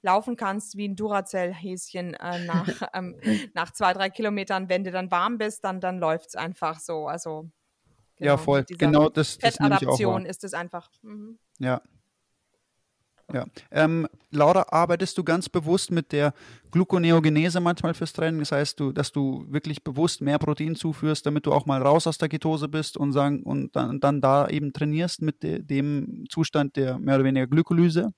laufen 0.02 0.36
kannst 0.36 0.78
wie 0.78 0.88
ein 0.88 0.96
Duracell-Häschen 0.96 2.14
äh, 2.16 2.46
nach, 2.46 2.68
ähm, 2.94 3.20
nach 3.54 3.72
zwei, 3.72 3.94
drei 3.94 4.10
Kilometern. 4.10 4.70
Wenn 4.70 4.84
du 4.84 4.92
dann 4.92 5.12
warm 5.12 5.38
bist, 5.38 5.64
dann, 5.64 5.80
dann 5.80 6.00
läuft 6.00 6.30
es 6.30 6.36
einfach 6.36 6.80
so. 6.80 7.08
Also 7.08 7.50
genau, 8.16 8.32
ja, 8.32 8.38
voll. 8.38 8.64
Genau 8.64 9.10
das, 9.10 9.38
das 9.38 9.58
Fettadaption 9.58 10.26
ist 10.26 10.44
es 10.44 10.54
einfach. 10.54 10.90
Mhm. 11.02 11.38
Ja, 11.60 11.82
ja. 13.36 13.46
Ähm, 13.70 14.08
Laura, 14.32 14.66
arbeitest 14.70 15.18
du 15.18 15.24
ganz 15.24 15.50
bewusst 15.50 15.92
mit 15.92 16.12
der 16.12 16.34
Gluconeogenese 16.72 17.60
manchmal 17.60 17.94
fürs 17.94 18.14
Training? 18.14 18.40
Das 18.40 18.52
heißt, 18.52 18.80
du, 18.80 18.92
dass 18.92 19.12
du 19.12 19.46
wirklich 19.50 19.84
bewusst 19.84 20.22
mehr 20.22 20.40
Protein 20.40 20.76
zuführst, 20.76 21.26
damit 21.26 21.46
du 21.46 21.52
auch 21.52 21.66
mal 21.66 21.82
raus 21.82 22.08
aus 22.08 22.18
der 22.18 22.30
Ketose 22.30 22.68
bist 22.68 22.98
und, 22.98 23.12
sagen, 23.12 23.44
und 23.44 23.76
dann, 23.76 24.00
dann 24.00 24.22
da 24.22 24.48
eben 24.48 24.74
trainierst 24.74 25.22
mit 25.22 25.44
de, 25.44 25.62
dem 25.62 26.26
Zustand 26.30 26.78
der 26.78 26.98
mehr 26.98 27.16
oder 27.16 27.26
weniger 27.26 27.48
Glykolyse? 27.48 28.14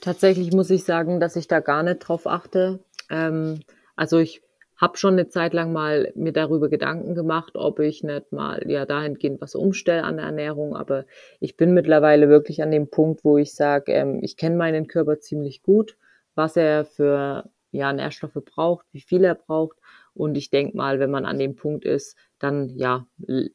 Tatsächlich 0.00 0.52
muss 0.52 0.70
ich 0.70 0.84
sagen, 0.84 1.20
dass 1.20 1.34
ich 1.34 1.48
da 1.48 1.60
gar 1.60 1.82
nicht 1.82 2.00
drauf 2.00 2.26
achte. 2.26 2.80
Ähm, 3.10 3.60
also 3.96 4.18
ich 4.18 4.42
habe 4.80 4.96
schon 4.96 5.14
eine 5.14 5.28
Zeit 5.28 5.52
lang 5.52 5.72
mal 5.72 6.12
mir 6.14 6.32
darüber 6.32 6.68
Gedanken 6.68 7.14
gemacht, 7.14 7.56
ob 7.56 7.80
ich 7.80 8.02
nicht 8.04 8.32
mal 8.32 8.62
ja 8.70 8.86
dahingehend 8.86 9.40
was 9.40 9.54
umstelle 9.54 10.04
an 10.04 10.16
der 10.16 10.26
Ernährung, 10.26 10.76
aber 10.76 11.04
ich 11.40 11.56
bin 11.56 11.74
mittlerweile 11.74 12.28
wirklich 12.28 12.62
an 12.62 12.70
dem 12.70 12.88
Punkt, 12.88 13.24
wo 13.24 13.38
ich 13.38 13.54
sage, 13.54 13.92
ähm, 13.92 14.20
ich 14.22 14.36
kenne 14.36 14.56
meinen 14.56 14.86
Körper 14.86 15.18
ziemlich 15.18 15.62
gut, 15.62 15.96
was 16.34 16.56
er 16.56 16.84
für 16.84 17.50
ja, 17.70 17.92
Nährstoffe 17.92 18.38
braucht, 18.44 18.86
wie 18.92 19.00
viel 19.00 19.24
er 19.24 19.34
braucht 19.34 19.78
und 20.18 20.36
ich 20.36 20.50
denke 20.50 20.76
mal, 20.76 20.98
wenn 20.98 21.10
man 21.10 21.24
an 21.24 21.38
dem 21.38 21.54
Punkt 21.54 21.84
ist, 21.84 22.16
dann 22.38 22.70
ja, 22.76 23.06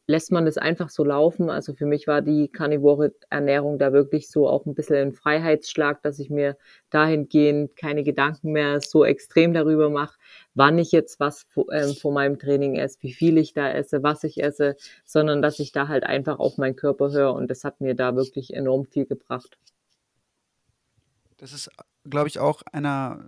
lässt 0.08 0.32
man 0.32 0.48
es 0.48 0.58
einfach 0.58 0.90
so 0.90 1.04
laufen. 1.04 1.50
Also 1.50 1.74
für 1.74 1.86
mich 1.86 2.08
war 2.08 2.22
die 2.22 2.48
karnivore 2.48 3.14
Ernährung 3.30 3.80
da 3.80 3.94
wirklich 3.94 4.30
so 4.30 4.48
auch 4.48 4.66
ein 4.66 4.74
bisschen 4.74 4.96
ein 4.98 5.14
Freiheitsschlag, 5.14 6.02
dass 6.04 6.20
ich 6.20 6.30
mir 6.30 6.58
dahingehend 6.90 7.76
keine 7.76 8.04
Gedanken 8.04 8.52
mehr 8.52 8.80
so 8.82 9.06
extrem 9.06 9.54
darüber 9.54 9.90
mache, 9.90 10.18
wann 10.54 10.78
ich 10.78 10.92
jetzt 10.92 11.20
was 11.20 11.46
ähm, 11.72 11.94
vor 11.96 12.14
meinem 12.14 12.40
Training 12.40 12.76
esse, 12.76 12.98
wie 13.02 13.14
viel 13.14 13.38
ich 13.38 13.54
da 13.54 13.70
esse, 13.70 14.04
was 14.04 14.24
ich 14.24 14.42
esse, 14.42 14.76
sondern 15.06 15.42
dass 15.42 15.60
ich 15.60 15.72
da 15.72 15.88
halt 15.88 16.06
einfach 16.06 16.40
auf 16.40 16.58
meinen 16.58 16.76
Körper 16.76 17.12
höre 17.12 17.34
und 17.34 17.50
das 17.50 17.64
hat 17.64 17.82
mir 17.82 17.96
da 17.96 18.16
wirklich 18.16 18.54
enorm 18.54 18.86
viel 18.86 19.06
gebracht. 19.06 19.58
Das 21.44 21.52
ist, 21.52 21.70
glaube 22.06 22.30
ich, 22.30 22.40
auch 22.40 22.62
einer 22.72 23.22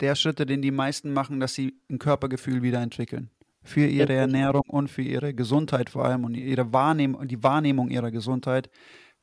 der 0.00 0.16
Schritte, 0.16 0.44
den 0.44 0.60
die 0.60 0.72
meisten 0.72 1.12
machen, 1.12 1.38
dass 1.38 1.54
sie 1.54 1.80
ein 1.88 2.00
Körpergefühl 2.00 2.62
wieder 2.62 2.80
entwickeln. 2.82 3.30
Für 3.62 3.86
ihre 3.86 4.12
Ernährung 4.12 4.64
und 4.66 4.88
für 4.88 5.02
ihre 5.02 5.34
Gesundheit 5.34 5.88
vor 5.88 6.04
allem 6.04 6.24
und 6.24 6.34
ihre 6.34 6.72
Wahrnehmung, 6.72 7.28
die 7.28 7.44
Wahrnehmung 7.44 7.88
ihrer 7.88 8.10
Gesundheit, 8.10 8.70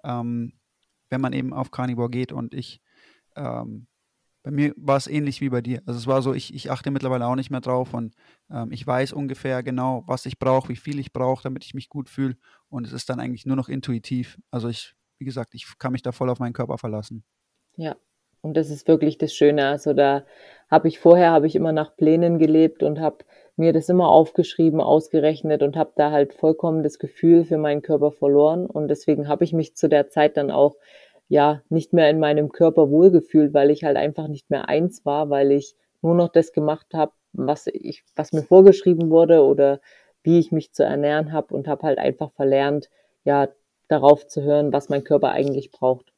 ähm, 0.06 0.54
wenn 1.10 1.20
man 1.20 1.34
eben 1.34 1.52
auf 1.52 1.72
Carnivore 1.72 2.10
geht. 2.10 2.32
Und 2.32 2.54
ich 2.54 2.80
ähm, 3.36 3.88
bei 4.44 4.52
mir 4.52 4.74
war 4.78 4.96
es 4.96 5.08
ähnlich 5.08 5.42
wie 5.42 5.50
bei 5.50 5.60
dir. 5.60 5.82
Also 5.86 6.00
es 6.00 6.08
war 6.08 6.22
so, 6.22 6.34
ich, 6.34 6.54
ich 6.54 6.72
achte 6.72 6.90
mittlerweile 6.90 7.28
auch 7.28 7.36
nicht 7.36 7.52
mehr 7.52 7.60
drauf 7.60 7.94
und 7.94 8.16
ähm, 8.50 8.72
ich 8.72 8.88
weiß 8.88 9.12
ungefähr 9.12 9.62
genau, 9.62 10.06
was 10.08 10.26
ich 10.26 10.40
brauche, 10.40 10.70
wie 10.70 10.78
viel 10.78 11.00
ich 11.00 11.12
brauche, 11.12 11.44
damit 11.44 11.66
ich 11.66 11.74
mich 11.74 11.90
gut 11.90 12.08
fühle. 12.08 12.38
Und 12.70 12.88
es 12.88 12.94
ist 12.94 13.10
dann 13.10 13.20
eigentlich 13.20 13.46
nur 13.46 13.58
noch 13.58 13.68
intuitiv. 13.68 14.40
Also 14.52 14.70
ich, 14.70 14.96
wie 15.18 15.26
gesagt, 15.26 15.54
ich 15.54 15.68
kann 15.80 15.92
mich 15.92 16.02
da 16.02 16.14
voll 16.14 16.30
auf 16.30 16.40
meinen 16.40 16.54
Körper 16.54 16.78
verlassen. 16.78 17.26
Ja, 17.76 17.98
und 18.42 18.56
das 18.56 18.70
ist 18.70 18.88
wirklich 18.88 19.18
das 19.18 19.34
Schöne. 19.34 19.68
Also 19.68 19.94
da 19.94 20.24
habe 20.70 20.88
ich 20.88 21.00
vorher 21.00 21.32
habe 21.32 21.48
ich 21.48 21.56
immer 21.56 21.72
nach 21.72 21.96
Plänen 21.96 22.40
gelebt 22.40 22.84
und 22.84 23.00
habe 23.00 23.18
mir 23.56 23.74
das 23.74 23.90
immer 23.90 24.10
aufgeschrieben, 24.10 24.82
ausgerechnet 24.82 25.64
und 25.64 25.76
habe 25.76 25.92
da 25.96 26.12
halt 26.12 26.34
vollkommen 26.34 26.84
das 26.84 27.00
Gefühl 27.00 27.44
für 27.46 27.58
meinen 27.58 27.82
Körper 27.82 28.12
verloren. 28.12 28.68
Und 28.68 28.88
deswegen 28.90 29.28
habe 29.28 29.44
ich 29.44 29.54
mich 29.54 29.76
zu 29.76 29.90
der 29.90 30.10
Zeit 30.10 30.38
dann 30.38 30.52
auch 30.52 30.76
ja 31.28 31.62
nicht 31.70 31.94
mehr 31.94 32.10
in 32.10 32.20
meinem 32.20 32.52
Körper 32.52 32.90
wohlgefühlt, 32.90 33.54
weil 33.54 33.72
ich 33.72 33.84
halt 33.84 33.98
einfach 33.98 34.28
nicht 34.28 34.50
mehr 34.50 34.70
eins 34.70 35.06
war, 35.06 35.30
weil 35.30 35.52
ich 35.52 35.76
nur 36.02 36.16
noch 36.16 36.30
das 36.30 36.54
gemacht 36.54 36.88
habe, 36.94 37.12
was 37.34 37.68
ich, 37.68 38.04
was 38.16 38.32
mir 38.32 38.44
vorgeschrieben 38.44 39.10
wurde 39.10 39.44
oder 39.44 39.80
wie 40.24 40.40
ich 40.40 40.52
mich 40.52 40.74
zu 40.74 40.84
ernähren 40.84 41.32
habe 41.32 41.54
und 41.54 41.68
habe 41.68 41.88
halt 41.88 41.98
einfach 42.00 42.32
verlernt, 42.34 42.90
ja, 43.24 43.48
darauf 43.88 44.28
zu 44.28 44.44
hören, 44.44 44.74
was 44.74 44.90
mein 44.90 45.04
Körper 45.04 45.32
eigentlich 45.32 45.72
braucht. 45.72 46.14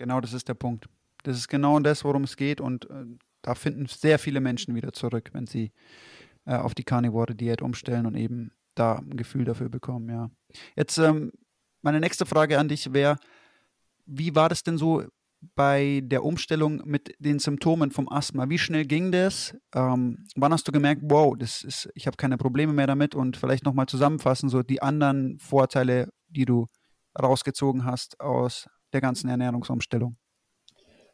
Genau, 0.00 0.22
das 0.22 0.32
ist 0.32 0.48
der 0.48 0.54
Punkt. 0.54 0.88
Das 1.24 1.36
ist 1.36 1.48
genau 1.48 1.78
das, 1.78 2.04
worum 2.04 2.24
es 2.24 2.38
geht. 2.38 2.62
Und 2.62 2.88
äh, 2.88 3.04
da 3.42 3.54
finden 3.54 3.84
sehr 3.84 4.18
viele 4.18 4.40
Menschen 4.40 4.74
wieder 4.74 4.94
zurück, 4.94 5.28
wenn 5.34 5.46
sie 5.46 5.72
äh, 6.46 6.54
auf 6.54 6.74
die 6.74 6.84
Carnivore-Diät 6.84 7.60
umstellen 7.60 8.06
und 8.06 8.14
eben 8.14 8.50
da 8.74 8.94
ein 8.94 9.18
Gefühl 9.18 9.44
dafür 9.44 9.68
bekommen, 9.68 10.08
ja. 10.08 10.30
Jetzt 10.74 10.96
ähm, 10.96 11.32
meine 11.82 12.00
nächste 12.00 12.24
Frage 12.24 12.58
an 12.58 12.68
dich 12.68 12.94
wäre, 12.94 13.18
wie 14.06 14.34
war 14.34 14.48
das 14.48 14.62
denn 14.62 14.78
so 14.78 15.04
bei 15.54 16.00
der 16.02 16.24
Umstellung 16.24 16.80
mit 16.86 17.14
den 17.18 17.38
Symptomen 17.38 17.90
vom 17.90 18.08
Asthma? 18.08 18.48
Wie 18.48 18.58
schnell 18.58 18.86
ging 18.86 19.12
das? 19.12 19.54
Ähm, 19.74 20.24
wann 20.34 20.52
hast 20.54 20.66
du 20.66 20.72
gemerkt, 20.72 21.02
wow, 21.04 21.36
das 21.38 21.62
ist, 21.62 21.90
ich 21.94 22.06
habe 22.06 22.16
keine 22.16 22.38
Probleme 22.38 22.72
mehr 22.72 22.86
damit 22.86 23.14
und 23.14 23.36
vielleicht 23.36 23.66
nochmal 23.66 23.84
zusammenfassen, 23.84 24.48
so 24.48 24.62
die 24.62 24.80
anderen 24.80 25.38
Vorteile, 25.40 26.08
die 26.30 26.46
du 26.46 26.68
rausgezogen 27.20 27.84
hast 27.84 28.18
aus 28.18 28.66
der 28.92 29.00
ganzen 29.00 29.28
Ernährungsumstellung? 29.28 30.16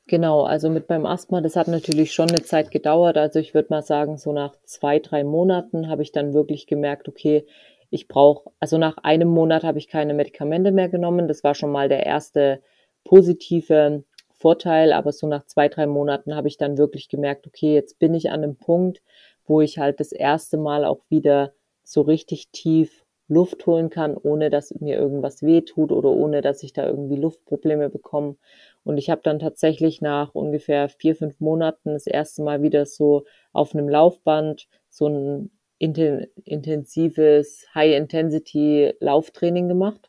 Genau, 0.08 0.44
also 0.44 0.70
mit 0.70 0.86
beim 0.86 1.04
Asthma, 1.04 1.40
das 1.40 1.56
hat 1.56 1.66
natürlich 1.66 2.12
schon 2.14 2.28
eine 2.28 2.42
Zeit 2.42 2.70
gedauert. 2.70 3.16
Also 3.16 3.40
ich 3.40 3.54
würde 3.54 3.68
mal 3.70 3.82
sagen, 3.82 4.18
so 4.18 4.32
nach 4.32 4.54
zwei, 4.64 5.00
drei 5.00 5.24
Monaten 5.24 5.88
habe 5.88 6.02
ich 6.02 6.12
dann 6.12 6.32
wirklich 6.32 6.68
gemerkt, 6.68 7.08
okay, 7.08 7.44
ich 7.90 8.06
brauche, 8.06 8.50
also 8.60 8.78
nach 8.78 8.98
einem 8.98 9.28
Monat 9.28 9.64
habe 9.64 9.78
ich 9.78 9.88
keine 9.88 10.14
Medikamente 10.14 10.70
mehr 10.70 10.88
genommen. 10.88 11.26
Das 11.26 11.42
war 11.42 11.54
schon 11.54 11.72
mal 11.72 11.88
der 11.88 12.06
erste 12.06 12.62
positive 13.04 14.04
Vorteil, 14.30 14.92
aber 14.92 15.12
so 15.12 15.26
nach 15.26 15.44
zwei, 15.46 15.68
drei 15.68 15.86
Monaten 15.86 16.36
habe 16.36 16.48
ich 16.48 16.56
dann 16.56 16.78
wirklich 16.78 17.08
gemerkt, 17.08 17.46
okay, 17.46 17.74
jetzt 17.74 17.98
bin 17.98 18.14
ich 18.14 18.30
an 18.30 18.42
einem 18.42 18.56
Punkt, 18.56 19.02
wo 19.44 19.60
ich 19.60 19.78
halt 19.78 19.98
das 19.98 20.12
erste 20.12 20.56
Mal 20.56 20.84
auch 20.84 21.00
wieder 21.08 21.52
so 21.82 22.02
richtig 22.02 22.50
tief 22.50 23.05
Luft 23.28 23.66
holen 23.66 23.90
kann, 23.90 24.16
ohne 24.16 24.50
dass 24.50 24.74
mir 24.80 24.96
irgendwas 24.96 25.42
wehtut 25.42 25.90
oder 25.90 26.10
ohne 26.10 26.42
dass 26.42 26.62
ich 26.62 26.72
da 26.72 26.86
irgendwie 26.86 27.16
Luftprobleme 27.16 27.90
bekomme. 27.90 28.36
Und 28.84 28.98
ich 28.98 29.10
habe 29.10 29.20
dann 29.24 29.38
tatsächlich 29.40 30.00
nach 30.00 30.34
ungefähr 30.34 30.88
vier, 30.88 31.16
fünf 31.16 31.40
Monaten 31.40 31.92
das 31.92 32.06
erste 32.06 32.42
Mal 32.42 32.62
wieder 32.62 32.86
so 32.86 33.24
auf 33.52 33.74
einem 33.74 33.88
Laufband 33.88 34.68
so 34.88 35.08
ein 35.08 35.50
intensives 35.78 37.66
High-Intensity-Lauftraining 37.74 39.68
gemacht. 39.68 40.08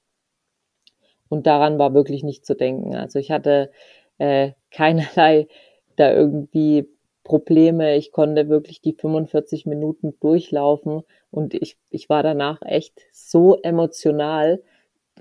Und 1.29 1.47
daran 1.47 1.77
war 1.77 1.93
wirklich 1.93 2.23
nicht 2.23 2.45
zu 2.45 2.55
denken. 2.55 2.95
Also 2.95 3.19
ich 3.19 3.31
hatte 3.31 3.71
äh, 4.17 4.51
keinerlei 4.71 5.47
da 5.97 6.13
irgendwie 6.13 6.87
Probleme. 7.23 7.97
Ich 7.97 8.11
konnte 8.11 8.47
wirklich 8.47 8.81
die 8.81 8.93
45 8.93 9.65
Minuten 9.65 10.17
durchlaufen 10.21 11.03
und 11.37 11.53
ich, 11.53 11.77
ich 11.91 12.09
war 12.09 12.23
danach 12.23 12.63
echt 12.63 12.99
so 13.11 13.61
emotional, 13.61 14.63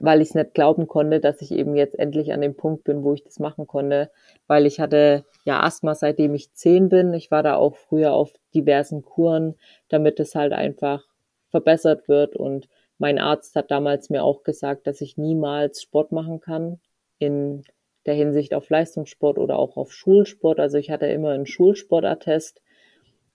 weil 0.01 0.23
ich 0.23 0.31
es 0.31 0.35
nicht 0.35 0.55
glauben 0.55 0.87
konnte, 0.87 1.21
dass 1.21 1.43
ich 1.43 1.53
eben 1.53 1.77
jetzt 1.77 1.99
endlich 1.99 2.33
an 2.33 2.41
dem 2.41 2.57
Punkt 2.57 2.85
bin, 2.85 3.05
wo 3.05 3.13
ich 3.13 3.23
das 3.23 3.39
machen 3.39 3.67
konnte, 3.67 4.11
weil 4.47 4.65
ich 4.65 4.81
hatte 4.81 5.27
ja 5.45 5.63
Asthma 5.63 5.95
seitdem 5.95 6.35
ich 6.35 6.55
zehn 6.55 6.89
bin. 6.89 7.13
Ich 7.13 7.31
war 7.31 7.43
da 7.43 7.57
auch 7.57 7.77
früher 7.77 8.15
auf 8.15 8.33
diversen 8.55 9.03
Kuren, 9.03 9.57
damit 9.89 10.19
es 10.19 10.35
halt 10.35 10.55
einfach 10.55 11.05
verbessert 11.51 12.09
wird 12.09 12.35
und 12.35 12.67
mein 12.97 13.19
Arzt 13.19 13.55
hat 13.55 13.71
damals 13.71 14.09
mir 14.09 14.25
auch 14.25 14.43
gesagt, 14.43 14.87
dass 14.87 15.03
ich 15.03 15.19
niemals 15.19 15.83
Sport 15.83 16.13
machen 16.13 16.41
kann 16.41 16.81
in 17.19 17.63
der 18.07 18.15
Hinsicht 18.15 18.55
auf 18.55 18.71
Leistungssport 18.71 19.37
oder 19.39 19.59
auch 19.59 19.77
auf 19.77 19.93
Schulsport. 19.93 20.61
Also 20.61 20.79
ich 20.79 20.91
hatte 20.91 21.09
immer 21.09 21.33
einen 21.33 21.45
Schulsportattest 21.45 22.63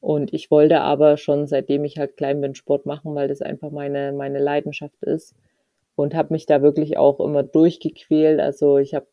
und 0.02 0.34
ich 0.34 0.52
wollte 0.52 0.82
aber 0.82 1.16
schon 1.18 1.48
seitdem 1.48 1.86
ich 1.86 1.98
halt 1.98 2.18
klein 2.18 2.42
bin 2.42 2.56
Sport 2.56 2.86
machen, 2.86 3.16
weil 3.16 3.28
das 3.28 3.42
einfach 3.42 3.72
meine 3.72 4.12
meine 4.12 4.40
Leidenschaft 4.40 5.02
ist 5.04 5.36
und 5.96 6.16
habe 6.16 6.34
mich 6.34 6.46
da 6.46 6.62
wirklich 6.62 6.98
auch 6.98 7.20
immer 7.20 7.44
durchgequält. 7.44 8.40
Also 8.40 8.78
ich 8.78 8.94
habe 8.94 9.08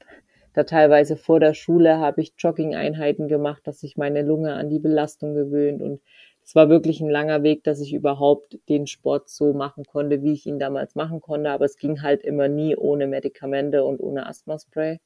da 0.54 0.64
teilweise 0.64 1.16
vor 1.16 1.38
der 1.38 1.54
Schule 1.54 1.98
habe 1.98 2.22
ich 2.22 2.32
Jogging-Einheiten 2.36 3.28
gemacht, 3.28 3.62
dass 3.66 3.80
sich 3.80 3.96
meine 3.96 4.22
Lunge 4.22 4.54
an 4.54 4.70
die 4.70 4.80
Belastung 4.80 5.34
gewöhnt 5.34 5.82
und 5.82 6.00
es 6.48 6.54
war 6.54 6.70
wirklich 6.70 7.02
ein 7.02 7.10
langer 7.10 7.42
Weg, 7.42 7.62
dass 7.64 7.78
ich 7.78 7.92
überhaupt 7.92 8.58
den 8.70 8.86
Sport 8.86 9.28
so 9.28 9.52
machen 9.52 9.84
konnte, 9.84 10.22
wie 10.22 10.32
ich 10.32 10.46
ihn 10.46 10.58
damals 10.58 10.94
machen 10.94 11.20
konnte. 11.20 11.50
Aber 11.50 11.66
es 11.66 11.76
ging 11.76 12.00
halt 12.00 12.22
immer 12.22 12.48
nie 12.48 12.74
ohne 12.74 13.06
Medikamente 13.06 13.84
und 13.84 14.00
ohne 14.00 14.26
Asthma-Spray. 14.26 14.98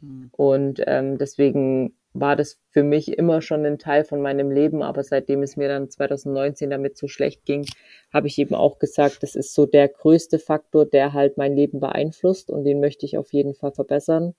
Mhm. 0.00 0.30
Und 0.36 0.80
ähm, 0.86 1.18
deswegen 1.18 1.96
war 2.14 2.36
das 2.36 2.60
für 2.70 2.84
mich 2.84 3.18
immer 3.18 3.42
schon 3.42 3.66
ein 3.66 3.78
Teil 3.78 4.04
von 4.04 4.22
meinem 4.22 4.50
Leben. 4.50 4.82
Aber 4.82 5.02
seitdem 5.02 5.42
es 5.42 5.56
mir 5.56 5.68
dann 5.68 5.90
2019 5.90 6.70
damit 6.70 6.96
so 6.96 7.08
schlecht 7.08 7.44
ging, 7.44 7.66
habe 8.12 8.28
ich 8.28 8.38
eben 8.38 8.54
auch 8.54 8.78
gesagt, 8.78 9.22
das 9.22 9.34
ist 9.34 9.52
so 9.52 9.66
der 9.66 9.88
größte 9.88 10.38
Faktor, 10.38 10.86
der 10.86 11.12
halt 11.12 11.36
mein 11.36 11.54
Leben 11.54 11.80
beeinflusst 11.80 12.50
und 12.50 12.64
den 12.64 12.80
möchte 12.80 13.04
ich 13.04 13.18
auf 13.18 13.32
jeden 13.32 13.54
Fall 13.54 13.72
verbessern. 13.72 14.34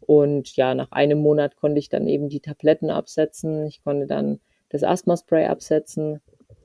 Und 0.00 0.56
ja, 0.56 0.74
nach 0.74 0.90
einem 0.90 1.18
Monat 1.18 1.56
konnte 1.56 1.78
ich 1.78 1.88
dann 1.88 2.08
eben 2.08 2.28
die 2.28 2.40
Tabletten 2.40 2.90
absetzen. 2.90 3.64
Ich 3.66 3.82
konnte 3.82 4.06
dann 4.06 4.40
das 4.68 4.82
Asthma-Spray 4.82 5.46
absetzen. 5.46 6.20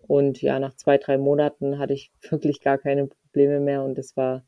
Und 0.08 0.42
ja, 0.42 0.60
nach 0.60 0.74
zwei, 0.74 0.98
drei 0.98 1.20
Monaten 1.20 1.78
hatte 1.78 1.94
ich 1.94 2.12
wirklich 2.30 2.60
gar 2.60 2.80
keine 2.80 3.08
Probleme 3.08 3.60
mehr 3.60 3.84
und 3.84 4.00
das 4.00 4.18
war 4.18 4.44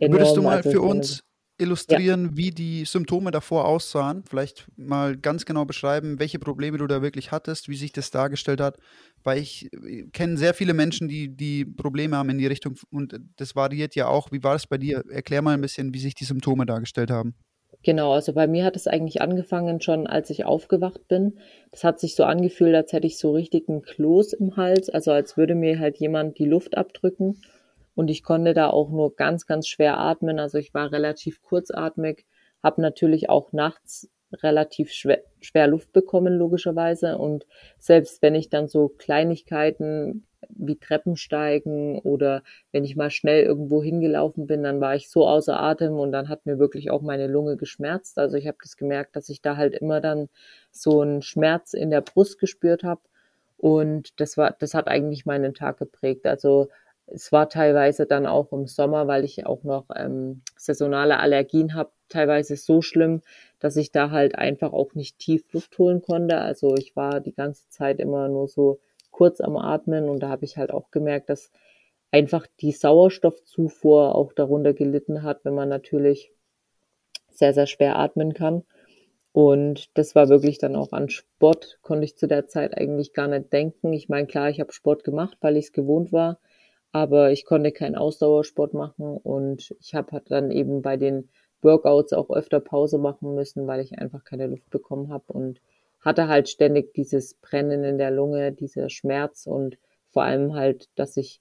enorm. 0.00 0.18
Würdest 0.18 0.36
du 0.36 0.42
mal 0.42 0.62
für 0.64 0.80
uns 0.80 1.22
illustrieren, 1.60 2.24
ja. 2.24 2.36
wie 2.36 2.50
die 2.50 2.84
Symptome 2.84 3.30
davor 3.30 3.66
aussahen? 3.66 4.24
Vielleicht 4.28 4.66
mal 4.76 5.16
ganz 5.16 5.44
genau 5.44 5.64
beschreiben, 5.64 6.18
welche 6.18 6.38
Probleme 6.38 6.78
du 6.78 6.86
da 6.86 7.02
wirklich 7.02 7.30
hattest, 7.30 7.68
wie 7.68 7.76
sich 7.76 7.92
das 7.92 8.10
dargestellt 8.10 8.60
hat. 8.60 8.78
Weil 9.22 9.38
ich 9.38 9.72
äh, 9.72 10.04
kenne 10.12 10.36
sehr 10.36 10.54
viele 10.54 10.74
Menschen, 10.74 11.08
die, 11.08 11.28
die 11.36 11.64
Probleme 11.64 12.16
haben 12.16 12.30
in 12.30 12.38
die 12.38 12.46
Richtung 12.46 12.76
und 12.90 13.18
das 13.36 13.54
variiert 13.54 13.94
ja 13.94 14.08
auch. 14.08 14.32
Wie 14.32 14.42
war 14.42 14.54
das 14.54 14.66
bei 14.66 14.78
dir? 14.78 15.04
Erklär 15.10 15.42
mal 15.42 15.54
ein 15.54 15.60
bisschen, 15.60 15.94
wie 15.94 15.98
sich 15.98 16.14
die 16.14 16.24
Symptome 16.24 16.66
dargestellt 16.66 17.10
haben. 17.10 17.34
Genau, 17.82 18.12
also 18.12 18.34
bei 18.34 18.46
mir 18.46 18.64
hat 18.64 18.76
es 18.76 18.86
eigentlich 18.86 19.22
angefangen 19.22 19.80
schon, 19.80 20.06
als 20.06 20.28
ich 20.28 20.44
aufgewacht 20.44 21.08
bin. 21.08 21.38
Das 21.70 21.84
hat 21.84 21.98
sich 21.98 22.14
so 22.14 22.24
angefühlt, 22.24 22.74
als 22.74 22.92
hätte 22.92 23.06
ich 23.06 23.16
so 23.16 23.32
richtig 23.32 23.68
einen 23.68 23.82
Kloß 23.82 24.34
im 24.34 24.56
Hals, 24.56 24.90
also 24.90 25.12
als 25.12 25.36
würde 25.36 25.54
mir 25.54 25.78
halt 25.78 25.96
jemand 25.96 26.38
die 26.38 26.44
Luft 26.44 26.76
abdrücken 26.76 27.40
und 27.94 28.08
ich 28.08 28.22
konnte 28.22 28.54
da 28.54 28.70
auch 28.70 28.90
nur 28.90 29.14
ganz, 29.16 29.46
ganz 29.46 29.68
schwer 29.68 29.98
atmen. 29.98 30.38
Also 30.38 30.58
ich 30.58 30.74
war 30.74 30.92
relativ 30.92 31.42
kurzatmig, 31.42 32.26
habe 32.62 32.80
natürlich 32.80 33.28
auch 33.28 33.52
nachts 33.52 34.08
relativ 34.32 34.92
schwer, 34.92 35.22
schwer 35.40 35.66
Luft 35.66 35.92
bekommen, 35.92 36.36
logischerweise. 36.36 37.18
Und 37.18 37.46
selbst 37.78 38.22
wenn 38.22 38.34
ich 38.34 38.48
dann 38.48 38.68
so 38.68 38.88
Kleinigkeiten 38.88 40.26
wie 40.48 40.76
Treppensteigen 40.76 41.98
oder 41.98 42.42
wenn 42.72 42.84
ich 42.84 42.96
mal 42.96 43.10
schnell 43.10 43.44
irgendwo 43.44 43.82
hingelaufen 43.82 44.46
bin, 44.46 44.62
dann 44.62 44.80
war 44.80 44.94
ich 44.94 45.10
so 45.10 45.26
außer 45.26 45.58
Atem 45.58 45.98
und 45.98 46.12
dann 46.12 46.28
hat 46.28 46.46
mir 46.46 46.58
wirklich 46.58 46.90
auch 46.90 47.02
meine 47.02 47.26
Lunge 47.26 47.56
geschmerzt. 47.56 48.18
Also 48.18 48.36
ich 48.36 48.46
habe 48.46 48.58
das 48.62 48.76
gemerkt, 48.76 49.16
dass 49.16 49.28
ich 49.28 49.42
da 49.42 49.56
halt 49.56 49.74
immer 49.74 50.00
dann 50.00 50.28
so 50.70 51.00
einen 51.00 51.22
Schmerz 51.22 51.74
in 51.74 51.90
der 51.90 52.00
Brust 52.00 52.38
gespürt 52.38 52.84
habe. 52.84 53.02
Und 53.58 54.18
das 54.20 54.36
war, 54.38 54.56
das 54.58 54.74
hat 54.74 54.88
eigentlich 54.88 55.26
meinen 55.26 55.54
Tag 55.54 55.78
geprägt. 55.78 56.26
Also 56.26 56.68
es 57.12 57.32
war 57.32 57.48
teilweise 57.48 58.06
dann 58.06 58.26
auch 58.26 58.52
im 58.52 58.66
Sommer, 58.66 59.06
weil 59.06 59.24
ich 59.24 59.46
auch 59.46 59.62
noch 59.64 59.86
ähm, 59.94 60.42
saisonale 60.56 61.18
Allergien 61.18 61.74
habe, 61.74 61.90
teilweise 62.08 62.56
so 62.56 62.82
schlimm, 62.82 63.22
dass 63.58 63.76
ich 63.76 63.92
da 63.92 64.10
halt 64.10 64.36
einfach 64.36 64.72
auch 64.72 64.94
nicht 64.94 65.18
tief 65.18 65.44
Luft 65.52 65.78
holen 65.78 66.02
konnte. 66.02 66.38
Also 66.38 66.74
ich 66.76 66.96
war 66.96 67.20
die 67.20 67.34
ganze 67.34 67.68
Zeit 67.68 68.00
immer 68.00 68.28
nur 68.28 68.48
so 68.48 68.80
kurz 69.10 69.40
am 69.40 69.56
Atmen 69.56 70.08
und 70.08 70.20
da 70.20 70.28
habe 70.28 70.44
ich 70.44 70.56
halt 70.56 70.70
auch 70.70 70.90
gemerkt, 70.90 71.30
dass 71.30 71.50
einfach 72.10 72.46
die 72.60 72.72
Sauerstoffzufuhr 72.72 74.14
auch 74.14 74.32
darunter 74.32 74.72
gelitten 74.72 75.22
hat, 75.22 75.44
wenn 75.44 75.54
man 75.54 75.68
natürlich 75.68 76.32
sehr, 77.30 77.54
sehr 77.54 77.66
schwer 77.66 77.96
atmen 77.96 78.34
kann. 78.34 78.64
Und 79.32 79.96
das 79.96 80.16
war 80.16 80.28
wirklich 80.28 80.58
dann 80.58 80.74
auch 80.74 80.92
an 80.92 81.08
Sport, 81.08 81.78
konnte 81.82 82.04
ich 82.04 82.16
zu 82.16 82.26
der 82.26 82.48
Zeit 82.48 82.76
eigentlich 82.76 83.12
gar 83.12 83.28
nicht 83.28 83.52
denken. 83.52 83.92
Ich 83.92 84.08
meine, 84.08 84.26
klar, 84.26 84.50
ich 84.50 84.58
habe 84.58 84.72
Sport 84.72 85.04
gemacht, 85.04 85.38
weil 85.40 85.56
ich 85.56 85.66
es 85.66 85.72
gewohnt 85.72 86.12
war 86.12 86.38
aber 86.92 87.30
ich 87.30 87.44
konnte 87.44 87.72
keinen 87.72 87.94
Ausdauersport 87.94 88.74
machen 88.74 89.16
und 89.16 89.74
ich 89.80 89.94
habe 89.94 90.22
dann 90.26 90.50
eben 90.50 90.82
bei 90.82 90.96
den 90.96 91.28
Workouts 91.62 92.12
auch 92.12 92.30
öfter 92.30 92.60
Pause 92.60 92.98
machen 92.98 93.34
müssen, 93.34 93.66
weil 93.66 93.80
ich 93.80 93.98
einfach 93.98 94.24
keine 94.24 94.46
Luft 94.46 94.70
bekommen 94.70 95.12
habe 95.12 95.32
und 95.32 95.60
hatte 96.00 96.28
halt 96.28 96.48
ständig 96.48 96.94
dieses 96.94 97.34
Brennen 97.34 97.84
in 97.84 97.98
der 97.98 98.10
Lunge, 98.10 98.52
dieser 98.52 98.88
Schmerz 98.88 99.46
und 99.46 99.76
vor 100.08 100.22
allem 100.22 100.54
halt, 100.54 100.88
dass 100.94 101.16
ich 101.16 101.40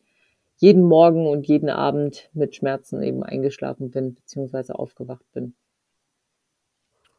jeden 0.57 0.83
Morgen 0.83 1.25
und 1.25 1.47
jeden 1.47 1.69
Abend 1.69 2.29
mit 2.33 2.55
Schmerzen 2.55 3.01
eben 3.01 3.23
eingeschlafen 3.23 3.91
bin, 3.91 4.15
beziehungsweise 4.15 4.77
aufgewacht 4.77 5.25
bin. 5.31 5.55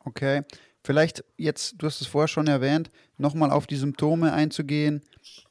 Okay, 0.05 0.43
vielleicht 0.85 1.25
jetzt, 1.39 1.77
du 1.79 1.87
hast 1.87 2.03
es 2.03 2.07
vorher 2.07 2.29
schon 2.29 2.47
erwähnt, 2.47 2.91
nochmal 3.17 3.51
auf 3.51 3.67
die 3.67 3.77
Symptome 3.77 4.33
einzugehen, 4.33 5.03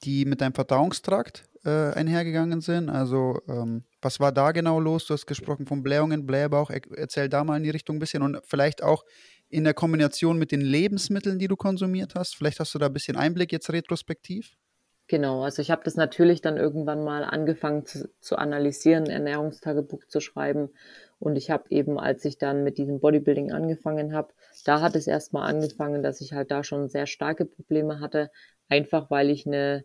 die 0.03 0.25
mit 0.25 0.41
deinem 0.41 0.53
Verdauungstrakt 0.53 1.48
äh, 1.65 1.93
einhergegangen 1.93 2.61
sind. 2.61 2.89
Also, 2.89 3.39
ähm, 3.47 3.83
was 4.01 4.19
war 4.19 4.31
da 4.31 4.51
genau 4.51 4.79
los? 4.79 5.05
Du 5.05 5.13
hast 5.13 5.25
gesprochen 5.25 5.65
von 5.65 5.83
Blähungen, 5.83 6.25
Blähbauch. 6.25 6.69
Er, 6.69 6.81
erzähl 6.95 7.29
da 7.29 7.43
mal 7.43 7.57
in 7.57 7.63
die 7.63 7.69
Richtung 7.69 7.97
ein 7.97 7.99
bisschen 7.99 8.23
und 8.23 8.39
vielleicht 8.45 8.83
auch 8.83 9.03
in 9.49 9.63
der 9.63 9.73
Kombination 9.73 10.37
mit 10.37 10.51
den 10.51 10.61
Lebensmitteln, 10.61 11.39
die 11.39 11.47
du 11.47 11.55
konsumiert 11.55 12.15
hast. 12.15 12.35
Vielleicht 12.35 12.59
hast 12.59 12.73
du 12.73 12.79
da 12.79 12.85
ein 12.85 12.93
bisschen 12.93 13.17
Einblick 13.17 13.51
jetzt 13.51 13.71
retrospektiv. 13.71 14.55
Genau, 15.09 15.43
also 15.43 15.63
ich 15.63 15.71
habe 15.71 15.81
das 15.83 15.95
natürlich 15.95 16.41
dann 16.41 16.57
irgendwann 16.57 17.03
mal 17.03 17.23
angefangen 17.23 17.83
zu, 17.83 18.11
zu 18.19 18.37
analysieren, 18.37 19.07
Ernährungstagebuch 19.07 20.05
zu 20.05 20.19
schreiben. 20.19 20.69
Und 21.17 21.35
ich 21.35 21.49
habe 21.49 21.63
eben, 21.69 21.99
als 21.99 22.23
ich 22.25 22.37
dann 22.37 22.63
mit 22.63 22.77
diesem 22.77 22.99
Bodybuilding 22.99 23.51
angefangen 23.51 24.13
habe, 24.13 24.31
da 24.65 24.81
hat 24.81 24.95
es 24.95 25.07
erstmal 25.07 25.49
angefangen, 25.49 26.03
dass 26.03 26.21
ich 26.21 26.33
halt 26.33 26.51
da 26.51 26.63
schon 26.63 26.89
sehr 26.89 27.07
starke 27.07 27.45
Probleme 27.45 27.99
hatte, 27.99 28.29
einfach 28.69 29.09
weil 29.09 29.31
ich 29.31 29.47
eine 29.47 29.83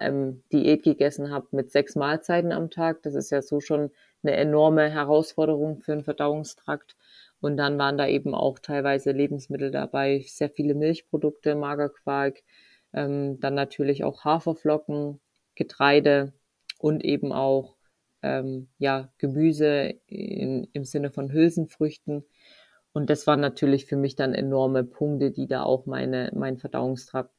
ähm, 0.00 0.42
Diät 0.52 0.82
gegessen 0.82 1.30
habe 1.30 1.48
mit 1.52 1.70
sechs 1.70 1.96
Mahlzeiten 1.96 2.52
am 2.52 2.70
Tag. 2.70 3.02
Das 3.02 3.14
ist 3.14 3.30
ja 3.30 3.42
so 3.42 3.60
schon 3.60 3.90
eine 4.22 4.36
enorme 4.36 4.90
Herausforderung 4.90 5.80
für 5.80 5.92
den 5.92 6.04
Verdauungstrakt. 6.04 6.96
Und 7.40 7.56
dann 7.56 7.78
waren 7.78 7.96
da 7.96 8.06
eben 8.06 8.34
auch 8.34 8.58
teilweise 8.58 9.12
Lebensmittel 9.12 9.70
dabei, 9.70 10.24
sehr 10.26 10.50
viele 10.50 10.74
Milchprodukte, 10.74 11.54
Magerquark, 11.54 12.42
ähm, 12.92 13.40
dann 13.40 13.54
natürlich 13.54 14.04
auch 14.04 14.24
Haferflocken, 14.24 15.20
Getreide 15.54 16.32
und 16.78 17.04
eben 17.04 17.32
auch 17.32 17.76
ähm, 18.22 18.68
ja, 18.78 19.10
Gemüse 19.18 19.94
in, 20.06 20.68
im 20.72 20.84
Sinne 20.84 21.10
von 21.10 21.32
Hülsenfrüchten. 21.32 22.24
Und 22.92 23.08
das 23.08 23.26
waren 23.26 23.40
natürlich 23.40 23.86
für 23.86 23.96
mich 23.96 24.16
dann 24.16 24.34
enorme 24.34 24.84
Punkte, 24.84 25.30
die 25.30 25.46
da 25.46 25.62
auch 25.62 25.86
meine, 25.86 26.30
mein 26.34 26.58
Verdauungstrakt 26.58 27.32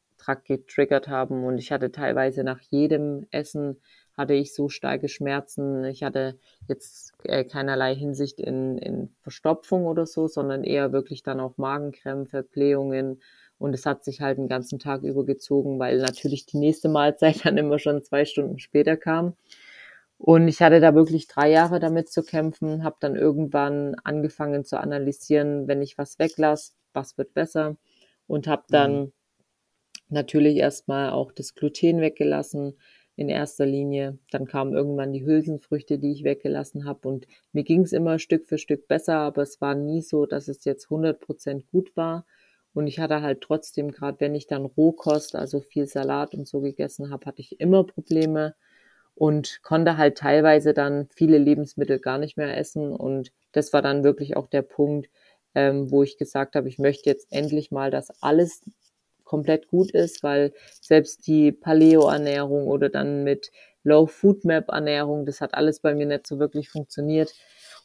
getriggert 0.46 1.08
haben. 1.08 1.44
Und 1.44 1.58
ich 1.58 1.72
hatte 1.72 1.92
teilweise 1.92 2.44
nach 2.44 2.62
jedem 2.70 3.28
Essen 3.32 3.82
hatte 4.18 4.34
ich 4.34 4.54
so 4.54 4.70
starke 4.70 5.08
Schmerzen. 5.08 5.86
Ich 5.86 6.04
hatte 6.04 6.38
jetzt 6.68 7.14
äh, 7.24 7.44
keinerlei 7.44 7.96
Hinsicht 7.96 8.40
in, 8.40 8.78
in 8.78 9.16
Verstopfung 9.22 9.86
oder 9.86 10.06
so, 10.06 10.28
sondern 10.28 10.64
eher 10.64 10.92
wirklich 10.92 11.24
dann 11.24 11.40
auch 11.40 11.58
Magenkrämpfe, 11.58 12.44
Blähungen, 12.44 13.22
und 13.62 13.76
es 13.76 13.86
hat 13.86 14.04
sich 14.04 14.22
halt 14.22 14.40
den 14.40 14.48
ganzen 14.48 14.80
Tag 14.80 15.04
übergezogen, 15.04 15.78
weil 15.78 16.00
natürlich 16.00 16.48
die 16.48 16.58
nächste 16.58 16.90
Mahlzeit 16.90 17.46
dann 17.46 17.58
immer 17.58 17.78
schon 17.78 18.02
zwei 18.02 18.26
Stunden 18.26 18.58
später 18.58 18.98
kam. 18.98 19.36
Und 20.18 20.48
ich 20.48 20.62
hatte 20.62 20.80
da 20.80 20.96
wirklich 20.96 21.28
drei 21.28 21.52
Jahre 21.52 21.80
damit 21.80 22.10
zu 22.10 22.24
kämpfen, 22.24 22.84
habe 22.84 22.98
dann 23.00 23.16
irgendwann 23.16 23.96
angefangen 24.04 24.66
zu 24.66 24.80
analysieren, 24.80 25.68
wenn 25.68 25.84
ich 25.84 26.00
was 26.00 26.18
weglasse, 26.18 26.74
was 26.94 27.20
wird 27.20 27.36
besser. 27.36 27.78
Und 28.26 28.48
habe 28.48 28.64
dann 28.70 28.94
mhm. 28.94 29.14
Natürlich 30.12 30.58
erstmal 30.58 31.12
auch 31.12 31.32
das 31.32 31.56
Gluten 31.56 32.02
weggelassen 32.02 32.78
in 33.16 33.30
erster 33.30 33.66
Linie. 33.66 34.18
Dann 34.32 34.46
kamen 34.46 34.74
irgendwann 34.74 35.14
die 35.14 35.26
Hülsenfrüchte, 35.26 36.00
die 36.00 36.12
ich 36.12 36.24
weggelassen 36.24 36.86
habe. 36.86 37.08
Und 37.08 37.28
mir 37.54 37.64
ging 37.64 37.82
es 37.82 37.94
immer 37.94 38.20
Stück 38.20 38.48
für 38.48 38.58
Stück 38.58 38.88
besser, 38.88 39.16
aber 39.16 39.44
es 39.44 39.62
war 39.62 39.76
nie 39.76 40.02
so, 40.02 40.26
dass 40.26 40.48
es 40.48 40.66
jetzt 40.66 40.90
100% 40.90 41.66
gut 41.72 41.96
war. 41.96 42.26
Und 42.74 42.88
ich 42.88 43.00
hatte 43.00 43.22
halt 43.22 43.42
trotzdem, 43.42 43.92
gerade 43.92 44.20
wenn 44.20 44.34
ich 44.36 44.48
dann 44.48 44.66
Rohkost, 44.66 45.36
also 45.36 45.60
viel 45.60 45.88
Salat 45.88 46.34
und 46.34 46.48
so 46.48 46.62
gegessen 46.62 47.12
habe, 47.12 47.26
hatte 47.26 47.42
ich 47.42 47.60
immer 47.60 47.84
Probleme 47.84 48.56
und 49.14 49.62
konnte 49.62 49.98
halt 49.98 50.18
teilweise 50.18 50.74
dann 50.74 51.08
viele 51.14 51.38
Lebensmittel 51.38 52.00
gar 52.00 52.18
nicht 52.18 52.38
mehr 52.38 52.58
essen. 52.58 52.94
Und 52.94 53.32
das 53.52 53.74
war 53.74 53.82
dann 53.82 54.04
wirklich 54.04 54.38
auch 54.38 54.48
der 54.48 54.62
Punkt, 54.62 55.10
ähm, 55.54 55.92
wo 55.92 56.02
ich 56.04 56.18
gesagt 56.18 56.56
habe, 56.56 56.70
ich 56.70 56.80
möchte 56.80 57.10
jetzt 57.10 57.28
endlich 57.32 57.72
mal, 57.72 57.92
dass 57.92 58.10
alles 58.22 58.62
komplett 59.32 59.70
gut 59.70 59.92
ist, 59.92 60.24
weil 60.24 60.54
selbst 60.82 61.26
die 61.26 61.54
Paleo-Ernährung 61.54 62.68
oder 62.68 62.90
dann 62.90 63.24
mit 63.24 63.50
Low 63.82 64.06
Food 64.06 64.44
Map 64.44 64.68
Ernährung, 64.68 65.26
das 65.26 65.40
hat 65.40 65.54
alles 65.54 65.80
bei 65.80 65.96
mir 65.96 66.06
nicht 66.06 66.28
so 66.28 66.38
wirklich 66.38 66.70
funktioniert. 66.70 67.34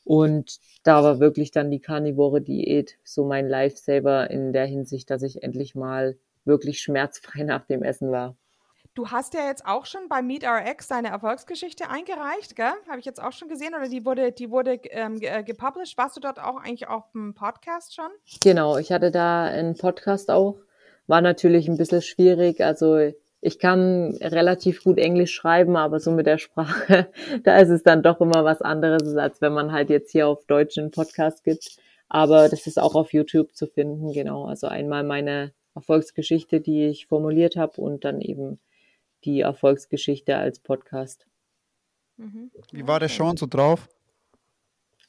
Und 0.02 0.58
da 0.82 1.04
war 1.04 1.20
wirklich 1.20 1.52
dann 1.52 1.70
die 1.70 1.78
Carnivore 1.78 2.40
Diät 2.40 2.98
so 3.04 3.24
mein 3.24 3.48
Lifesaver 3.48 4.28
in 4.28 4.52
der 4.52 4.66
Hinsicht, 4.66 5.08
dass 5.08 5.22
ich 5.22 5.44
endlich 5.44 5.76
mal 5.76 6.18
wirklich 6.44 6.80
schmerzfrei 6.80 7.44
nach 7.44 7.64
dem 7.64 7.84
Essen 7.84 8.10
war. 8.10 8.36
Du 8.94 9.10
hast 9.10 9.34
ja 9.34 9.46
jetzt 9.46 9.64
auch 9.66 9.86
schon 9.86 10.08
bei 10.08 10.22
MeetRx 10.22 10.88
deine 10.88 11.08
Erfolgsgeschichte 11.08 11.88
eingereicht, 11.88 12.56
gell? 12.56 12.72
Habe 12.88 12.98
ich 12.98 13.04
jetzt 13.04 13.22
auch 13.22 13.32
schon 13.32 13.48
gesehen 13.48 13.74
oder 13.74 13.88
die 13.88 14.04
wurde, 14.04 14.32
die 14.32 14.50
wurde 14.50 14.80
ähm, 14.90 15.18
äh, 15.20 15.44
gepublished. 15.44 15.96
Warst 15.96 16.16
du 16.16 16.20
dort 16.20 16.40
auch 16.40 16.56
eigentlich 16.56 16.88
auf 16.88 17.04
dem 17.12 17.34
Podcast 17.34 17.94
schon? 17.94 18.10
Genau, 18.42 18.78
ich 18.78 18.90
hatte 18.90 19.12
da 19.12 19.44
einen 19.44 19.76
Podcast 19.76 20.28
auch. 20.28 20.56
War 21.06 21.20
natürlich 21.20 21.68
ein 21.68 21.76
bisschen 21.76 22.02
schwierig. 22.02 22.62
Also 22.62 23.12
ich 23.40 23.58
kann 23.58 24.16
relativ 24.20 24.82
gut 24.82 24.98
Englisch 24.98 25.32
schreiben, 25.32 25.76
aber 25.76 26.00
so 26.00 26.10
mit 26.10 26.26
der 26.26 26.38
Sprache, 26.38 27.08
da 27.44 27.58
ist 27.58 27.68
es 27.68 27.82
dann 27.82 28.02
doch 28.02 28.20
immer 28.20 28.44
was 28.44 28.62
anderes, 28.62 29.16
als 29.16 29.40
wenn 29.40 29.52
man 29.52 29.72
halt 29.72 29.90
jetzt 29.90 30.10
hier 30.10 30.26
auf 30.28 30.44
Deutsch 30.46 30.78
einen 30.78 30.90
Podcast 30.90 31.44
gibt. 31.44 31.76
Aber 32.08 32.48
das 32.48 32.66
ist 32.66 32.78
auch 32.78 32.94
auf 32.94 33.12
YouTube 33.12 33.54
zu 33.54 33.66
finden, 33.66 34.12
genau. 34.12 34.46
Also 34.46 34.68
einmal 34.68 35.04
meine 35.04 35.52
Erfolgsgeschichte, 35.74 36.60
die 36.60 36.86
ich 36.86 37.06
formuliert 37.06 37.56
habe 37.56 37.80
und 37.80 38.04
dann 38.04 38.20
eben 38.20 38.58
die 39.24 39.40
Erfolgsgeschichte 39.40 40.36
als 40.36 40.60
Podcast. 40.60 41.26
Mhm. 42.16 42.50
Wie 42.72 42.86
war 42.86 43.00
der 43.00 43.08
Sean 43.08 43.36
so 43.36 43.46
drauf? 43.46 43.88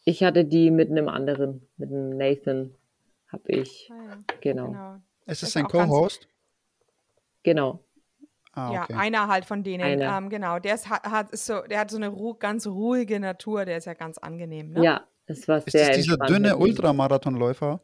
Ich 0.06 0.24
hatte 0.24 0.46
die 0.46 0.72
mit 0.72 0.90
einem 0.90 1.10
anderen, 1.10 1.68
mit 1.78 1.90
einem 1.90 2.18
Nathan, 2.18 2.74
habe 3.28 3.52
ich. 3.52 3.90
Ah 3.92 4.10
ja. 4.10 4.24
genau. 4.42 4.68
genau. 4.68 5.02
Ist 5.28 5.44
es 5.44 5.52
sein 5.52 5.68
Co-Host? 5.68 6.28
Genau. 7.44 7.84
Ah, 8.54 8.70
okay. 8.70 8.94
Ja, 8.94 8.98
einer 8.98 9.28
halt 9.28 9.46
von 9.46 9.64
denen. 9.64 10.02
Ähm, 10.02 10.30
genau, 10.30 10.58
der 10.58 10.74
ist, 10.74 10.90
hat, 10.90 11.32
ist 11.32 11.46
so, 11.46 11.62
der 11.62 11.80
hat 11.82 11.92
so 11.92 11.98
eine 11.98 12.08
ru 12.08 12.34
ganz 12.34 12.66
ruhige 12.66 13.20
Natur, 13.20 13.66
der 13.66 13.78
ist 13.78 13.86
ja 13.86 13.94
ganz 13.94 14.18
angenehm. 14.18 14.72
Ne? 14.72 14.84
Ja, 14.84 15.08
es 15.28 15.48
war 15.48 15.58
ist 15.58 15.72
sehr 15.72 15.82
Ist 15.82 15.90
das 15.90 15.98
dieser 15.98 16.18
dünne 16.18 16.58
Ultramarathonläufer? 16.58 17.82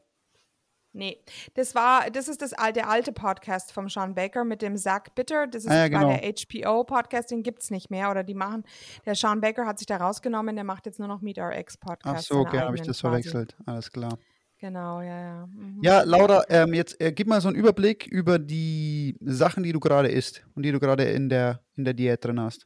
Nee, 0.96 1.20
das 1.56 1.74
war, 1.74 2.10
das 2.12 2.28
ist 2.28 2.44
das 2.44 2.54
alte, 2.54 2.88
alte 2.88 3.12
Podcast 3.12 3.72
vom 3.72 3.90
Sean 3.90 4.14
Baker 4.14 4.44
mit 4.44 4.62
dem 4.62 4.78
Zach 4.78 5.06
Bitter. 5.16 5.48
Das 5.48 5.66
ist 5.66 5.72
ah, 5.72 5.76
ja, 5.76 5.88
genau. 5.88 6.08
bei 6.08 6.18
der 6.18 6.34
HBO-Podcast, 6.34 7.32
den 7.32 7.42
gibt 7.42 7.64
es 7.64 7.72
nicht 7.72 7.90
mehr. 7.90 8.12
Oder 8.12 8.24
die 8.24 8.36
machen, 8.36 8.64
der 9.06 9.16
Sean 9.16 9.42
Baker 9.42 9.66
hat 9.66 9.80
sich 9.80 9.88
da 9.88 9.98
rausgenommen, 9.98 10.56
der 10.56 10.64
macht 10.64 10.86
jetzt 10.86 11.00
nur 11.00 11.08
noch 11.08 11.22
Meet 11.22 11.40
RX 11.40 11.78
Podcast. 11.78 12.32
Ach 12.32 12.36
so, 12.36 12.40
okay, 12.42 12.60
habe 12.60 12.76
ich 12.76 12.82
das 12.82 13.02
quasi. 13.02 13.24
verwechselt. 13.24 13.56
Alles 13.66 13.92
klar. 13.92 14.18
Genau, 14.64 15.02
ja, 15.02 15.20
ja. 15.20 15.48
Mhm. 15.48 15.80
Ja, 15.82 16.04
Laura, 16.04 16.46
ähm, 16.48 16.74
jetzt 16.74 17.02
äh, 17.02 17.12
gib 17.12 17.28
mal 17.28 17.42
so 17.42 17.50
einen 17.50 17.58
Überblick 17.58 18.08
über 18.08 18.40
die 18.40 19.18
Sachen, 19.20 19.62
die 19.62 19.74
du 19.74 19.82
gerade 19.82 20.08
isst 20.08 20.46
und 20.56 20.64
die 20.64 20.72
du 20.72 20.80
gerade 20.80 21.04
in 21.04 21.28
der, 21.28 21.60
in 21.76 21.84
der 21.84 21.94
Diät 21.94 22.24
drin 22.24 22.40
hast. 22.40 22.66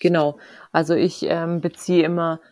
Genau, 0.00 0.38
also 0.70 0.94
ich 0.94 1.22
ähm, 1.22 1.62
beziehe 1.62 2.04
immer, 2.04 2.42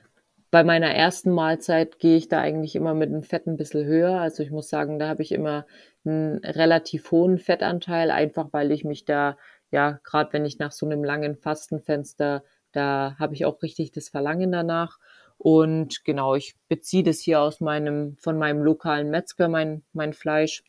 bei 0.50 0.64
meiner 0.64 0.90
ersten 0.90 1.32
Mahlzeit 1.32 1.98
gehe 1.98 2.16
ich 2.16 2.28
da 2.28 2.40
eigentlich 2.40 2.74
immer 2.74 2.94
mit 2.94 3.10
dem 3.10 3.22
Fett 3.22 3.46
ein 3.46 3.58
bisschen 3.58 3.84
höher. 3.84 4.18
Also 4.18 4.42
ich 4.42 4.50
muss 4.50 4.70
sagen, 4.70 4.98
da 4.98 5.06
habe 5.06 5.22
ich 5.22 5.32
immer 5.32 5.66
einen 6.06 6.38
relativ 6.38 7.10
hohen 7.10 7.36
Fettanteil, 7.36 8.10
einfach 8.10 8.48
weil 8.52 8.72
ich 8.72 8.84
mich 8.84 9.04
da, 9.04 9.36
ja, 9.70 10.00
gerade 10.02 10.32
wenn 10.32 10.46
ich 10.46 10.58
nach 10.58 10.72
so 10.72 10.86
einem 10.86 11.04
langen 11.04 11.36
Fastenfenster, 11.36 12.42
da 12.72 13.16
habe 13.18 13.34
ich 13.34 13.44
auch 13.44 13.60
richtig 13.62 13.92
das 13.92 14.08
Verlangen 14.08 14.50
danach. 14.50 14.98
Und 15.42 16.04
genau, 16.04 16.36
ich 16.36 16.54
beziehe 16.68 17.02
das 17.02 17.18
hier 17.18 17.40
aus 17.40 17.60
meinem, 17.60 18.16
von 18.18 18.38
meinem 18.38 18.62
lokalen 18.62 19.10
Metzger, 19.10 19.48
mein, 19.48 19.82
mein 19.92 20.12
Fleisch. 20.12 20.62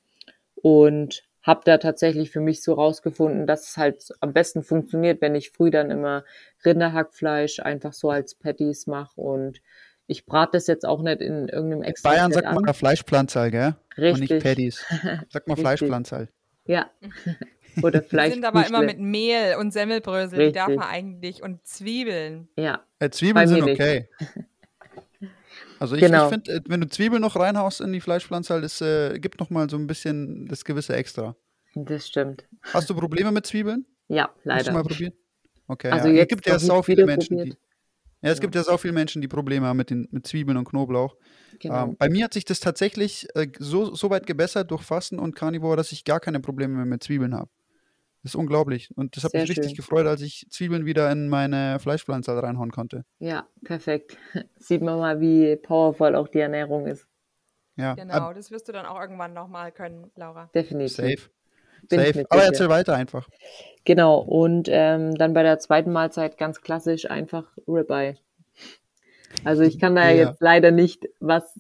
Und 0.56 1.22
habe 1.44 1.62
da 1.64 1.78
tatsächlich 1.78 2.32
für 2.32 2.40
mich 2.40 2.64
so 2.64 2.74
rausgefunden, 2.74 3.46
dass 3.46 3.70
es 3.70 3.78
halt 3.78 4.10
am 4.20 4.34
besten 4.34 4.64
funktioniert, 4.64 5.22
wenn 5.22 5.36
ich 5.36 5.52
früh 5.52 5.70
dann 5.70 5.92
immer 5.92 6.24
Rinderhackfleisch 6.66 7.60
einfach 7.60 7.94
so 7.94 8.10
als 8.10 8.34
Patties 8.34 8.88
mache 8.88 9.22
und 9.22 9.62
ich 10.08 10.26
brate 10.26 10.54
das 10.54 10.66
jetzt 10.66 10.88
auch 10.88 11.04
nicht 11.04 11.22
in 11.22 11.50
irgendeinem 11.50 11.84
extra. 11.84 12.10
Bayern 12.10 12.32
sagt 12.32 12.48
an. 12.48 12.56
man 12.56 12.74
Fleischpflanzerl, 12.74 13.52
gell? 13.52 13.76
Richtig. 13.96 14.14
Und 14.14 14.20
nicht 14.32 14.44
Patties. 14.44 14.86
Sag 15.30 15.48
mal 15.48 15.56
Fleischpflanzerl. 15.58 16.30
Ja. 16.66 16.90
Oder 17.84 18.02
Fleisch. 18.02 18.30
Die 18.30 18.34
sind 18.34 18.46
aber 18.46 18.66
immer 18.66 18.82
mit 18.82 19.00
Mehl 19.00 19.56
und 19.60 19.72
Semmelbrösel, 19.72 20.40
Richtig. 20.40 20.54
die 20.54 20.60
darf 20.60 20.68
man 20.70 20.90
eigentlich 20.90 21.44
und 21.44 21.66
Zwiebeln. 21.66 22.48
Ja. 22.58 22.84
Äh, 23.00 23.10
Zwiebeln 23.12 23.48
sind 23.48 23.64
okay. 23.64 24.10
Also 25.84 25.96
ich, 25.98 26.02
genau. 26.02 26.28
ich 26.28 26.30
finde, 26.30 26.54
äh, 26.54 26.62
wenn 26.66 26.80
du 26.80 26.88
Zwiebeln 26.88 27.22
noch 27.22 27.36
reinhaust 27.36 27.82
in 27.82 27.92
die 27.92 28.00
Fleischpflanze, 28.00 28.62
das 28.62 28.80
äh, 28.80 29.20
gibt 29.20 29.42
noch 29.42 29.50
mal 29.50 29.70
so 29.70 29.76
ein 29.76 29.86
bisschen 29.86 30.48
das 30.48 30.64
gewisse 30.64 30.96
Extra. 30.96 31.36
Das 31.76 32.08
stimmt. 32.08 32.46
Hast 32.62 32.90
du 32.90 32.96
Probleme 32.96 33.34
mit 33.34 33.46
Zwiebeln? 33.46 33.86
Ja, 34.08 34.30
leider. 34.46 34.60
Hast 34.60 34.68
du 34.70 34.72
mal 34.72 34.84
probiert? 34.84 35.14
Okay. 35.68 35.90
Also 35.90 36.08
ja. 36.08 36.22
es 36.22 36.30
gibt 36.30 36.48
ja 36.48 36.58
sau 36.58 36.84
viele 36.84 37.06
Menschen, 37.06 37.36
die. 37.36 37.50
Ja, 38.22 38.30
es 38.30 38.38
ja. 38.38 38.42
gibt 38.44 38.56
ja 38.56 38.64
sau 38.64 38.78
viele 38.78 38.94
Menschen, 38.94 39.22
die 39.22 39.28
Probleme 39.28 39.68
haben 39.68 39.76
mit, 39.76 39.90
den, 39.90 40.08
mit 40.10 40.26
Zwiebeln 40.26 40.56
und 40.58 40.64
Knoblauch. 40.64 41.18
Genau. 41.60 41.88
Ähm, 41.88 41.98
bei 41.98 42.08
mir 42.08 42.24
hat 42.24 42.34
sich 42.34 42.46
das 42.46 42.62
tatsächlich 42.62 43.28
äh, 43.36 43.50
so, 43.60 43.94
so 43.94 44.10
weit 44.10 44.26
gebessert 44.26 44.72
durch 44.72 44.84
Fasten 44.84 45.20
und 45.20 45.36
Carnivore, 45.36 45.76
dass 45.76 45.92
ich 45.92 46.06
gar 46.06 46.22
keine 46.22 46.40
Probleme 46.40 46.76
mehr 46.76 46.86
mit 46.86 47.04
Zwiebeln 47.04 47.36
habe. 47.36 47.50
Das 48.24 48.32
ist 48.32 48.36
unglaublich. 48.36 48.90
Und 48.96 49.18
das 49.18 49.26
hat 49.26 49.34
mich 49.34 49.50
richtig 49.50 49.66
schön. 49.66 49.76
gefreut, 49.76 50.08
als 50.08 50.22
ich 50.22 50.48
Zwiebeln 50.50 50.86
wieder 50.86 51.12
in 51.12 51.28
meine 51.28 51.78
Fleischpflanze 51.80 52.32
reinhauen 52.42 52.72
konnte. 52.72 53.04
Ja, 53.20 53.48
perfekt. 53.66 54.18
Sieht 54.58 54.82
man 54.82 54.98
mal, 54.98 55.20
wie 55.20 55.58
powerful 55.58 56.16
auch 56.16 56.30
die 56.30 56.40
Ernährung 56.40 56.88
ist. 56.88 57.06
Ja. 57.76 57.96
Genau, 57.96 58.34
das 58.34 58.50
wirst 58.50 58.68
du 58.70 58.72
dann 58.72 58.86
auch 58.86 59.00
irgendwann 59.00 59.34
nochmal 59.34 59.72
können, 59.72 60.10
Laura. 60.16 60.50
Definitiv. 60.56 60.96
Safe. 60.96 61.30
Bin 61.90 62.00
Safe. 62.00 62.26
Aber 62.30 62.44
erzähl 62.44 62.70
weiter 62.70 62.96
einfach. 62.96 63.28
Genau, 63.84 64.20
und 64.20 64.70
ähm, 64.72 65.16
dann 65.16 65.34
bei 65.34 65.44
der 65.44 65.60
zweiten 65.60 65.92
Mahlzeit 65.92 66.38
ganz 66.38 66.62
klassisch 66.62 67.10
einfach 67.10 67.52
Ribeye. 67.68 68.16
Also 69.44 69.64
ich 69.64 69.80
kann 69.80 69.96
da 69.96 70.10
ja. 70.10 70.30
jetzt 70.30 70.42
leider 70.42 70.72
nicht 70.72 71.10
was 71.20 71.60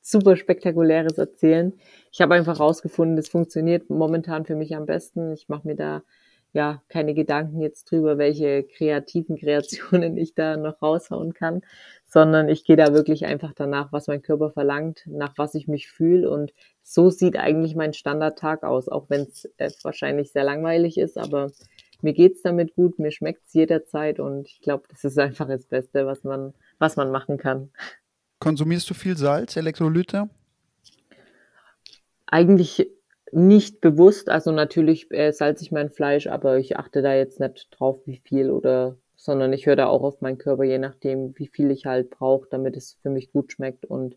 super 0.00 0.36
spektakuläres 0.36 1.18
erzählen. 1.18 1.72
Ich 2.14 2.20
habe 2.20 2.34
einfach 2.34 2.60
rausgefunden, 2.60 3.16
das 3.16 3.28
funktioniert 3.28 3.90
momentan 3.90 4.44
für 4.44 4.54
mich 4.54 4.76
am 4.76 4.86
besten. 4.86 5.32
Ich 5.32 5.48
mache 5.48 5.66
mir 5.66 5.74
da 5.74 6.04
ja 6.52 6.80
keine 6.88 7.12
Gedanken 7.12 7.60
jetzt 7.60 7.90
drüber, 7.90 8.18
welche 8.18 8.62
kreativen 8.62 9.36
Kreationen 9.36 10.16
ich 10.16 10.32
da 10.32 10.56
noch 10.56 10.80
raushauen 10.80 11.34
kann, 11.34 11.62
sondern 12.06 12.48
ich 12.48 12.64
gehe 12.64 12.76
da 12.76 12.94
wirklich 12.94 13.26
einfach 13.26 13.52
danach, 13.52 13.92
was 13.92 14.06
mein 14.06 14.22
Körper 14.22 14.52
verlangt, 14.52 15.02
nach 15.06 15.36
was 15.38 15.56
ich 15.56 15.66
mich 15.66 15.90
fühle 15.90 16.30
und 16.30 16.52
so 16.84 17.10
sieht 17.10 17.36
eigentlich 17.36 17.74
mein 17.74 17.92
Standardtag 17.92 18.62
aus, 18.62 18.88
auch 18.88 19.10
wenn 19.10 19.22
es 19.22 19.50
äh, 19.56 19.72
wahrscheinlich 19.82 20.30
sehr 20.30 20.44
langweilig 20.44 20.98
ist, 20.98 21.18
aber 21.18 21.50
mir 22.00 22.12
geht's 22.12 22.42
damit 22.42 22.76
gut, 22.76 23.00
mir 23.00 23.10
schmeckt's 23.10 23.52
jederzeit 23.54 24.20
und 24.20 24.46
ich 24.46 24.60
glaube, 24.60 24.84
das 24.88 25.02
ist 25.02 25.18
einfach 25.18 25.48
das 25.48 25.64
Beste, 25.66 26.06
was 26.06 26.22
man, 26.22 26.54
was 26.78 26.94
man 26.94 27.10
machen 27.10 27.38
kann. 27.38 27.70
Konsumierst 28.38 28.88
du 28.88 28.94
viel 28.94 29.16
Salz, 29.16 29.56
Elektrolyte? 29.56 30.28
Eigentlich 32.34 32.90
nicht 33.30 33.80
bewusst, 33.80 34.28
also 34.28 34.50
natürlich 34.50 35.08
äh, 35.12 35.30
salze 35.30 35.62
ich 35.62 35.70
mein 35.70 35.88
Fleisch, 35.88 36.26
aber 36.26 36.58
ich 36.58 36.76
achte 36.76 37.00
da 37.00 37.14
jetzt 37.14 37.38
nicht 37.38 37.68
drauf, 37.70 38.00
wie 38.06 38.20
viel 38.24 38.50
oder, 38.50 38.96
sondern 39.14 39.52
ich 39.52 39.66
höre 39.66 39.76
da 39.76 39.86
auch 39.86 40.02
auf 40.02 40.20
meinen 40.20 40.38
Körper, 40.38 40.64
je 40.64 40.78
nachdem, 40.78 41.38
wie 41.38 41.46
viel 41.46 41.70
ich 41.70 41.86
halt 41.86 42.10
brauche, 42.10 42.48
damit 42.50 42.76
es 42.76 42.98
für 43.02 43.10
mich 43.10 43.30
gut 43.30 43.52
schmeckt 43.52 43.84
und 43.84 44.16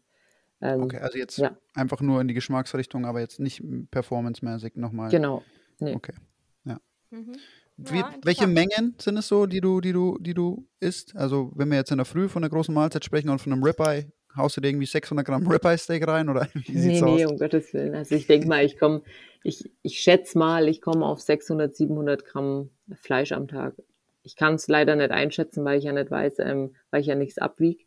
ähm, 0.61 0.81
okay, 0.81 0.97
also 0.97 1.19
jetzt 1.19 1.37
ja. 1.37 1.55
einfach 1.75 2.01
nur 2.01 2.19
in 2.19 2.27
die 2.27 2.33
Geschmacksrichtung, 2.33 3.05
aber 3.05 3.19
jetzt 3.19 3.39
nicht 3.39 3.61
performancemäßig 3.91 4.77
nochmal. 4.77 5.11
Genau. 5.11 5.43
Nee. 5.77 5.93
Okay. 5.93 6.13
Ja. 6.65 6.79
Mhm. 7.11 7.35
Wie, 7.77 7.99
ja, 7.99 8.11
welche 8.23 8.47
Mengen 8.47 8.95
sind 8.97 9.17
es 9.17 9.27
so, 9.27 9.45
die 9.45 9.61
du, 9.61 9.79
die 9.79 9.93
du, 9.93 10.17
die 10.19 10.33
du 10.33 10.65
isst? 10.79 11.15
Also 11.15 11.51
wenn 11.53 11.69
wir 11.69 11.77
jetzt 11.77 11.91
in 11.91 11.97
der 11.97 12.05
Früh 12.05 12.27
von 12.27 12.43
einer 12.43 12.49
großen 12.49 12.73
Mahlzeit 12.73 13.05
sprechen 13.05 13.29
und 13.29 13.39
von 13.39 13.53
einem 13.53 13.63
Ribeye, 13.63 14.11
haust 14.37 14.57
du 14.57 14.61
dir 14.61 14.69
irgendwie 14.69 14.85
600 14.85 15.25
Gramm 15.25 15.47
Ribeye 15.47 15.77
Steak 15.77 16.07
rein 16.07 16.29
oder 16.29 16.47
wie 16.53 16.77
sieht's 16.77 17.01
nee, 17.01 17.15
nee, 17.15 17.25
aus? 17.25 17.31
um 17.31 17.37
Gottes 17.37 17.73
Willen. 17.73 17.95
Also 17.95 18.15
ich 18.15 18.27
denke 18.27 18.47
mal, 18.47 18.63
ich 18.63 18.77
komme, 18.77 19.01
ich, 19.43 19.71
ich 19.81 19.99
schätze 19.99 20.37
mal, 20.37 20.67
ich 20.67 20.81
komme 20.81 21.05
auf 21.05 21.21
600, 21.21 21.75
700 21.75 22.25
Gramm 22.25 22.69
Fleisch 22.93 23.31
am 23.31 23.47
Tag. 23.47 23.75
Ich 24.23 24.35
kann 24.35 24.55
es 24.55 24.67
leider 24.67 24.95
nicht 24.95 25.11
einschätzen, 25.11 25.63
weil 25.65 25.79
ich 25.79 25.85
ja 25.85 25.93
nicht 25.93 26.11
weiß, 26.11 26.39
ähm, 26.39 26.75
weil 26.91 27.01
ich 27.01 27.07
ja 27.07 27.15
nichts 27.15 27.37
abwiege. 27.37 27.83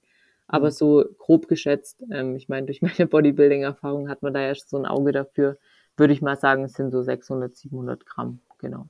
Aber 0.46 0.66
mhm. 0.66 0.72
so 0.72 1.05
grob 1.18 1.48
geschätzt, 1.48 2.03
ähm, 2.11 2.34
ich 2.36 2.48
meine, 2.48 2.66
durch 2.66 2.82
meine 2.82 3.07
Bodybuilding-Erfahrung 3.07 4.09
hat 4.09 4.22
man 4.22 4.34
da 4.34 4.40
ja 4.40 4.55
so 4.55 4.76
ein 4.76 4.86
Auge 4.86 5.12
dafür, 5.12 5.59
würde 5.96 6.12
ich 6.12 6.22
mal 6.22 6.36
sagen, 6.36 6.64
es 6.64 6.74
sind 6.74 6.90
so 6.90 7.03
600, 7.03 7.57
700 7.57 8.07
Gramm, 8.07 8.40
genau. 8.59 8.88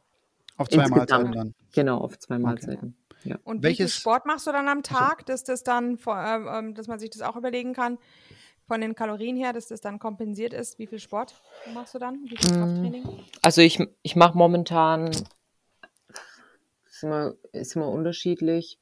Auf 0.56 0.68
zwei 0.68 0.82
Insgesamt. 0.82 1.10
Mahlzeiten 1.10 1.32
dann. 1.32 1.54
Genau, 1.72 1.98
auf 1.98 2.18
zwei 2.18 2.38
Mahlzeiten. 2.38 2.88
Okay. 2.88 2.99
Ja. 3.24 3.38
Und 3.44 3.62
Welches? 3.62 3.78
wie 3.78 3.82
viel 3.82 4.00
Sport 4.00 4.26
machst 4.26 4.46
du 4.46 4.52
dann 4.52 4.68
am 4.68 4.82
Tag, 4.82 5.26
dass 5.26 5.44
das 5.44 5.62
dann, 5.62 5.98
äh, 6.06 6.58
ähm, 6.58 6.74
dass 6.74 6.88
man 6.88 6.98
sich 6.98 7.10
das 7.10 7.22
auch 7.22 7.36
überlegen 7.36 7.74
kann, 7.74 7.98
von 8.66 8.80
den 8.80 8.94
Kalorien 8.94 9.36
her, 9.36 9.52
dass 9.52 9.66
das 9.66 9.80
dann 9.80 9.98
kompensiert 9.98 10.52
ist? 10.52 10.78
Wie 10.78 10.86
viel 10.86 11.00
Sport 11.00 11.34
machst 11.74 11.94
du 11.94 11.98
dann? 11.98 12.22
Wie 12.24 12.36
viel 12.36 12.50
Krafttraining? 12.50 13.04
Also 13.42 13.60
ich, 13.62 13.78
ich 14.02 14.16
mache 14.16 14.38
momentan, 14.38 15.10
ist 16.86 17.02
immer, 17.02 17.34
ist 17.52 17.76
immer 17.76 17.88
unterschiedlich, 17.88 18.78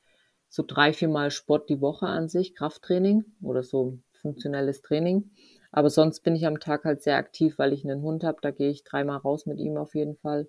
so 0.49 0.63
drei, 0.67 0.93
vier 0.93 1.09
Mal 1.09 1.31
Sport 1.31 1.69
die 1.69 1.81
Woche 1.81 2.07
an 2.07 2.29
sich, 2.29 2.55
Krafttraining 2.55 3.25
oder 3.43 3.63
so 3.63 3.99
funktionelles 4.21 4.83
Training. 4.83 5.31
Aber 5.71 5.91
sonst 5.91 6.21
bin 6.21 6.35
ich 6.35 6.47
am 6.47 6.61
Tag 6.61 6.85
halt 6.85 7.03
sehr 7.03 7.17
aktiv, 7.17 7.59
weil 7.59 7.73
ich 7.73 7.85
einen 7.85 8.03
Hund 8.03 8.25
habe. 8.25 8.39
Da 8.41 8.51
gehe 8.51 8.71
ich 8.71 8.85
dreimal 8.85 9.19
raus 9.19 9.47
mit 9.47 9.59
ihm 9.59 9.77
auf 9.77 9.95
jeden 9.95 10.17
Fall 10.17 10.49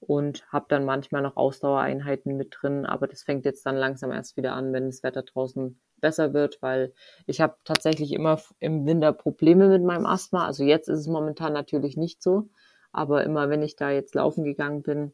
und 0.00 0.44
habe 0.50 0.66
dann 0.68 0.84
manchmal 0.84 1.22
noch 1.22 1.36
Ausdauereinheiten 1.36 2.36
mit 2.36 2.56
drin, 2.58 2.86
aber 2.86 3.06
das 3.06 3.22
fängt 3.22 3.44
jetzt 3.44 3.64
dann 3.66 3.76
langsam 3.76 4.10
erst 4.12 4.36
wieder 4.36 4.54
an, 4.54 4.72
wenn 4.72 4.86
das 4.86 5.02
Wetter 5.02 5.22
draußen 5.22 5.78
besser 6.00 6.32
wird, 6.32 6.60
weil 6.62 6.94
ich 7.26 7.40
habe 7.40 7.56
tatsächlich 7.64 8.12
immer 8.12 8.40
im 8.58 8.86
Winter 8.86 9.12
Probleme 9.12 9.68
mit 9.68 9.84
meinem 9.84 10.06
Asthma. 10.06 10.46
Also 10.46 10.64
jetzt 10.64 10.88
ist 10.88 11.00
es 11.00 11.06
momentan 11.06 11.52
natürlich 11.52 11.96
nicht 11.96 12.22
so, 12.22 12.48
aber 12.92 13.24
immer 13.24 13.50
wenn 13.50 13.62
ich 13.62 13.76
da 13.76 13.90
jetzt 13.90 14.14
laufen 14.14 14.44
gegangen 14.44 14.82
bin, 14.82 15.12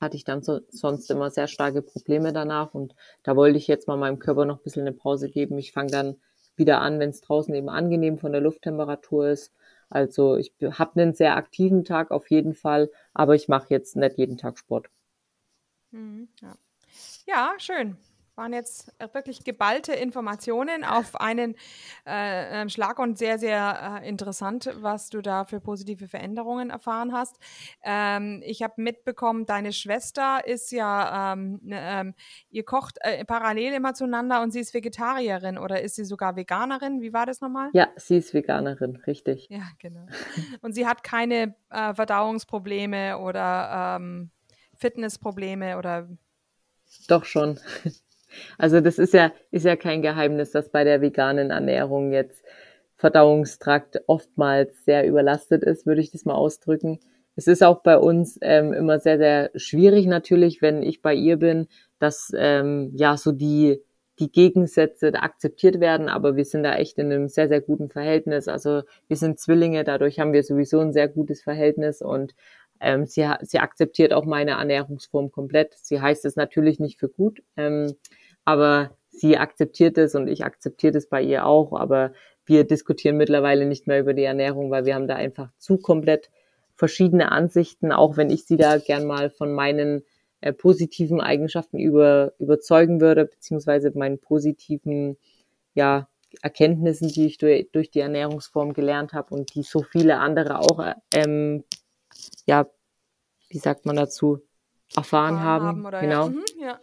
hatte 0.00 0.16
ich 0.16 0.24
dann 0.24 0.42
so, 0.42 0.60
sonst 0.70 1.10
immer 1.10 1.30
sehr 1.30 1.46
starke 1.46 1.82
Probleme 1.82 2.32
danach 2.32 2.72
und 2.72 2.94
da 3.22 3.36
wollte 3.36 3.58
ich 3.58 3.68
jetzt 3.68 3.86
mal 3.86 3.98
meinem 3.98 4.18
Körper 4.18 4.46
noch 4.46 4.58
ein 4.58 4.62
bisschen 4.62 4.86
eine 4.86 4.96
Pause 4.96 5.28
geben. 5.28 5.58
Ich 5.58 5.72
fange 5.72 5.90
dann 5.90 6.16
wieder 6.56 6.80
an, 6.80 6.98
wenn 7.00 7.10
es 7.10 7.20
draußen 7.20 7.54
eben 7.54 7.68
angenehm 7.68 8.18
von 8.18 8.32
der 8.32 8.40
Lufttemperatur 8.40 9.28
ist 9.28 9.52
also 9.90 10.36
ich 10.36 10.54
habe 10.62 11.00
einen 11.00 11.14
sehr 11.14 11.36
aktiven 11.36 11.84
Tag 11.84 12.10
auf 12.10 12.30
jeden 12.30 12.54
Fall, 12.54 12.90
aber 13.12 13.34
ich 13.34 13.48
mache 13.48 13.66
jetzt 13.70 13.96
nicht 13.96 14.16
jeden 14.16 14.38
Tag 14.38 14.58
Sport. 14.58 14.88
Mhm, 15.90 16.28
ja. 16.40 16.54
ja, 17.26 17.54
schön 17.58 17.96
waren 18.40 18.54
jetzt 18.54 18.90
wirklich 19.12 19.44
geballte 19.44 19.92
Informationen 19.92 20.82
auf 20.82 21.20
einen 21.20 21.56
äh, 22.06 22.62
ähm, 22.62 22.70
Schlag 22.70 22.98
und 22.98 23.18
sehr, 23.18 23.38
sehr 23.38 24.00
äh, 24.02 24.08
interessant, 24.08 24.70
was 24.80 25.10
du 25.10 25.20
da 25.20 25.44
für 25.44 25.60
positive 25.60 26.08
Veränderungen 26.08 26.70
erfahren 26.70 27.12
hast. 27.12 27.36
Ähm, 27.84 28.42
ich 28.46 28.62
habe 28.62 28.74
mitbekommen, 28.78 29.44
deine 29.44 29.74
Schwester 29.74 30.40
ist 30.46 30.72
ja, 30.72 31.34
ähm, 31.34 31.60
ne, 31.62 31.78
ähm, 31.82 32.14
ihr 32.50 32.64
kocht 32.64 32.96
äh, 33.02 33.26
parallel 33.26 33.74
immer 33.74 33.92
zueinander 33.92 34.40
und 34.40 34.52
sie 34.52 34.60
ist 34.60 34.72
Vegetarierin 34.72 35.58
oder 35.58 35.82
ist 35.82 35.96
sie 35.96 36.04
sogar 36.06 36.34
Veganerin? 36.34 37.02
Wie 37.02 37.12
war 37.12 37.26
das 37.26 37.42
nochmal? 37.42 37.68
Ja, 37.74 37.88
sie 37.96 38.16
ist 38.16 38.32
Veganerin, 38.32 38.96
richtig. 39.06 39.48
Ja, 39.50 39.68
genau. 39.78 40.06
Und 40.62 40.72
sie 40.72 40.86
hat 40.86 41.04
keine 41.04 41.54
äh, 41.68 41.92
Verdauungsprobleme 41.92 43.18
oder 43.18 43.98
ähm, 43.98 44.30
Fitnessprobleme 44.78 45.76
oder 45.76 46.08
doch 47.06 47.26
schon. 47.26 47.60
Also 48.58 48.80
das 48.80 48.98
ist 48.98 49.14
ja, 49.14 49.32
ist 49.50 49.64
ja 49.64 49.76
kein 49.76 50.02
Geheimnis, 50.02 50.50
dass 50.50 50.70
bei 50.70 50.84
der 50.84 51.00
veganen 51.00 51.50
Ernährung 51.50 52.12
jetzt 52.12 52.44
Verdauungstrakt 52.96 54.02
oftmals 54.06 54.84
sehr 54.84 55.06
überlastet 55.06 55.64
ist, 55.64 55.86
würde 55.86 56.02
ich 56.02 56.10
das 56.10 56.26
mal 56.26 56.34
ausdrücken. 56.34 57.00
Es 57.34 57.46
ist 57.46 57.62
auch 57.62 57.82
bei 57.82 57.96
uns 57.96 58.38
ähm, 58.42 58.74
immer 58.74 58.98
sehr, 58.98 59.16
sehr 59.16 59.50
schwierig 59.54 60.06
natürlich, 60.06 60.60
wenn 60.60 60.82
ich 60.82 61.00
bei 61.00 61.14
ihr 61.14 61.38
bin, 61.38 61.68
dass 61.98 62.30
ähm, 62.36 62.92
ja 62.94 63.16
so 63.16 63.32
die, 63.32 63.80
die 64.18 64.30
Gegensätze 64.30 65.14
akzeptiert 65.14 65.80
werden, 65.80 66.10
aber 66.10 66.36
wir 66.36 66.44
sind 66.44 66.62
da 66.62 66.76
echt 66.76 66.98
in 66.98 67.06
einem 67.06 67.28
sehr, 67.28 67.48
sehr 67.48 67.62
guten 67.62 67.88
Verhältnis. 67.88 68.48
Also 68.48 68.82
wir 69.08 69.16
sind 69.16 69.38
Zwillinge, 69.38 69.84
dadurch 69.84 70.20
haben 70.20 70.34
wir 70.34 70.42
sowieso 70.42 70.80
ein 70.80 70.92
sehr 70.92 71.08
gutes 71.08 71.42
Verhältnis 71.42 72.02
und 72.02 72.34
ähm, 72.80 73.06
sie, 73.06 73.28
sie 73.42 73.58
akzeptiert 73.58 74.12
auch 74.12 74.24
meine 74.24 74.52
Ernährungsform 74.52 75.30
komplett. 75.30 75.74
Sie 75.74 76.00
heißt 76.00 76.24
es 76.24 76.36
natürlich 76.36 76.80
nicht 76.80 76.98
für 76.98 77.08
gut. 77.08 77.42
Ähm, 77.56 77.94
aber 78.44 78.90
sie 79.10 79.36
akzeptiert 79.36 79.98
es 79.98 80.14
und 80.14 80.28
ich 80.28 80.44
akzeptiere 80.44 80.96
es 80.96 81.08
bei 81.08 81.22
ihr 81.22 81.46
auch, 81.46 81.72
aber 81.72 82.12
wir 82.46 82.64
diskutieren 82.64 83.16
mittlerweile 83.16 83.66
nicht 83.66 83.86
mehr 83.86 84.00
über 84.00 84.14
die 84.14 84.24
Ernährung, 84.24 84.70
weil 84.70 84.84
wir 84.84 84.94
haben 84.94 85.08
da 85.08 85.16
einfach 85.16 85.50
zu 85.58 85.78
komplett 85.78 86.30
verschiedene 86.74 87.30
Ansichten, 87.30 87.92
auch 87.92 88.16
wenn 88.16 88.30
ich 88.30 88.46
sie 88.46 88.56
da 88.56 88.78
gern 88.78 89.06
mal 89.06 89.30
von 89.30 89.52
meinen 89.52 90.02
äh, 90.40 90.52
positiven 90.52 91.20
Eigenschaften 91.20 91.78
über, 91.78 92.32
überzeugen 92.38 93.00
würde, 93.00 93.26
beziehungsweise 93.26 93.92
meinen 93.94 94.18
positiven 94.18 95.18
ja, 95.74 96.08
Erkenntnissen, 96.42 97.08
die 97.08 97.26
ich 97.26 97.38
durch, 97.38 97.68
durch 97.72 97.90
die 97.90 98.00
Ernährungsform 98.00 98.72
gelernt 98.72 99.12
habe 99.12 99.34
und 99.34 99.54
die 99.54 99.62
so 99.62 99.82
viele 99.82 100.18
andere 100.18 100.60
auch, 100.60 100.94
ähm, 101.14 101.64
ja, 102.46 102.66
wie 103.48 103.58
sagt 103.58 103.86
man 103.86 103.96
dazu, 103.96 104.40
erfahren, 104.94 105.36
erfahren 105.36 105.40
haben. 105.40 105.86
haben 105.86 106.00
genau. 106.00 106.24
Ja. 106.26 106.30
Mhm, 106.30 106.44
ja. 106.60 106.80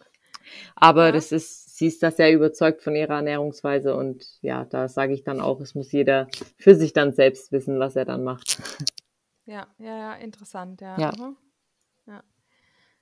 Aber 0.75 1.07
ja. 1.07 1.11
das 1.11 1.31
ist, 1.31 1.77
sie 1.77 1.87
ist 1.87 2.01
da 2.01 2.11
sehr 2.11 2.31
überzeugt 2.33 2.81
von 2.81 2.95
ihrer 2.95 3.15
Ernährungsweise 3.15 3.95
und 3.95 4.25
ja, 4.41 4.65
da 4.65 4.87
sage 4.87 5.13
ich 5.13 5.23
dann 5.23 5.41
auch, 5.41 5.59
es 5.59 5.75
muss 5.75 5.91
jeder 5.91 6.27
für 6.57 6.75
sich 6.75 6.93
dann 6.93 7.13
selbst 7.13 7.51
wissen, 7.51 7.79
was 7.79 7.95
er 7.95 8.05
dann 8.05 8.23
macht. 8.23 8.57
Ja, 9.49 9.65
ja, 9.77 9.97
ja, 9.97 10.13
interessant, 10.15 10.81
ja. 10.81 10.99
Ja. 10.99 11.13
Mhm. 11.17 11.37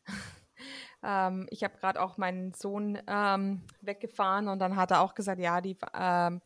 ähm, 1.04 1.48
ich 1.50 1.64
habe 1.64 1.78
gerade 1.80 2.00
auch 2.00 2.18
meinen 2.18 2.54
Sohn 2.54 3.00
ähm, 3.08 3.62
weggefahren 3.82 4.48
und 4.48 4.60
dann 4.60 4.76
hat 4.76 4.92
er 4.92 5.02
auch 5.02 5.16
gesagt, 5.16 5.42
ja, 5.42 5.60
die 5.60 5.76
ähm, 5.98 6.42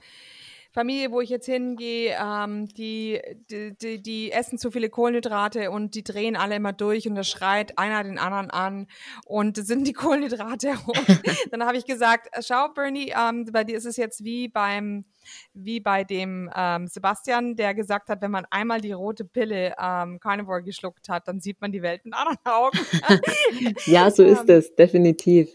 Familie, 0.71 1.11
wo 1.11 1.19
ich 1.19 1.29
jetzt 1.29 1.47
hingehe, 1.47 2.15
ähm, 2.21 2.67
die, 2.67 3.19
die, 3.49 3.75
die, 3.75 4.01
die, 4.01 4.31
essen 4.31 4.59
zu 4.59 4.69
viele 4.69 4.89
Kohlenhydrate 4.89 5.71
und 5.71 5.95
die 5.95 6.03
drehen 6.03 6.35
alle 6.35 6.55
immer 6.55 6.73
durch 6.73 7.07
und 7.07 7.15
da 7.15 7.23
schreit 7.23 7.77
einer 7.79 8.03
den 8.03 8.19
anderen 8.19 8.51
an 8.51 8.87
und 9.25 9.57
das 9.57 9.65
sind 9.65 9.87
die 9.87 9.93
Kohlenhydrate. 9.93 10.75
Und 10.85 11.21
dann 11.51 11.65
habe 11.65 11.77
ich 11.77 11.85
gesagt, 11.85 12.27
äh, 12.31 12.41
schau 12.43 12.69
Bernie, 12.69 13.13
ähm, 13.17 13.45
bei 13.51 13.63
dir 13.63 13.77
ist 13.77 13.85
es 13.85 13.97
jetzt 13.97 14.23
wie 14.23 14.47
beim 14.47 15.05
wie 15.53 15.79
bei 15.79 16.03
dem 16.03 16.49
ähm, 16.55 16.87
Sebastian, 16.87 17.55
der 17.55 17.73
gesagt 17.73 18.09
hat, 18.09 18.21
wenn 18.21 18.31
man 18.31 18.45
einmal 18.49 18.81
die 18.81 18.91
rote 18.91 19.25
Pille 19.25 19.75
ähm, 19.79 20.19
Carnivore 20.19 20.63
geschluckt 20.63 21.09
hat, 21.09 21.27
dann 21.27 21.39
sieht 21.39 21.61
man 21.61 21.71
die 21.71 21.81
Welt 21.81 22.05
mit 22.05 22.13
anderen 22.13 22.37
Augen. 22.45 22.79
ja, 23.85 24.09
so 24.09 24.23
ist 24.23 24.49
es, 24.49 24.73
definitiv. 24.75 25.49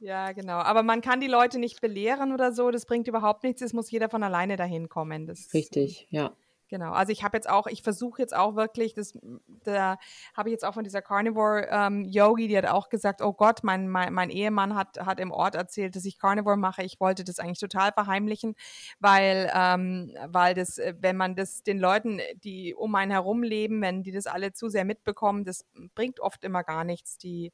Ja, 0.00 0.32
genau. 0.32 0.58
Aber 0.58 0.82
man 0.82 1.02
kann 1.02 1.20
die 1.20 1.26
Leute 1.26 1.58
nicht 1.58 1.80
belehren 1.80 2.32
oder 2.32 2.52
so. 2.52 2.70
Das 2.70 2.86
bringt 2.86 3.06
überhaupt 3.06 3.44
nichts. 3.44 3.60
Es 3.60 3.72
muss 3.74 3.90
jeder 3.90 4.08
von 4.08 4.22
alleine 4.22 4.56
dahin 4.56 4.88
kommen. 4.88 5.26
Das, 5.26 5.52
Richtig, 5.52 6.06
ja. 6.10 6.34
Genau, 6.70 6.92
also 6.92 7.10
ich 7.10 7.24
habe 7.24 7.36
jetzt 7.36 7.50
auch, 7.50 7.66
ich 7.66 7.82
versuche 7.82 8.22
jetzt 8.22 8.34
auch 8.34 8.54
wirklich, 8.54 8.94
das, 8.94 9.18
da 9.64 9.98
habe 10.36 10.50
ich 10.50 10.52
jetzt 10.52 10.64
auch 10.64 10.74
von 10.74 10.84
dieser 10.84 11.02
Carnivore 11.02 11.66
ähm, 11.68 12.04
Yogi, 12.04 12.46
die 12.46 12.56
hat 12.56 12.66
auch 12.66 12.90
gesagt, 12.90 13.22
oh 13.22 13.32
Gott, 13.32 13.64
mein, 13.64 13.88
mein, 13.88 14.14
mein 14.14 14.30
Ehemann 14.30 14.76
hat, 14.76 15.00
hat 15.04 15.18
im 15.18 15.32
Ort 15.32 15.56
erzählt, 15.56 15.96
dass 15.96 16.04
ich 16.04 16.16
Carnivore 16.16 16.56
mache. 16.56 16.84
Ich 16.84 17.00
wollte 17.00 17.24
das 17.24 17.40
eigentlich 17.40 17.58
total 17.58 17.90
verheimlichen, 17.90 18.54
weil, 19.00 19.50
ähm, 19.52 20.14
weil 20.28 20.54
das, 20.54 20.78
äh, 20.78 20.94
wenn 21.00 21.16
man 21.16 21.34
das 21.34 21.64
den 21.64 21.80
Leuten, 21.80 22.20
die 22.44 22.72
um 22.72 22.94
einen 22.94 23.10
herum 23.10 23.42
leben, 23.42 23.82
wenn 23.82 24.04
die 24.04 24.12
das 24.12 24.28
alle 24.28 24.52
zu 24.52 24.68
sehr 24.68 24.84
mitbekommen, 24.84 25.44
das 25.44 25.66
bringt 25.96 26.20
oft 26.20 26.44
immer 26.44 26.62
gar 26.62 26.84
nichts. 26.84 27.18
Die, 27.18 27.52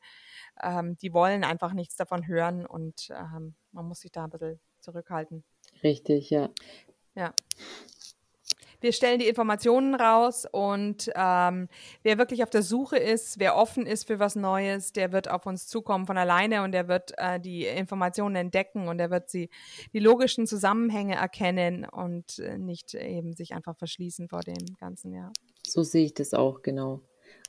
ähm, 0.62 0.98
die 0.98 1.14
wollen 1.14 1.42
einfach 1.42 1.72
nichts 1.72 1.96
davon 1.96 2.26
hören 2.26 2.66
und 2.66 3.08
ähm, 3.12 3.54
man 3.72 3.88
muss 3.88 4.00
sich 4.00 4.12
da 4.12 4.24
ein 4.24 4.30
bisschen 4.30 4.60
zurückhalten. 4.80 5.42
Richtig, 5.82 6.28
ja. 6.28 6.50
Ja 7.14 7.32
wir 8.86 8.92
stellen 8.92 9.18
die 9.18 9.26
Informationen 9.26 9.96
raus 9.96 10.46
und 10.48 11.10
ähm, 11.16 11.68
wer 12.04 12.18
wirklich 12.18 12.44
auf 12.44 12.50
der 12.50 12.62
Suche 12.62 12.96
ist, 12.96 13.40
wer 13.40 13.56
offen 13.56 13.84
ist 13.84 14.06
für 14.06 14.20
was 14.20 14.36
Neues, 14.36 14.92
der 14.92 15.10
wird 15.10 15.28
auf 15.28 15.44
uns 15.44 15.66
zukommen 15.66 16.06
von 16.06 16.16
alleine 16.16 16.62
und 16.62 16.70
der 16.70 16.86
wird 16.86 17.12
äh, 17.18 17.40
die 17.40 17.64
Informationen 17.64 18.36
entdecken 18.36 18.86
und 18.86 18.98
der 18.98 19.10
wird 19.10 19.28
sie 19.28 19.50
die 19.92 19.98
logischen 19.98 20.46
Zusammenhänge 20.46 21.16
erkennen 21.16 21.84
und 21.84 22.38
äh, 22.38 22.58
nicht 22.58 22.94
eben 22.94 23.32
sich 23.32 23.54
einfach 23.54 23.76
verschließen 23.76 24.28
vor 24.28 24.42
dem 24.42 24.76
Ganzen, 24.78 25.12
ja. 25.12 25.32
So 25.64 25.82
sehe 25.82 26.04
ich 26.04 26.14
das 26.14 26.32
auch, 26.32 26.62
genau. 26.62 27.00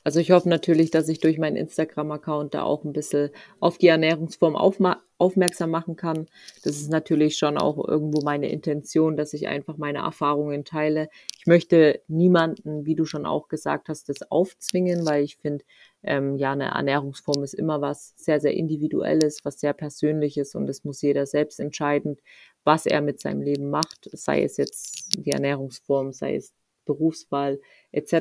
Also 0.08 0.20
ich 0.20 0.30
hoffe 0.30 0.48
natürlich, 0.48 0.90
dass 0.90 1.06
ich 1.10 1.20
durch 1.20 1.36
meinen 1.36 1.56
Instagram-Account 1.56 2.54
da 2.54 2.62
auch 2.62 2.82
ein 2.82 2.94
bisschen 2.94 3.28
auf 3.60 3.76
die 3.76 3.88
Ernährungsform 3.88 4.56
aufmerksam 4.56 5.70
machen 5.70 5.96
kann. 5.96 6.28
Das 6.64 6.76
ist 6.76 6.90
natürlich 6.90 7.36
schon 7.36 7.58
auch 7.58 7.86
irgendwo 7.86 8.22
meine 8.22 8.48
Intention, 8.48 9.18
dass 9.18 9.34
ich 9.34 9.48
einfach 9.48 9.76
meine 9.76 9.98
Erfahrungen 9.98 10.64
teile. 10.64 11.10
Ich 11.38 11.46
möchte 11.46 12.00
niemanden, 12.08 12.86
wie 12.86 12.94
du 12.94 13.04
schon 13.04 13.26
auch 13.26 13.48
gesagt 13.48 13.90
hast, 13.90 14.08
das 14.08 14.22
aufzwingen, 14.30 15.04
weil 15.04 15.24
ich 15.24 15.36
finde, 15.36 15.62
ähm, 16.02 16.38
ja, 16.38 16.52
eine 16.52 16.68
Ernährungsform 16.68 17.44
ist 17.44 17.52
immer 17.52 17.82
was 17.82 18.14
sehr, 18.16 18.40
sehr 18.40 18.54
individuelles, 18.54 19.44
was 19.44 19.60
sehr 19.60 19.74
persönliches 19.74 20.54
und 20.54 20.70
es 20.70 20.84
muss 20.84 21.02
jeder 21.02 21.26
selbst 21.26 21.60
entscheiden, 21.60 22.16
was 22.64 22.86
er 22.86 23.02
mit 23.02 23.20
seinem 23.20 23.42
Leben 23.42 23.68
macht, 23.68 24.08
sei 24.10 24.42
es 24.42 24.56
jetzt 24.56 25.18
die 25.18 25.32
Ernährungsform, 25.32 26.14
sei 26.14 26.36
es 26.36 26.54
Berufswahl 26.88 27.60
etc. 27.92 28.14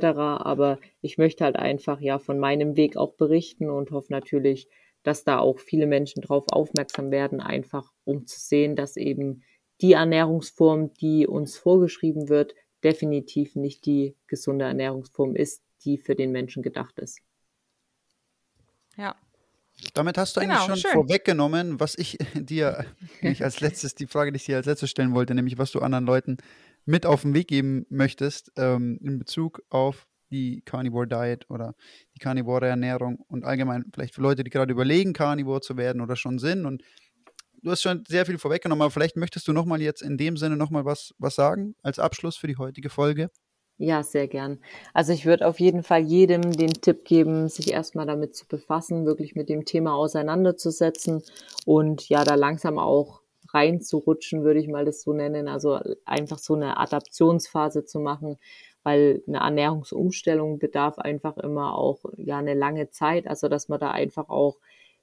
Aber 0.43 0.79
ich 1.01 1.17
möchte 1.17 1.43
halt 1.43 1.55
einfach 1.55 1.99
ja 1.99 2.19
von 2.19 2.37
meinem 2.37 2.77
Weg 2.77 2.97
auch 2.97 3.13
berichten 3.13 3.71
und 3.71 3.89
hoffe 3.89 4.11
natürlich, 4.11 4.67
dass 5.01 5.23
da 5.23 5.39
auch 5.39 5.57
viele 5.57 5.87
Menschen 5.87 6.21
drauf 6.21 6.45
aufmerksam 6.51 7.09
werden, 7.09 7.39
einfach 7.39 7.91
um 8.03 8.27
zu 8.27 8.39
sehen, 8.39 8.75
dass 8.75 8.97
eben 8.97 9.41
die 9.81 9.93
Ernährungsform, 9.93 10.93
die 10.93 11.25
uns 11.25 11.57
vorgeschrieben 11.57 12.29
wird, 12.29 12.53
definitiv 12.83 13.55
nicht 13.55 13.85
die 13.85 14.15
gesunde 14.27 14.65
Ernährungsform 14.65 15.35
ist, 15.35 15.63
die 15.85 15.97
für 15.97 16.15
den 16.15 16.31
Menschen 16.31 16.61
gedacht 16.61 16.99
ist. 16.99 17.19
Ja. 18.97 19.15
Damit 19.93 20.17
hast 20.17 20.35
du 20.35 20.41
genau, 20.41 20.55
eigentlich 20.55 20.65
schon 20.65 20.77
schön. 20.77 20.91
vorweggenommen, 20.91 21.79
was 21.79 21.95
ich 21.97 22.17
dir 22.33 22.85
nicht 23.21 23.43
als 23.43 23.59
letztes, 23.59 23.93
die 23.93 24.07
Frage, 24.07 24.31
die 24.31 24.37
ich 24.37 24.45
dir 24.45 24.57
als 24.57 24.65
letztes 24.65 24.89
stellen 24.89 25.13
wollte, 25.13 25.35
nämlich 25.35 25.57
was 25.57 25.71
du 25.71 25.79
anderen 25.79 26.05
Leuten 26.05 26.37
mit 26.87 27.05
auf 27.05 27.21
den 27.21 27.33
Weg 27.33 27.49
geben 27.49 27.85
möchtest 27.89 28.51
ähm, 28.55 28.97
in 29.03 29.19
Bezug 29.19 29.61
auf 29.69 30.07
die 30.31 30.61
Carnivore 30.65 31.07
Diet 31.07 31.49
oder 31.49 31.75
die 32.15 32.19
Carnivore 32.19 32.65
Ernährung 32.65 33.19
und 33.27 33.45
allgemein 33.45 33.85
vielleicht 33.93 34.15
für 34.15 34.21
Leute, 34.21 34.43
die 34.43 34.49
gerade 34.49 34.71
überlegen, 34.71 35.13
Carnivore 35.13 35.61
zu 35.61 35.77
werden 35.77 36.01
oder 36.01 36.15
schon 36.15 36.39
sind. 36.39 36.65
Und 36.65 36.83
du 37.61 37.71
hast 37.71 37.81
schon 37.81 38.03
sehr 38.07 38.25
viel 38.25 38.37
vorweggenommen, 38.37 38.81
aber 38.81 38.91
vielleicht 38.91 39.17
möchtest 39.17 39.47
du 39.47 39.53
nochmal 39.53 39.81
jetzt 39.81 40.01
in 40.01 40.17
dem 40.17 40.37
Sinne 40.37 40.57
nochmal 40.57 40.85
was, 40.85 41.13
was 41.17 41.35
sagen 41.35 41.75
als 41.83 41.99
Abschluss 41.99 42.37
für 42.37 42.47
die 42.47 42.57
heutige 42.57 42.89
Folge. 42.89 43.29
Ja, 43.79 44.01
sehr 44.01 44.27
gern. 44.27 44.59
Also 44.93 45.13
ich 45.13 45.25
würde 45.25 45.45
auf 45.45 45.59
jeden 45.59 45.83
Fall 45.83 46.01
jedem 46.01 46.51
den 46.51 46.73
Tipp 46.73 47.05
geben, 47.05 47.47
sich 47.47 47.71
erstmal 47.71 48.07
damit 48.07 48.35
zu 48.35 48.47
befassen, 48.47 49.05
wirklich 49.05 49.35
mit 49.35 49.49
dem 49.49 49.65
Thema 49.65 49.93
auseinanderzusetzen 49.93 51.21
und 51.65 52.09
ja, 52.09 52.23
da 52.23 52.33
langsam 52.35 52.79
auch 52.79 53.21
reinzurutschen, 53.53 54.43
würde 54.43 54.59
ich 54.59 54.67
mal 54.67 54.85
das 54.85 55.01
so 55.01 55.13
nennen. 55.13 55.47
Also 55.47 55.79
einfach 56.05 56.39
so 56.39 56.55
eine 56.55 56.77
Adaptionsphase 56.77 57.85
zu 57.85 57.99
machen, 57.99 58.37
weil 58.83 59.23
eine 59.27 59.39
Ernährungsumstellung 59.39 60.59
bedarf 60.59 60.99
einfach 60.99 61.37
immer 61.37 61.77
auch 61.77 62.05
ja 62.17 62.37
eine 62.37 62.53
lange 62.53 62.89
Zeit. 62.89 63.27
Also 63.27 63.47
dass 63.49 63.69
man 63.69 63.79
da 63.79 63.91
einfach 63.91 64.29
auch 64.29 64.57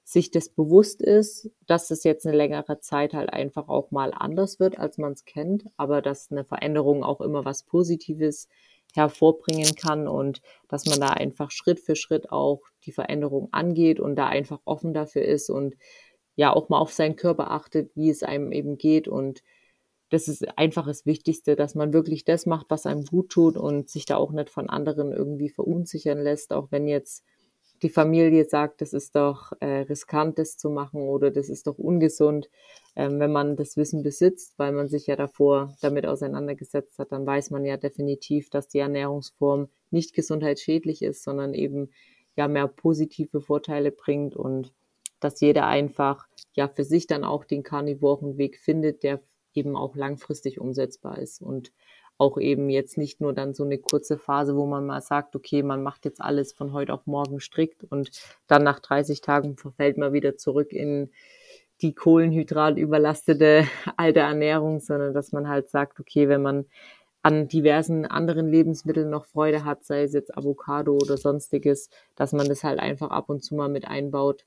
sich 0.05 0.29
das 0.29 0.49
bewusst 0.49 1.01
ist, 1.01 1.49
dass 1.65 1.89
es 1.89 2.03
jetzt 2.03 2.27
eine 2.27 2.37
längere 2.37 2.79
Zeit 2.79 3.13
halt 3.13 3.33
einfach 3.33 3.67
auch 3.67 3.89
mal 3.89 4.13
anders 4.15 4.59
wird, 4.59 4.77
als 4.77 4.99
man 4.99 5.13
es 5.13 5.25
kennt, 5.25 5.65
aber 5.77 6.01
dass 6.03 6.31
eine 6.31 6.45
Veränderung 6.45 7.03
auch 7.03 7.21
immer 7.21 7.43
was 7.43 7.63
Positives 7.63 8.47
hervorbringen 8.93 9.75
kann 9.75 10.07
und 10.07 10.41
dass 10.69 10.85
man 10.85 10.99
da 10.99 11.09
einfach 11.09 11.51
Schritt 11.51 11.79
für 11.79 11.95
Schritt 11.95 12.31
auch 12.31 12.61
die 12.85 12.91
Veränderung 12.91 13.49
angeht 13.51 13.99
und 13.99 14.15
da 14.15 14.27
einfach 14.27 14.59
offen 14.63 14.93
dafür 14.93 15.23
ist 15.23 15.49
und 15.49 15.75
ja 16.35 16.53
auch 16.53 16.69
mal 16.69 16.79
auf 16.79 16.93
seinen 16.93 17.15
Körper 17.15 17.51
achtet, 17.51 17.91
wie 17.95 18.09
es 18.09 18.23
einem 18.23 18.51
eben 18.51 18.77
geht. 18.77 19.07
Und 19.07 19.43
das 20.09 20.27
ist 20.27 20.57
einfach 20.57 20.85
das 20.85 21.05
Wichtigste, 21.05 21.55
dass 21.55 21.75
man 21.75 21.93
wirklich 21.93 22.25
das 22.25 22.45
macht, 22.45 22.67
was 22.69 22.85
einem 22.85 23.05
gut 23.05 23.29
tut 23.29 23.57
und 23.57 23.89
sich 23.89 24.05
da 24.05 24.17
auch 24.17 24.31
nicht 24.31 24.49
von 24.49 24.69
anderen 24.69 25.11
irgendwie 25.11 25.49
verunsichern 25.49 26.19
lässt, 26.19 26.53
auch 26.53 26.71
wenn 26.71 26.87
jetzt 26.87 27.23
die 27.81 27.89
Familie 27.89 28.45
sagt, 28.45 28.81
das 28.81 28.93
ist 28.93 29.15
doch 29.15 29.51
äh, 29.59 29.81
riskant, 29.81 30.39
das 30.39 30.57
zu 30.57 30.69
machen 30.69 31.01
oder 31.01 31.29
das 31.29 31.49
ist 31.49 31.67
doch 31.67 31.77
ungesund. 31.77 32.49
Ähm, 32.95 33.19
wenn 33.19 33.31
man 33.31 33.57
das 33.57 33.75
Wissen 33.75 34.01
besitzt, 34.01 34.53
weil 34.57 34.71
man 34.71 34.87
sich 34.87 35.07
ja 35.07 35.15
davor 35.15 35.75
damit 35.81 36.05
auseinandergesetzt 36.05 36.97
hat, 36.99 37.11
dann 37.11 37.25
weiß 37.25 37.49
man 37.51 37.65
ja 37.65 37.75
definitiv, 37.75 38.49
dass 38.49 38.69
die 38.69 38.79
Ernährungsform 38.79 39.67
nicht 39.91 40.13
gesundheitsschädlich 40.13 41.01
ist, 41.01 41.23
sondern 41.23 41.53
eben 41.53 41.89
ja 42.37 42.47
mehr 42.47 42.67
positive 42.67 43.41
Vorteile 43.41 43.91
bringt 43.91 44.35
und 44.35 44.73
dass 45.19 45.41
jeder 45.41 45.67
einfach 45.67 46.27
ja 46.53 46.67
für 46.67 46.83
sich 46.83 47.07
dann 47.07 47.23
auch 47.23 47.45
den 47.45 47.63
karnivoren 47.63 48.37
Weg 48.37 48.59
findet, 48.59 49.03
der 49.03 49.21
eben 49.53 49.75
auch 49.75 49.95
langfristig 49.95 50.59
umsetzbar 50.59 51.17
ist 51.19 51.41
und 51.41 51.71
auch 52.17 52.37
eben 52.37 52.69
jetzt 52.69 52.97
nicht 52.97 53.19
nur 53.19 53.33
dann 53.33 53.53
so 53.53 53.63
eine 53.63 53.77
kurze 53.77 54.17
Phase, 54.17 54.55
wo 54.55 54.65
man 54.65 54.85
mal 54.85 55.01
sagt, 55.01 55.35
okay, 55.35 55.63
man 55.63 55.83
macht 55.83 56.05
jetzt 56.05 56.21
alles 56.21 56.53
von 56.53 56.71
heute 56.71 56.93
auf 56.93 57.05
morgen 57.05 57.39
strikt 57.39 57.83
und 57.83 58.11
dann 58.47 58.63
nach 58.63 58.79
30 58.79 59.21
Tagen 59.21 59.57
verfällt 59.57 59.97
man 59.97 60.13
wieder 60.13 60.37
zurück 60.37 60.71
in 60.71 61.11
die 61.81 61.93
Kohlenhydrat 61.93 62.77
überlastete 62.77 63.67
alte 63.97 64.21
Ernährung, 64.21 64.79
sondern 64.79 65.13
dass 65.13 65.31
man 65.31 65.49
halt 65.49 65.69
sagt, 65.69 65.99
okay, 65.99 66.29
wenn 66.29 66.41
man 66.41 66.65
an 67.21 67.47
diversen 67.47 68.05
anderen 68.05 68.47
Lebensmitteln 68.47 69.09
noch 69.09 69.25
Freude 69.25 69.65
hat, 69.65 69.83
sei 69.83 70.03
es 70.03 70.13
jetzt 70.13 70.37
Avocado 70.37 70.93
oder 70.93 71.17
sonstiges, 71.17 71.89
dass 72.15 72.33
man 72.33 72.47
das 72.47 72.63
halt 72.63 72.79
einfach 72.79 73.09
ab 73.09 73.29
und 73.29 73.43
zu 73.43 73.55
mal 73.55 73.67
mit 73.67 73.87
einbaut 73.87 74.45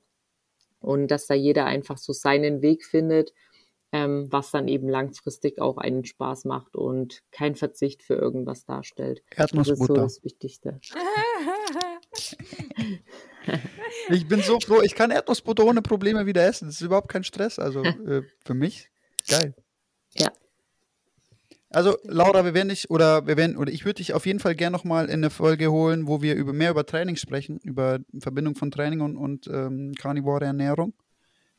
und 0.79 1.09
dass 1.09 1.27
da 1.27 1.33
jeder 1.33 1.65
einfach 1.65 1.97
so 1.97 2.13
seinen 2.13 2.61
Weg 2.61 2.85
findet, 2.85 3.33
ähm, 3.91 4.27
was 4.31 4.51
dann 4.51 4.67
eben 4.67 4.87
langfristig 4.87 5.59
auch 5.59 5.77
einen 5.77 6.05
Spaß 6.05 6.45
macht 6.45 6.75
und 6.75 7.23
kein 7.31 7.55
Verzicht 7.55 8.03
für 8.03 8.15
irgendwas 8.15 8.65
darstellt. 8.65 9.23
Erdnussbutter. 9.35 9.77
Das 9.77 9.79
ist 9.79 9.87
so 9.87 9.93
das 9.95 10.23
Wichtigste. 10.23 10.79
ich 14.09 14.27
bin 14.27 14.41
so 14.41 14.59
froh, 14.59 14.81
ich 14.83 14.93
kann 14.93 15.11
Erdnussbutter 15.11 15.65
ohne 15.65 15.81
Probleme 15.81 16.27
wieder 16.27 16.45
essen. 16.45 16.67
Das 16.67 16.75
ist 16.75 16.81
überhaupt 16.81 17.09
kein 17.09 17.23
Stress. 17.23 17.57
Also 17.57 17.83
äh, 17.83 18.21
für 18.45 18.53
mich 18.53 18.91
geil. 19.27 19.55
Ja, 20.13 20.31
also 21.71 21.97
Laura, 22.03 22.45
wir 22.45 22.53
werden 22.53 22.69
dich 22.69 22.89
oder 22.89 23.27
wir 23.27 23.37
werden 23.37 23.55
oder 23.55 23.71
ich 23.71 23.85
würde 23.85 23.95
dich 23.95 24.13
auf 24.13 24.25
jeden 24.25 24.39
Fall 24.39 24.55
gerne 24.55 24.75
nochmal 24.75 25.05
in 25.05 25.19
eine 25.19 25.29
Folge 25.29 25.71
holen, 25.71 26.07
wo 26.07 26.21
wir 26.21 26.35
über 26.35 26.51
mehr 26.51 26.71
über 26.71 26.85
Training 26.85 27.15
sprechen, 27.15 27.59
über 27.63 27.99
Verbindung 28.19 28.55
von 28.55 28.71
Training 28.71 29.01
und, 29.01 29.15
und 29.15 29.47
ähm, 29.47 29.93
Carnivore 29.93 30.45
Ernährung. 30.45 30.93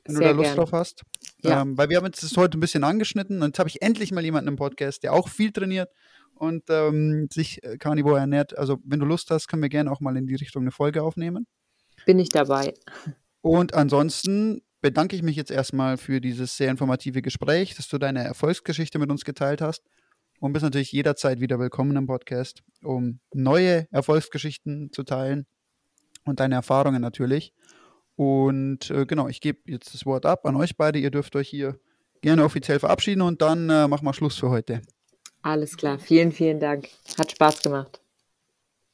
Wenn 0.05 0.17
Sehr 0.17 0.29
du 0.29 0.33
da 0.33 0.37
Lust 0.37 0.47
gern. 0.49 0.57
drauf 0.57 0.73
hast. 0.73 1.03
Ja. 1.43 1.63
Ähm, 1.63 1.79
weil 1.79 1.91
wir 1.91 1.99
haben 1.99 2.07
jetzt 2.07 2.25
das 2.25 2.37
heute 2.37 2.59
ein 2.59 2.61
bisschen 2.61 2.83
angeschnitten 2.83 3.43
und 3.43 3.51
jetzt 3.51 3.59
habe 3.61 3.69
ich 3.69 3.83
endlich 3.83 4.11
mal 4.11 4.25
jemanden 4.25 4.49
im 4.49 4.57
Podcast, 4.57 5.05
der 5.05 5.13
auch 5.13 5.29
viel 5.29 5.53
trainiert 5.53 5.91
und 6.35 6.65
ähm, 6.71 7.29
sich 7.31 7.63
äh, 7.63 7.77
Carnivore 7.79 8.19
ernährt. 8.19 8.59
Also 8.59 8.79
wenn 8.85 8.99
du 8.99 9.07
Lust 9.07 9.31
hast, 9.31 9.47
können 9.47 9.63
wir 9.63 9.69
gerne 9.69 9.93
auch 9.93 10.01
mal 10.01 10.17
in 10.17 10.27
die 10.27 10.35
Richtung 10.35 10.63
eine 10.63 10.73
Folge 10.73 11.05
aufnehmen. 11.05 11.47
Bin 12.05 12.19
ich 12.19 12.31
dabei. 12.31 12.75
Und 13.43 13.75
ansonsten 13.75 14.63
bedanke 14.81 15.15
ich 15.15 15.23
mich 15.23 15.37
jetzt 15.37 15.51
erstmal 15.51 15.99
für 15.99 16.21
dieses 16.21 16.57
sehr 16.57 16.71
informative 16.71 17.23
Gespräch, 17.23 17.77
dass 17.77 17.89
du 17.89 17.99
deine 17.99 18.25
Erfolgsgeschichte 18.25 18.99
mit 18.99 19.11
uns 19.11 19.25
geteilt 19.25 19.61
hast 19.61 19.85
und 20.41 20.53
bist 20.53 20.65
natürlich 20.65 20.91
jederzeit 20.91 21.41
wieder 21.41 21.59
willkommen 21.59 21.97
im 21.97 22.07
Podcast, 22.07 22.63
um 22.83 23.21
neue 23.33 23.87
Erfolgsgeschichten 23.93 24.91
zu 24.93 25.05
teilen 25.05 25.47
und 26.25 26.41
deine 26.41 26.57
Erfahrungen 26.57 27.01
natürlich. 27.01 27.55
Und 28.17 28.91
äh, 28.91 29.07
genau, 29.07 29.29
ich 29.29 29.41
gebe 29.41 29.61
jetzt 29.67 29.95
das 29.95 30.05
Wort 30.07 30.27
ab 30.27 30.45
an 30.47 30.57
euch 30.57 30.77
beide. 30.77 30.99
Ihr 30.99 31.11
dürft 31.11 31.37
euch 31.37 31.49
hier 31.49 31.79
gerne 32.23 32.45
offiziell 32.45 32.79
verabschieden 32.79 33.23
und 33.23 33.41
dann 33.43 33.71
äh, 33.71 33.87
machen 33.87 34.05
wir 34.05 34.15
Schluss 34.15 34.39
für 34.39 34.51
heute. 34.51 34.83
Alles 35.43 35.77
klar, 35.77 35.99
vielen, 35.99 36.33
vielen 36.33 36.61
Dank. 36.61 36.89
Hat 37.19 37.31
Spaß 37.31 37.63
gemacht. 37.63 38.01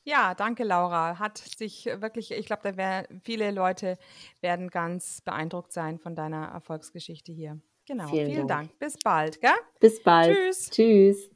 Ja, 0.04 0.34
danke, 0.34 0.62
Laura. 0.62 1.18
Hat 1.18 1.38
sich 1.38 1.86
wirklich, 1.86 2.30
ich 2.30 2.46
glaube, 2.46 2.62
da 2.62 2.76
werden 2.76 3.20
viele 3.24 3.50
Leute 3.50 3.98
werden 4.40 4.68
ganz 4.68 5.20
beeindruckt 5.22 5.72
sein 5.72 5.98
von 5.98 6.14
deiner 6.14 6.44
Erfolgsgeschichte 6.46 7.32
hier. 7.32 7.60
Genau. 7.86 8.08
Vielen, 8.08 8.30
vielen 8.30 8.48
Dank. 8.48 8.68
Dank. 8.68 8.78
Bis 8.78 8.96
bald, 9.02 9.40
gell? 9.40 9.50
Bis 9.80 10.02
bald. 10.02 10.36
Tschüss. 10.36 10.70
Tschüss. 10.70 11.35